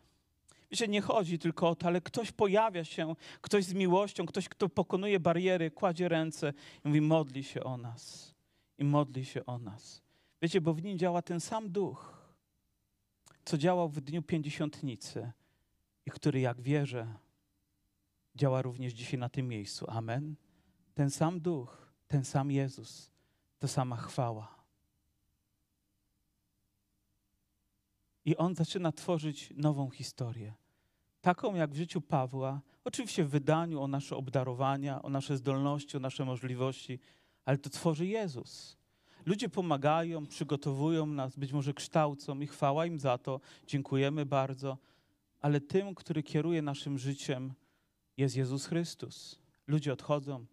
Wiecie, 0.70 0.88
nie 0.88 1.00
chodzi 1.00 1.38
tylko 1.38 1.68
o 1.68 1.74
to, 1.74 1.86
ale 1.86 2.00
ktoś 2.00 2.32
pojawia 2.32 2.84
się, 2.84 3.14
ktoś 3.40 3.64
z 3.64 3.74
miłością, 3.74 4.26
ktoś, 4.26 4.48
kto 4.48 4.68
pokonuje 4.68 5.20
bariery, 5.20 5.70
kładzie 5.70 6.08
ręce 6.08 6.52
i 6.84 6.88
mówi, 6.88 7.00
modli 7.00 7.44
się 7.44 7.64
o 7.64 7.76
nas. 7.76 8.34
I 8.78 8.84
modli 8.84 9.24
się 9.24 9.46
o 9.46 9.58
nas. 9.58 10.02
Wiecie, 10.42 10.60
bo 10.60 10.74
w 10.74 10.82
nim 10.82 10.98
działa 10.98 11.22
ten 11.22 11.40
sam 11.40 11.70
duch, 11.70 12.20
co 13.44 13.58
działał 13.58 13.88
w 13.88 14.00
dniu 14.00 14.22
pięćdziesiątnicy 14.22 15.32
i 16.06 16.10
który, 16.10 16.40
jak 16.40 16.60
wierzę, 16.60 17.14
działa 18.34 18.62
również 18.62 18.92
dzisiaj 18.92 19.20
na 19.20 19.28
tym 19.28 19.48
miejscu. 19.48 19.86
Amen. 19.88 20.34
Ten 20.94 21.10
sam 21.10 21.40
duch, 21.40 21.92
ten 22.08 22.24
sam 22.24 22.50
Jezus, 22.50 23.10
ta 23.58 23.68
sama 23.68 23.96
chwała. 23.96 24.59
I 28.30 28.36
on 28.36 28.54
zaczyna 28.54 28.92
tworzyć 28.92 29.52
nową 29.56 29.90
historię. 29.90 30.54
Taką 31.20 31.54
jak 31.54 31.70
w 31.70 31.76
życiu 31.76 32.00
Pawła, 32.00 32.60
oczywiście 32.84 33.24
w 33.24 33.30
wydaniu 33.30 33.82
o 33.82 33.88
nasze 33.88 34.16
obdarowania, 34.16 35.02
o 35.02 35.10
nasze 35.10 35.36
zdolności, 35.36 35.96
o 35.96 36.00
nasze 36.00 36.24
możliwości, 36.24 36.98
ale 37.44 37.58
to 37.58 37.70
tworzy 37.70 38.06
Jezus. 38.06 38.76
Ludzie 39.26 39.48
pomagają, 39.48 40.26
przygotowują 40.26 41.06
nas, 41.06 41.36
być 41.36 41.52
może 41.52 41.74
kształcą 41.74 42.40
i 42.40 42.46
chwała 42.46 42.86
im 42.86 42.98
za 42.98 43.18
to. 43.18 43.40
Dziękujemy 43.66 44.26
bardzo. 44.26 44.78
Ale 45.40 45.60
tym, 45.60 45.94
który 45.94 46.22
kieruje 46.22 46.62
naszym 46.62 46.98
życiem, 46.98 47.52
jest 48.16 48.36
Jezus 48.36 48.66
Chrystus. 48.66 49.38
Ludzie 49.66 49.92
odchodzą, 49.92 50.46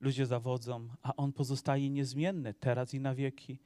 ludzie 0.00 0.26
zawodzą, 0.26 0.88
a 1.02 1.16
On 1.16 1.32
pozostaje 1.32 1.90
niezmienny 1.90 2.54
teraz 2.54 2.94
i 2.94 3.00
na 3.00 3.14
wieki. 3.14 3.58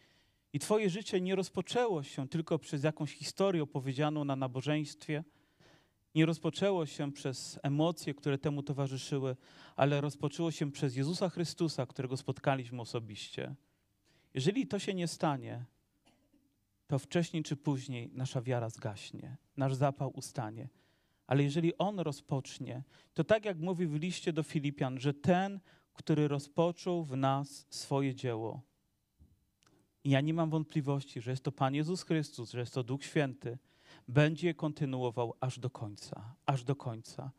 I 0.56 0.58
Twoje 0.58 0.90
życie 0.90 1.20
nie 1.20 1.34
rozpoczęło 1.34 2.02
się 2.02 2.28
tylko 2.28 2.58
przez 2.58 2.84
jakąś 2.84 3.12
historię 3.12 3.62
opowiedzianą 3.62 4.24
na 4.24 4.36
nabożeństwie, 4.36 5.24
nie 6.14 6.26
rozpoczęło 6.26 6.86
się 6.86 7.12
przez 7.12 7.58
emocje, 7.62 8.14
które 8.14 8.38
temu 8.38 8.62
towarzyszyły, 8.62 9.36
ale 9.76 10.00
rozpoczęło 10.00 10.50
się 10.50 10.72
przez 10.72 10.96
Jezusa 10.96 11.28
Chrystusa, 11.28 11.86
którego 11.86 12.16
spotkaliśmy 12.16 12.80
osobiście. 12.80 13.54
Jeżeli 14.34 14.66
to 14.66 14.78
się 14.78 14.94
nie 14.94 15.08
stanie, 15.08 15.64
to 16.86 16.98
wcześniej 16.98 17.42
czy 17.42 17.56
później 17.56 18.10
nasza 18.12 18.42
wiara 18.42 18.70
zgaśnie, 18.70 19.36
nasz 19.56 19.74
zapał 19.74 20.10
ustanie. 20.14 20.68
Ale 21.26 21.42
jeżeli 21.42 21.78
On 21.78 22.00
rozpocznie, 22.00 22.82
to 23.14 23.24
tak 23.24 23.44
jak 23.44 23.58
mówi 23.58 23.86
w 23.86 23.94
liście 23.94 24.32
do 24.32 24.42
Filipian, 24.42 25.00
że 25.00 25.14
ten, 25.14 25.60
który 25.92 26.28
rozpoczął 26.28 27.04
w 27.04 27.16
nas 27.16 27.66
swoje 27.70 28.14
dzieło, 28.14 28.62
i 30.06 30.10
ja 30.10 30.20
nie 30.20 30.34
mam 30.34 30.50
wątpliwości, 30.50 31.20
że 31.20 31.30
jest 31.30 31.42
to 31.42 31.52
Pan 31.52 31.74
Jezus 31.74 32.02
Chrystus, 32.02 32.50
że 32.50 32.60
jest 32.60 32.74
to 32.74 32.84
Duch 32.84 33.04
Święty, 33.04 33.58
będzie 34.08 34.54
kontynuował 34.54 35.34
aż 35.40 35.58
do 35.58 35.70
końca, 35.70 36.34
aż 36.46 36.64
do 36.64 36.76
końca. 36.76 37.30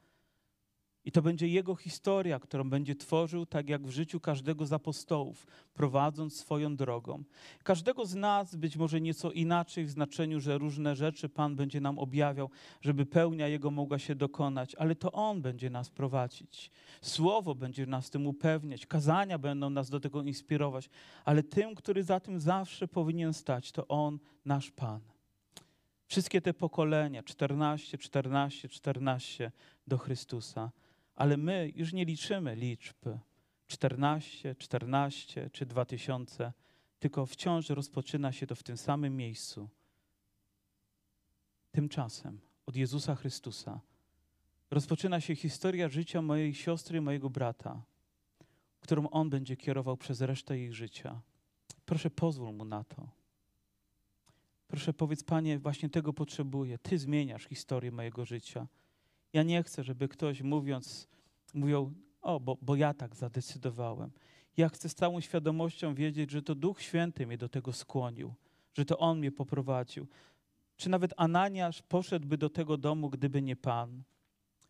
I 1.08 1.12
to 1.12 1.22
będzie 1.22 1.48
Jego 1.48 1.76
historia, 1.76 2.40
którą 2.40 2.70
będzie 2.70 2.96
tworzył 2.96 3.46
tak 3.46 3.70
jak 3.70 3.88
w 3.88 3.90
życiu 3.90 4.20
każdego 4.20 4.66
z 4.66 4.74
apostołów, 4.74 5.48
prowadząc 5.74 6.36
swoją 6.36 6.76
drogą. 6.76 7.24
Każdego 7.64 8.06
z 8.06 8.16
nas 8.16 8.56
być 8.56 8.78
może 8.78 9.02
nieco 9.02 9.32
inaczej 9.32 9.86
w 9.86 9.90
znaczeniu, 9.90 10.40
że 10.40 10.58
różne 10.58 10.96
rzeczy 10.96 11.30
Pan 11.30 11.56
będzie 11.56 11.82
nam 11.82 12.00
objawiał, 12.00 12.50
żeby 12.82 13.06
pełnia 13.06 13.48
Jego 13.48 13.72
mogła 13.72 14.00
się 14.00 14.16
dokonać, 14.16 14.76
ale 14.76 14.96
to 14.96 15.12
On 15.12 15.42
będzie 15.42 15.70
nas 15.70 15.90
prowadzić. 15.90 16.72
Słowo 17.02 17.56
będzie 17.56 17.86
nas 17.86 18.10
tym 18.10 18.28
upewniać, 18.28 18.86
kazania 18.86 19.38
będą 19.38 19.70
nas 19.70 19.90
do 19.90 20.00
tego 20.00 20.24
inspirować, 20.24 20.90
ale 21.26 21.44
tym, 21.44 21.76
który 21.76 22.04
za 22.04 22.20
tym 22.20 22.40
zawsze 22.40 22.88
powinien 22.88 23.34
stać, 23.34 23.72
to 23.72 23.88
On, 23.88 24.20
nasz 24.46 24.72
Pan. 24.72 25.00
Wszystkie 26.08 26.42
te 26.42 26.54
pokolenia, 26.54 27.24
14, 27.24 27.98
14, 27.98 28.70
14 28.70 29.52
do 29.88 29.98
Chrystusa 29.98 30.72
ale 31.18 31.38
my 31.38 31.72
już 31.76 31.94
nie 31.94 32.06
liczymy 32.06 32.56
liczb 32.56 32.96
14, 33.68 34.56
14 34.56 35.50
czy 35.50 35.66
2000, 35.66 36.54
tylko 37.00 37.26
wciąż 37.26 37.70
rozpoczyna 37.70 38.32
się 38.32 38.48
to 38.48 38.56
w 38.56 38.64
tym 38.64 38.78
samym 38.78 39.18
miejscu. 39.18 39.70
Tymczasem 41.72 42.40
od 42.66 42.76
Jezusa 42.76 43.16
Chrystusa 43.16 43.82
rozpoczyna 44.72 45.22
się 45.22 45.36
historia 45.36 45.90
życia 45.90 46.22
mojej 46.22 46.54
siostry 46.54 47.02
mojego 47.02 47.30
brata, 47.30 47.84
którą 48.80 49.10
On 49.10 49.30
będzie 49.30 49.58
kierował 49.58 49.98
przez 49.98 50.22
resztę 50.22 50.60
ich 50.60 50.74
życia. 50.74 51.22
Proszę, 51.86 52.10
pozwól 52.10 52.54
mu 52.54 52.66
na 52.66 52.84
to. 52.84 53.10
Proszę, 54.68 54.94
powiedz, 54.94 55.24
Panie, 55.24 55.60
właśnie 55.60 55.90
tego 55.90 56.14
potrzebuję. 56.14 56.78
Ty 56.78 56.98
zmieniasz 56.98 57.44
historię 57.44 57.92
mojego 57.92 58.26
życia. 58.26 58.68
Ja 59.34 59.44
nie 59.44 59.64
chcę, 59.64 59.84
żeby 59.84 60.08
ktoś 60.08 60.42
mówiąc 60.42 61.08
Mówią, 61.54 61.94
o, 62.22 62.40
bo, 62.40 62.58
bo 62.62 62.76
ja 62.76 62.94
tak 62.94 63.16
zadecydowałem. 63.16 64.12
Ja 64.58 64.70
chcę 64.70 64.90
z 64.90 64.96
całą 64.96 65.22
świadomością 65.22 65.96
wiedzieć, 65.96 66.32
że 66.32 66.42
to 66.42 66.56
Duch 66.56 66.82
Święty 66.82 67.28
mnie 67.28 67.38
do 67.38 67.50
tego 67.50 67.74
skłonił, 67.74 68.34
że 68.74 68.86
to 68.86 68.98
On 68.98 69.20
mnie 69.20 69.32
poprowadził. 69.32 70.08
Czy 70.78 70.90
nawet 70.90 71.14
Ananiasz 71.18 71.82
poszedłby 71.82 72.38
do 72.38 72.50
tego 72.50 72.78
domu, 72.78 73.10
gdyby 73.10 73.42
nie 73.42 73.56
Pan? 73.56 74.04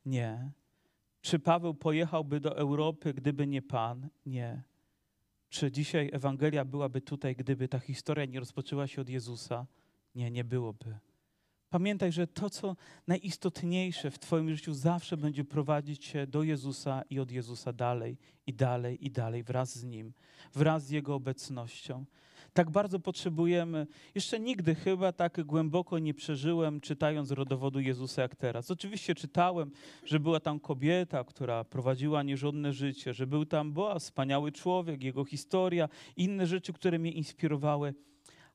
Nie. 0.06 0.52
Czy 1.22 1.40
Paweł 1.40 1.74
pojechałby 1.74 2.40
do 2.40 2.58
Europy, 2.58 3.14
gdyby 3.14 3.48
nie 3.48 3.62
Pan? 3.62 4.10
Nie. 4.26 4.64
Czy 5.50 5.72
dzisiaj 5.72 6.10
Ewangelia 6.14 6.66
byłaby 6.66 7.02
tutaj, 7.02 7.36
gdyby 7.36 7.68
ta 7.68 7.80
historia 7.80 8.26
nie 8.26 8.40
rozpoczęła 8.40 8.88
się 8.88 9.02
od 9.02 9.10
Jezusa? 9.10 9.66
Nie, 10.16 10.32
nie 10.32 10.44
byłoby. 10.44 10.98
Pamiętaj, 11.70 12.12
że 12.12 12.28
to, 12.28 12.50
co 12.50 12.76
najistotniejsze 13.08 14.12
w 14.12 14.20
Twoim 14.20 14.50
życiu, 14.56 14.74
zawsze 14.74 15.18
będzie 15.18 15.44
prowadzić 15.46 16.06
Cię 16.06 16.28
do 16.28 16.44
Jezusa 16.44 17.02
i 17.10 17.20
od 17.20 17.32
Jezusa 17.32 17.74
dalej, 17.74 18.18
i 18.48 18.54
dalej, 18.54 19.06
i 19.06 19.12
dalej, 19.12 19.44
wraz 19.44 19.78
z 19.78 19.84
Nim, 19.84 20.14
wraz 20.54 20.86
z 20.86 20.90
Jego 20.90 21.16
obecnością. 21.16 22.06
Tak 22.54 22.70
bardzo 22.70 23.00
potrzebujemy. 23.00 23.88
Jeszcze 24.16 24.40
nigdy 24.40 24.76
chyba 24.76 25.12
tak 25.12 25.44
głęboko 25.44 26.00
nie 26.00 26.14
przeżyłem, 26.14 26.82
czytając 26.82 27.32
rodowodu 27.32 27.80
Jezusa 27.80 28.22
jak 28.22 28.36
teraz. 28.36 28.72
Oczywiście 28.72 29.16
czytałem, 29.16 29.72
że 30.04 30.20
była 30.20 30.40
tam 30.40 30.60
kobieta, 30.60 31.24
która 31.24 31.64
prowadziła 31.64 32.24
nierządne 32.24 32.74
życie, 32.74 33.14
że 33.14 33.28
był 33.28 33.46
tam 33.46 33.74
Boaz, 33.74 34.04
wspaniały 34.04 34.52
człowiek, 34.52 35.04
jego 35.04 35.26
historia, 35.26 35.90
inne 36.18 36.48
rzeczy, 36.48 36.74
które 36.74 37.00
mnie 37.00 37.12
inspirowały 37.12 37.94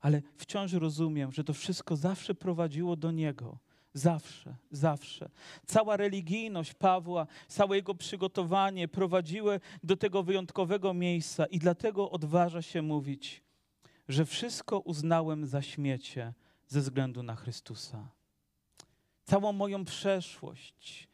ale 0.03 0.23
wciąż 0.37 0.73
rozumiem, 0.73 1.33
że 1.33 1.45
to 1.45 1.55
wszystko 1.55 1.97
zawsze 1.97 2.35
prowadziło 2.35 2.97
do 2.97 3.11
Niego. 3.11 3.59
Zawsze, 3.95 4.57
zawsze. 4.71 5.31
Cała 5.67 5.97
religijność 5.97 6.75
Pawła, 6.75 7.27
całe 7.49 7.77
jego 7.77 7.95
przygotowanie 7.95 8.89
prowadziły 8.89 9.61
do 9.83 9.97
tego 9.97 10.23
wyjątkowego 10.23 10.95
miejsca 10.95 11.47
i 11.47 11.59
dlatego 11.59 12.11
odważa 12.11 12.63
się 12.63 12.83
mówić, 12.83 13.43
że 14.09 14.25
wszystko 14.25 14.79
uznałem 14.79 15.47
za 15.47 15.63
śmiecie 15.63 16.33
ze 16.67 16.81
względu 16.81 17.23
na 17.23 17.37
Chrystusa. 17.37 18.09
Całą 19.25 19.53
moją 19.53 19.85
przeszłość, 19.85 21.09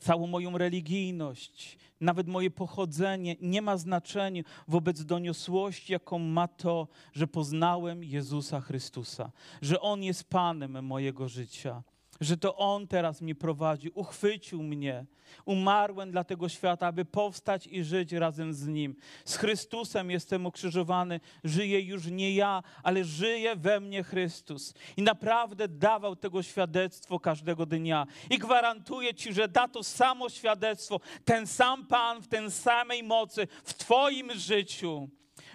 całą 0.00 0.26
moją 0.26 0.58
religijność, 0.58 1.78
nawet 2.00 2.28
moje 2.28 2.50
pochodzenie 2.50 3.36
nie 3.40 3.62
ma 3.62 3.76
znaczenia 3.76 4.42
wobec 4.68 5.04
doniosłości, 5.04 5.92
jaką 5.92 6.18
ma 6.18 6.48
to, 6.48 6.88
że 7.12 7.26
poznałem 7.26 8.04
Jezusa 8.04 8.60
Chrystusa, 8.60 9.30
że 9.62 9.80
On 9.80 10.02
jest 10.02 10.24
Panem 10.24 10.84
mojego 10.84 11.28
życia 11.28 11.82
że 12.20 12.36
to 12.36 12.56
On 12.56 12.86
teraz 12.86 13.20
mnie 13.20 13.34
prowadzi, 13.34 13.90
uchwycił 13.94 14.62
mnie. 14.62 15.06
Umarłem 15.44 16.10
dla 16.10 16.24
tego 16.24 16.48
świata, 16.48 16.86
aby 16.86 17.04
powstać 17.04 17.66
i 17.66 17.84
żyć 17.84 18.12
razem 18.12 18.54
z 18.54 18.66
Nim. 18.66 18.96
Z 19.24 19.36
Chrystusem 19.36 20.10
jestem 20.10 20.46
ukrzyżowany, 20.46 21.20
żyję 21.44 21.80
już 21.80 22.06
nie 22.06 22.34
ja, 22.34 22.62
ale 22.82 23.04
żyje 23.04 23.56
we 23.56 23.80
mnie 23.80 24.02
Chrystus. 24.02 24.74
I 24.96 25.02
naprawdę 25.02 25.68
dawał 25.68 26.16
tego 26.16 26.42
świadectwo 26.42 27.20
każdego 27.20 27.66
dnia. 27.66 28.06
I 28.30 28.38
gwarantuję 28.38 29.14
Ci, 29.14 29.32
że 29.32 29.48
da 29.48 29.68
to 29.68 29.82
samo 29.82 30.28
świadectwo, 30.28 31.00
ten 31.24 31.46
sam 31.46 31.86
Pan 31.86 32.22
w 32.22 32.28
tej 32.28 32.50
samej 32.50 33.02
mocy 33.02 33.46
w 33.64 33.74
Twoim 33.74 34.32
życiu 34.32 35.08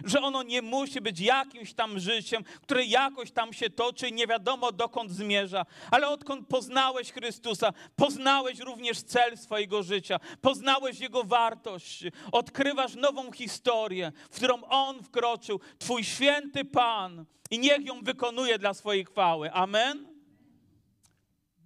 że 0.03 0.21
ono 0.21 0.43
nie 0.43 0.61
musi 0.61 1.01
być 1.01 1.19
jakimś 1.19 1.73
tam 1.73 1.99
życiem, 1.99 2.43
które 2.61 2.85
jakoś 2.85 3.31
tam 3.31 3.53
się 3.53 3.69
toczy 3.69 4.09
i 4.09 4.13
nie 4.13 4.27
wiadomo 4.27 4.71
dokąd 4.71 5.11
zmierza, 5.11 5.65
ale 5.91 6.07
odkąd 6.07 6.47
poznałeś 6.47 7.11
Chrystusa, 7.11 7.73
poznałeś 7.95 8.59
również 8.59 9.01
cel 9.01 9.37
swojego 9.37 9.83
życia, 9.83 10.19
poznałeś 10.41 10.99
Jego 10.99 11.23
wartość, 11.23 12.03
odkrywasz 12.31 12.95
nową 12.95 13.31
historię, 13.31 14.11
w 14.31 14.35
którą 14.35 14.63
On 14.63 15.03
wkroczył, 15.03 15.59
Twój 15.79 16.03
święty 16.03 16.65
Pan 16.65 17.25
i 17.51 17.59
niech 17.59 17.85
ją 17.85 18.01
wykonuje 18.03 18.59
dla 18.59 18.73
swojej 18.73 19.05
chwały. 19.05 19.51
Amen? 19.51 20.07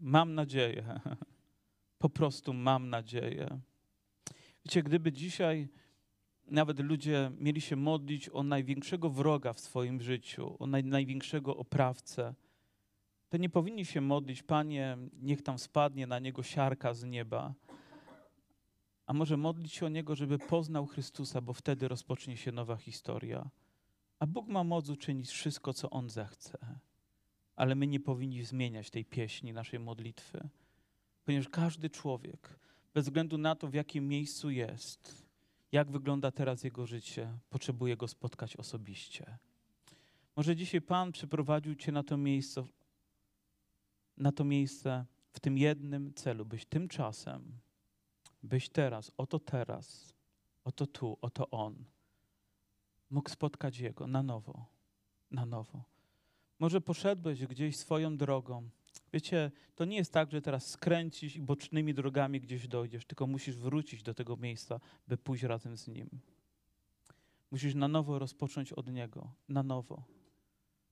Mam 0.02 0.36
nadzieję. 0.36 0.84
Po 1.98 2.10
prostu 2.10 2.54
mam 2.54 2.90
nadzieję. 2.90 3.60
Wiecie, 4.66 4.84
gdyby 4.84 5.12
dzisiaj 5.12 5.68
nawet 6.52 6.80
ludzie 6.80 7.32
mieli 7.40 7.62
się 7.62 7.76
modlić 7.76 8.30
o 8.30 8.44
największego 8.44 9.10
wroga 9.10 9.54
w 9.54 9.60
swoim 9.60 10.02
życiu, 10.02 10.56
o 10.60 10.68
naj, 10.68 10.84
największego 10.84 11.58
oprawcę, 11.58 12.34
to 13.30 13.38
nie 13.38 13.50
powinni 13.50 13.86
się 13.86 14.02
modlić, 14.02 14.44
Panie, 14.44 14.98
niech 15.22 15.42
tam 15.42 15.60
spadnie 15.60 16.08
na 16.08 16.20
niego 16.20 16.44
siarka 16.44 16.94
z 16.94 17.04
nieba. 17.04 17.54
A 19.06 19.14
może 19.14 19.38
modlić 19.38 19.74
się 19.74 19.86
o 19.86 19.90
niego, 19.90 20.16
żeby 20.16 20.40
poznał 20.40 20.86
Chrystusa, 20.86 21.42
bo 21.42 21.54
wtedy 21.54 21.88
rozpocznie 21.88 22.38
się 22.38 22.52
nowa 22.52 22.76
historia. 22.76 23.50
A 24.20 24.28
Bóg 24.28 24.48
ma 24.48 24.64
moc 24.64 24.90
uczynić 24.90 25.30
wszystko, 25.30 25.74
co 25.74 25.90
On 25.90 26.10
zechce. 26.10 26.58
Ale 27.56 27.76
my 27.76 27.88
nie 27.88 28.00
powinni 28.00 28.44
zmieniać 28.44 28.90
tej 28.90 29.06
pieśni, 29.06 29.54
naszej 29.54 29.80
modlitwy, 29.80 30.50
ponieważ 31.26 31.50
każdy 31.50 31.90
człowiek, 31.90 32.60
bez 32.94 33.06
względu 33.06 33.38
na 33.38 33.56
to, 33.56 33.68
w 33.68 33.74
jakim 33.74 34.08
miejscu 34.08 34.50
jest, 34.50 35.29
jak 35.72 35.92
wygląda 35.92 36.32
teraz 36.32 36.64
jego 36.64 36.86
życie, 36.86 37.38
potrzebuje 37.50 37.98
go 37.98 38.08
spotkać 38.08 38.58
osobiście. 38.58 39.38
Może 40.36 40.56
dzisiaj 40.56 40.82
Pan 40.82 41.12
przyprowadził 41.12 41.76
Cię 41.76 41.92
na 41.92 42.04
to 42.04 42.18
miejsce, 42.18 42.64
na 44.18 44.32
to 44.32 44.44
miejsce 44.44 45.06
w 45.32 45.40
tym 45.40 45.58
jednym 45.58 46.14
celu, 46.14 46.46
byś 46.46 46.66
tymczasem, 46.66 47.60
byś 48.44 48.70
teraz, 48.70 49.12
oto 49.18 49.40
teraz, 49.40 50.14
oto 50.64 50.88
tu, 50.88 51.18
oto 51.22 51.50
On, 51.50 51.86
mógł 53.10 53.30
spotkać 53.30 53.80
Jego 53.80 54.08
na 54.08 54.24
nowo, 54.24 54.66
na 55.32 55.46
nowo. 55.46 55.84
Może 56.60 56.82
poszedłeś 56.82 57.46
gdzieś 57.46 57.78
swoją 57.78 58.18
drogą, 58.18 58.70
Wiecie, 59.14 59.52
to 59.76 59.86
nie 59.86 59.98
jest 59.98 60.14
tak, 60.14 60.32
że 60.32 60.42
teraz 60.42 60.68
skręcisz 60.68 61.36
i 61.36 61.42
bocznymi 61.42 61.94
drogami 61.94 62.42
gdzieś 62.42 62.68
dojdziesz, 62.68 63.06
tylko 63.06 63.28
musisz 63.28 63.56
wrócić 63.56 64.04
do 64.04 64.14
tego 64.14 64.38
miejsca, 64.38 64.80
by 65.08 65.18
pójść 65.18 65.44
razem 65.44 65.78
z 65.78 65.88
Nim. 65.88 66.10
Musisz 67.52 67.76
na 67.76 67.88
nowo 67.88 68.20
rozpocząć 68.20 68.74
od 68.74 68.92
Niego, 68.92 69.32
na 69.50 69.64
nowo. 69.64 70.04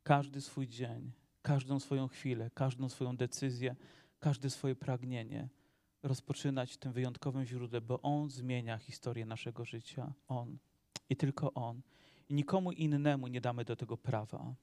Każdy 0.04 0.42
swój 0.42 0.68
dzień, 0.68 1.12
każdą 1.42 1.80
swoją 1.80 2.08
chwilę, 2.08 2.50
każdą 2.54 2.90
swoją 2.90 3.18
decyzję, 3.18 3.76
każde 4.20 4.50
swoje 4.50 4.76
pragnienie 4.76 5.50
rozpoczynać 6.04 6.78
tym 6.78 6.92
wyjątkowym 6.92 7.46
źródle, 7.46 7.82
bo 7.82 8.02
On 8.02 8.30
zmienia 8.30 8.78
historię 8.78 9.26
naszego 9.26 9.66
życia. 9.66 10.14
On. 10.28 10.58
I 11.10 11.16
tylko 11.16 11.54
On. 11.54 11.82
I 12.30 12.34
nikomu 12.34 12.72
innemu 12.72 13.28
nie 13.28 13.42
damy 13.42 13.66
do 13.66 13.76
tego 13.76 13.98
prawa. 13.98 14.56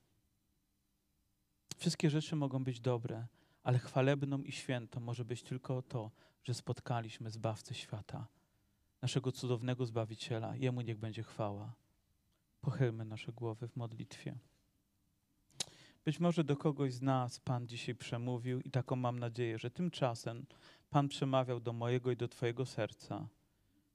Wszystkie 1.77 2.11
rzeczy 2.11 2.37
mogą 2.37 2.65
być 2.65 2.81
dobre, 2.81 3.27
ale 3.65 3.79
chwalebną 3.79 4.43
i 4.43 4.53
świętą 4.53 5.01
może 5.01 5.25
być 5.25 5.43
tylko 5.43 5.83
to, 5.83 6.11
że 6.43 6.55
spotkaliśmy 6.55 7.31
Zbawcę 7.31 7.75
świata, 7.75 8.27
naszego 9.03 9.33
cudownego 9.33 9.87
Zbawiciela. 9.87 10.57
Jemu 10.57 10.81
niech 10.81 10.99
będzie 10.99 11.23
chwała. 11.23 11.75
Pochylmy 12.61 13.05
nasze 13.05 13.33
głowy 13.33 13.69
w 13.69 13.77
modlitwie. 13.77 14.39
Być 16.05 16.21
może 16.21 16.45
do 16.45 16.57
kogoś 16.57 16.95
z 16.95 17.03
nas 17.03 17.41
Pan 17.41 17.69
dzisiaj 17.69 17.95
przemówił 17.95 18.61
i 18.61 18.71
taką 18.71 18.97
mam 18.97 19.19
nadzieję, 19.19 19.59
że 19.59 19.71
tymczasem 19.71 20.47
Pan 20.91 21.09
przemawiał 21.09 21.61
do 21.61 21.73
mojego 21.73 22.11
i 22.11 22.17
do 22.17 22.29
Twojego 22.29 22.67
serca, 22.67 23.29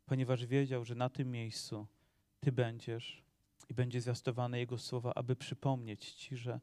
ponieważ 0.05 0.45
wiedział, 0.45 0.86
że 0.86 0.95
na 0.95 1.09
tym 1.09 1.32
miejscu 1.32 1.88
Ty 2.39 2.51
będziesz 2.51 3.24
i 3.70 3.74
będzie 3.74 4.01
zwiastowane 4.01 4.59
Jego 4.59 4.78
słowa, 4.78 5.13
aby 5.15 5.36
przypomnieć 5.36 6.11
Ci, 6.11 6.38
że 6.38 6.59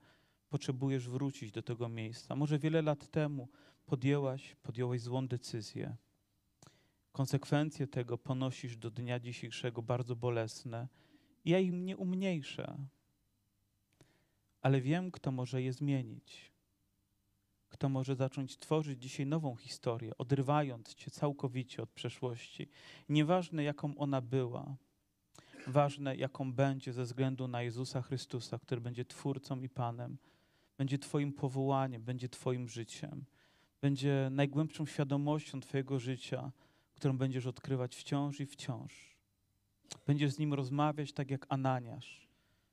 potrzebujesz 0.48 1.08
wrócić 1.08 1.52
do 1.52 1.62
tego 1.62 1.88
miejsca. 1.88 2.36
Może 2.36 2.58
wiele 2.58 2.82
lat 2.82 3.10
temu 3.10 3.48
podjęłaś, 3.86 4.56
podjąłeś 4.62 5.02
złą 5.02 5.28
decyzję. 5.28 5.96
Konsekwencje 7.12 7.86
tego 7.86 8.18
ponosisz 8.18 8.76
do 8.76 8.90
dnia 8.90 9.20
dzisiejszego 9.20 9.82
bardzo 9.82 10.16
bolesne. 10.16 10.88
Ja 11.44 11.58
im 11.58 11.84
nie 11.84 11.96
umniejszę, 11.96 12.78
ale 14.62 14.80
wiem, 14.80 15.10
kto 15.10 15.32
może 15.32 15.62
je 15.62 15.72
zmienić. 15.72 16.52
Kto 17.68 17.88
może 17.88 18.16
zacząć 18.16 18.58
tworzyć 18.58 19.02
dzisiaj 19.02 19.26
nową 19.26 19.56
historię, 19.56 20.18
odrywając 20.18 20.94
cię 20.94 21.10
całkowicie 21.10 21.82
od 21.82 21.90
przeszłości. 21.90 22.68
Nieważne, 23.08 23.64
jaką 23.64 23.98
ona 23.98 24.20
była, 24.20 24.76
ważne, 25.66 26.16
jaką 26.16 26.52
będzie 26.52 26.92
ze 26.92 27.04
względu 27.04 27.48
na 27.48 27.62
Jezusa 27.62 28.02
Chrystusa, 28.02 28.58
który 28.58 28.80
będzie 28.80 29.04
Twórcą 29.04 29.60
i 29.60 29.68
Panem 29.68 30.18
będzie 30.78 30.98
Twoim 30.98 31.32
powołaniem, 31.32 32.02
będzie 32.02 32.28
Twoim 32.28 32.68
życiem, 32.68 33.24
będzie 33.80 34.28
najgłębszą 34.30 34.86
świadomością 34.86 35.60
Twojego 35.60 35.98
życia, 35.98 36.52
którą 36.94 37.18
będziesz 37.18 37.46
odkrywać 37.46 37.96
wciąż 37.96 38.40
i 38.40 38.46
wciąż. 38.46 39.16
Będziesz 40.06 40.32
z 40.32 40.38
nim 40.38 40.54
rozmawiać 40.54 41.12
tak 41.12 41.30
jak 41.30 41.46
Ananiasz. 41.48 42.28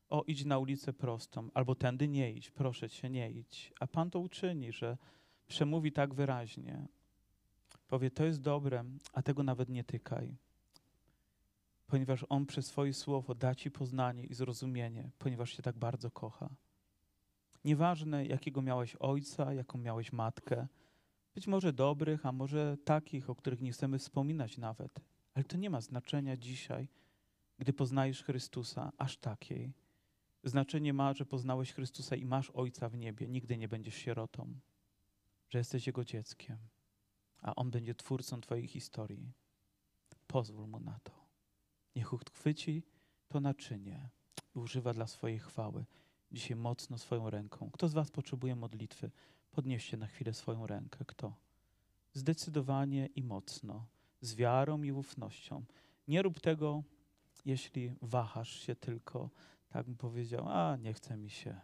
O, 0.09 0.23
idź 0.27 0.45
na 0.45 0.57
ulicę 0.57 0.93
prostą, 0.93 1.49
albo 1.53 1.75
tędy 1.75 2.07
nie 2.07 2.31
idź, 2.31 2.51
proszę 2.51 2.89
cię, 2.89 3.09
nie 3.09 3.31
idź. 3.31 3.73
A 3.79 3.87
Pan 3.87 4.11
to 4.11 4.19
uczyni, 4.19 4.71
że 4.71 4.97
przemówi 5.47 5.91
tak 5.91 6.13
wyraźnie, 6.13 6.87
powie: 7.87 8.11
To 8.11 8.25
jest 8.25 8.41
dobre, 8.41 8.83
a 9.13 9.21
tego 9.21 9.43
nawet 9.43 9.69
nie 9.69 9.83
tykaj. 9.83 10.35
Ponieważ 11.87 12.25
On 12.29 12.45
przez 12.45 12.65
swoje 12.65 12.93
słowo 12.93 13.35
da 13.35 13.55
ci 13.55 13.71
poznanie 13.71 14.23
i 14.23 14.33
zrozumienie, 14.33 15.09
ponieważ 15.19 15.55
cię 15.55 15.63
tak 15.63 15.77
bardzo 15.77 16.11
kocha. 16.11 16.49
Nieważne, 17.63 18.25
jakiego 18.25 18.61
miałeś 18.61 18.95
ojca, 18.95 19.53
jaką 19.53 19.77
miałeś 19.77 20.11
matkę, 20.11 20.67
być 21.35 21.47
może 21.47 21.73
dobrych, 21.73 22.25
a 22.25 22.31
może 22.31 22.77
takich, 22.85 23.29
o 23.29 23.35
których 23.35 23.61
nie 23.61 23.71
chcemy 23.71 23.99
wspominać 23.99 24.57
nawet, 24.57 24.99
ale 25.33 25.43
to 25.45 25.57
nie 25.57 25.69
ma 25.69 25.81
znaczenia 25.81 26.37
dzisiaj, 26.37 26.87
gdy 27.59 27.73
poznajesz 27.73 28.23
Chrystusa, 28.23 28.91
aż 28.97 29.17
takiej. 29.17 29.73
Znaczenie 30.43 30.93
ma, 30.93 31.13
że 31.13 31.25
poznałeś 31.25 31.73
Chrystusa 31.73 32.15
i 32.15 32.25
masz 32.25 32.49
Ojca 32.49 32.89
w 32.89 32.97
niebie, 32.97 33.27
nigdy 33.27 33.57
nie 33.57 33.67
będziesz 33.67 33.95
sierotą, 33.95 34.59
że 35.49 35.57
jesteś 35.57 35.87
Jego 35.87 36.05
dzieckiem, 36.05 36.57
a 37.41 37.55
On 37.55 37.71
będzie 37.71 37.95
twórcą 37.95 38.41
Twojej 38.41 38.67
historii. 38.67 39.33
Pozwól 40.27 40.67
Mu 40.67 40.79
na 40.79 40.99
to. 41.03 41.11
Niech 41.95 42.07
chwyci 42.33 42.83
to 43.27 43.39
naczynie 43.39 44.09
i 44.55 44.59
używa 44.59 44.93
dla 44.93 45.07
swojej 45.07 45.39
chwały. 45.39 45.85
Dzisiaj 46.33 46.57
mocno 46.57 46.97
swoją 46.97 47.29
ręką. 47.29 47.69
Kto 47.73 47.87
z 47.87 47.93
Was 47.93 48.11
potrzebuje 48.11 48.55
modlitwy? 48.55 49.11
Podnieście 49.51 49.97
na 49.97 50.07
chwilę 50.07 50.33
swoją 50.33 50.67
rękę. 50.67 51.05
Kto? 51.05 51.33
Zdecydowanie 52.13 53.05
i 53.05 53.23
mocno, 53.23 53.85
z 54.21 54.35
wiarą 54.35 54.83
i 54.83 54.91
ufnością. 54.91 55.63
Nie 56.07 56.21
rób 56.21 56.39
tego, 56.39 56.83
jeśli 57.45 57.95
wahasz 58.01 58.59
się 58.59 58.75
tylko, 58.75 59.29
tak 59.69 59.85
bym 59.85 59.95
powiedział, 59.95 60.49
a 60.49 60.77
nie 60.77 60.93
chce 60.93 61.17
mi 61.17 61.29
się. 61.29 61.61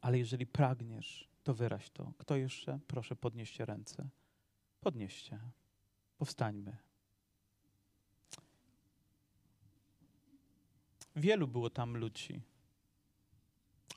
Ale 0.00 0.18
jeżeli 0.18 0.46
pragniesz, 0.46 1.28
to 1.42 1.54
wyraź 1.54 1.90
to. 1.90 2.12
Kto 2.18 2.36
jeszcze? 2.36 2.78
Proszę, 2.86 3.16
podnieście 3.16 3.64
ręce. 3.64 4.08
Podnieście. 4.80 5.38
Powstańmy. 6.18 6.76
Wielu 11.16 11.48
było 11.48 11.70
tam 11.70 11.96
ludzi, 11.96 12.42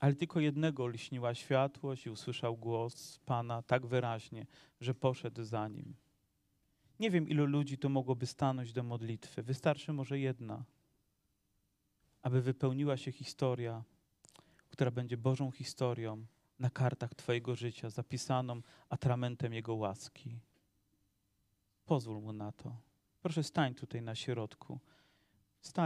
ale 0.04 0.16
tylko 0.16 0.40
jednego 0.40 0.88
lśniła 0.88 1.36
światłość 1.36 2.06
i 2.06 2.10
usłyszał 2.10 2.58
głos 2.58 3.20
Pana 3.26 3.62
tak 3.62 3.86
wyraźnie, 3.86 4.46
że 4.82 4.94
poszedł 4.94 5.44
za 5.44 5.68
nim. 5.68 5.96
Nie 7.00 7.12
wiem, 7.12 7.30
ilu 7.30 7.46
ludzi 7.46 7.78
tu 7.78 7.90
mogłoby 7.90 8.26
stanąć 8.26 8.74
do 8.74 8.84
modlitwy. 8.84 9.44
Wystarczy 9.44 9.94
może 9.94 10.20
jedna, 10.20 10.64
aby 12.22 12.42
wypełniła 12.42 12.98
się 12.98 13.12
historia, 13.12 13.84
która 14.70 14.92
będzie 14.92 15.18
Bożą 15.18 15.52
historią 15.52 16.26
na 16.60 16.70
kartach 16.70 17.16
Twojego 17.16 17.56
życia, 17.56 17.90
zapisaną 17.90 18.62
atramentem 18.90 19.54
Jego 19.54 19.76
łaski. 19.76 20.40
Pozwól 21.86 22.22
Mu 22.22 22.34
na 22.34 22.52
to. 22.52 22.78
Proszę 23.22 23.44
stań 23.44 23.76
tutaj 23.76 24.02
na 24.02 24.16
środku. 24.16 24.80
Stań. 25.62 25.82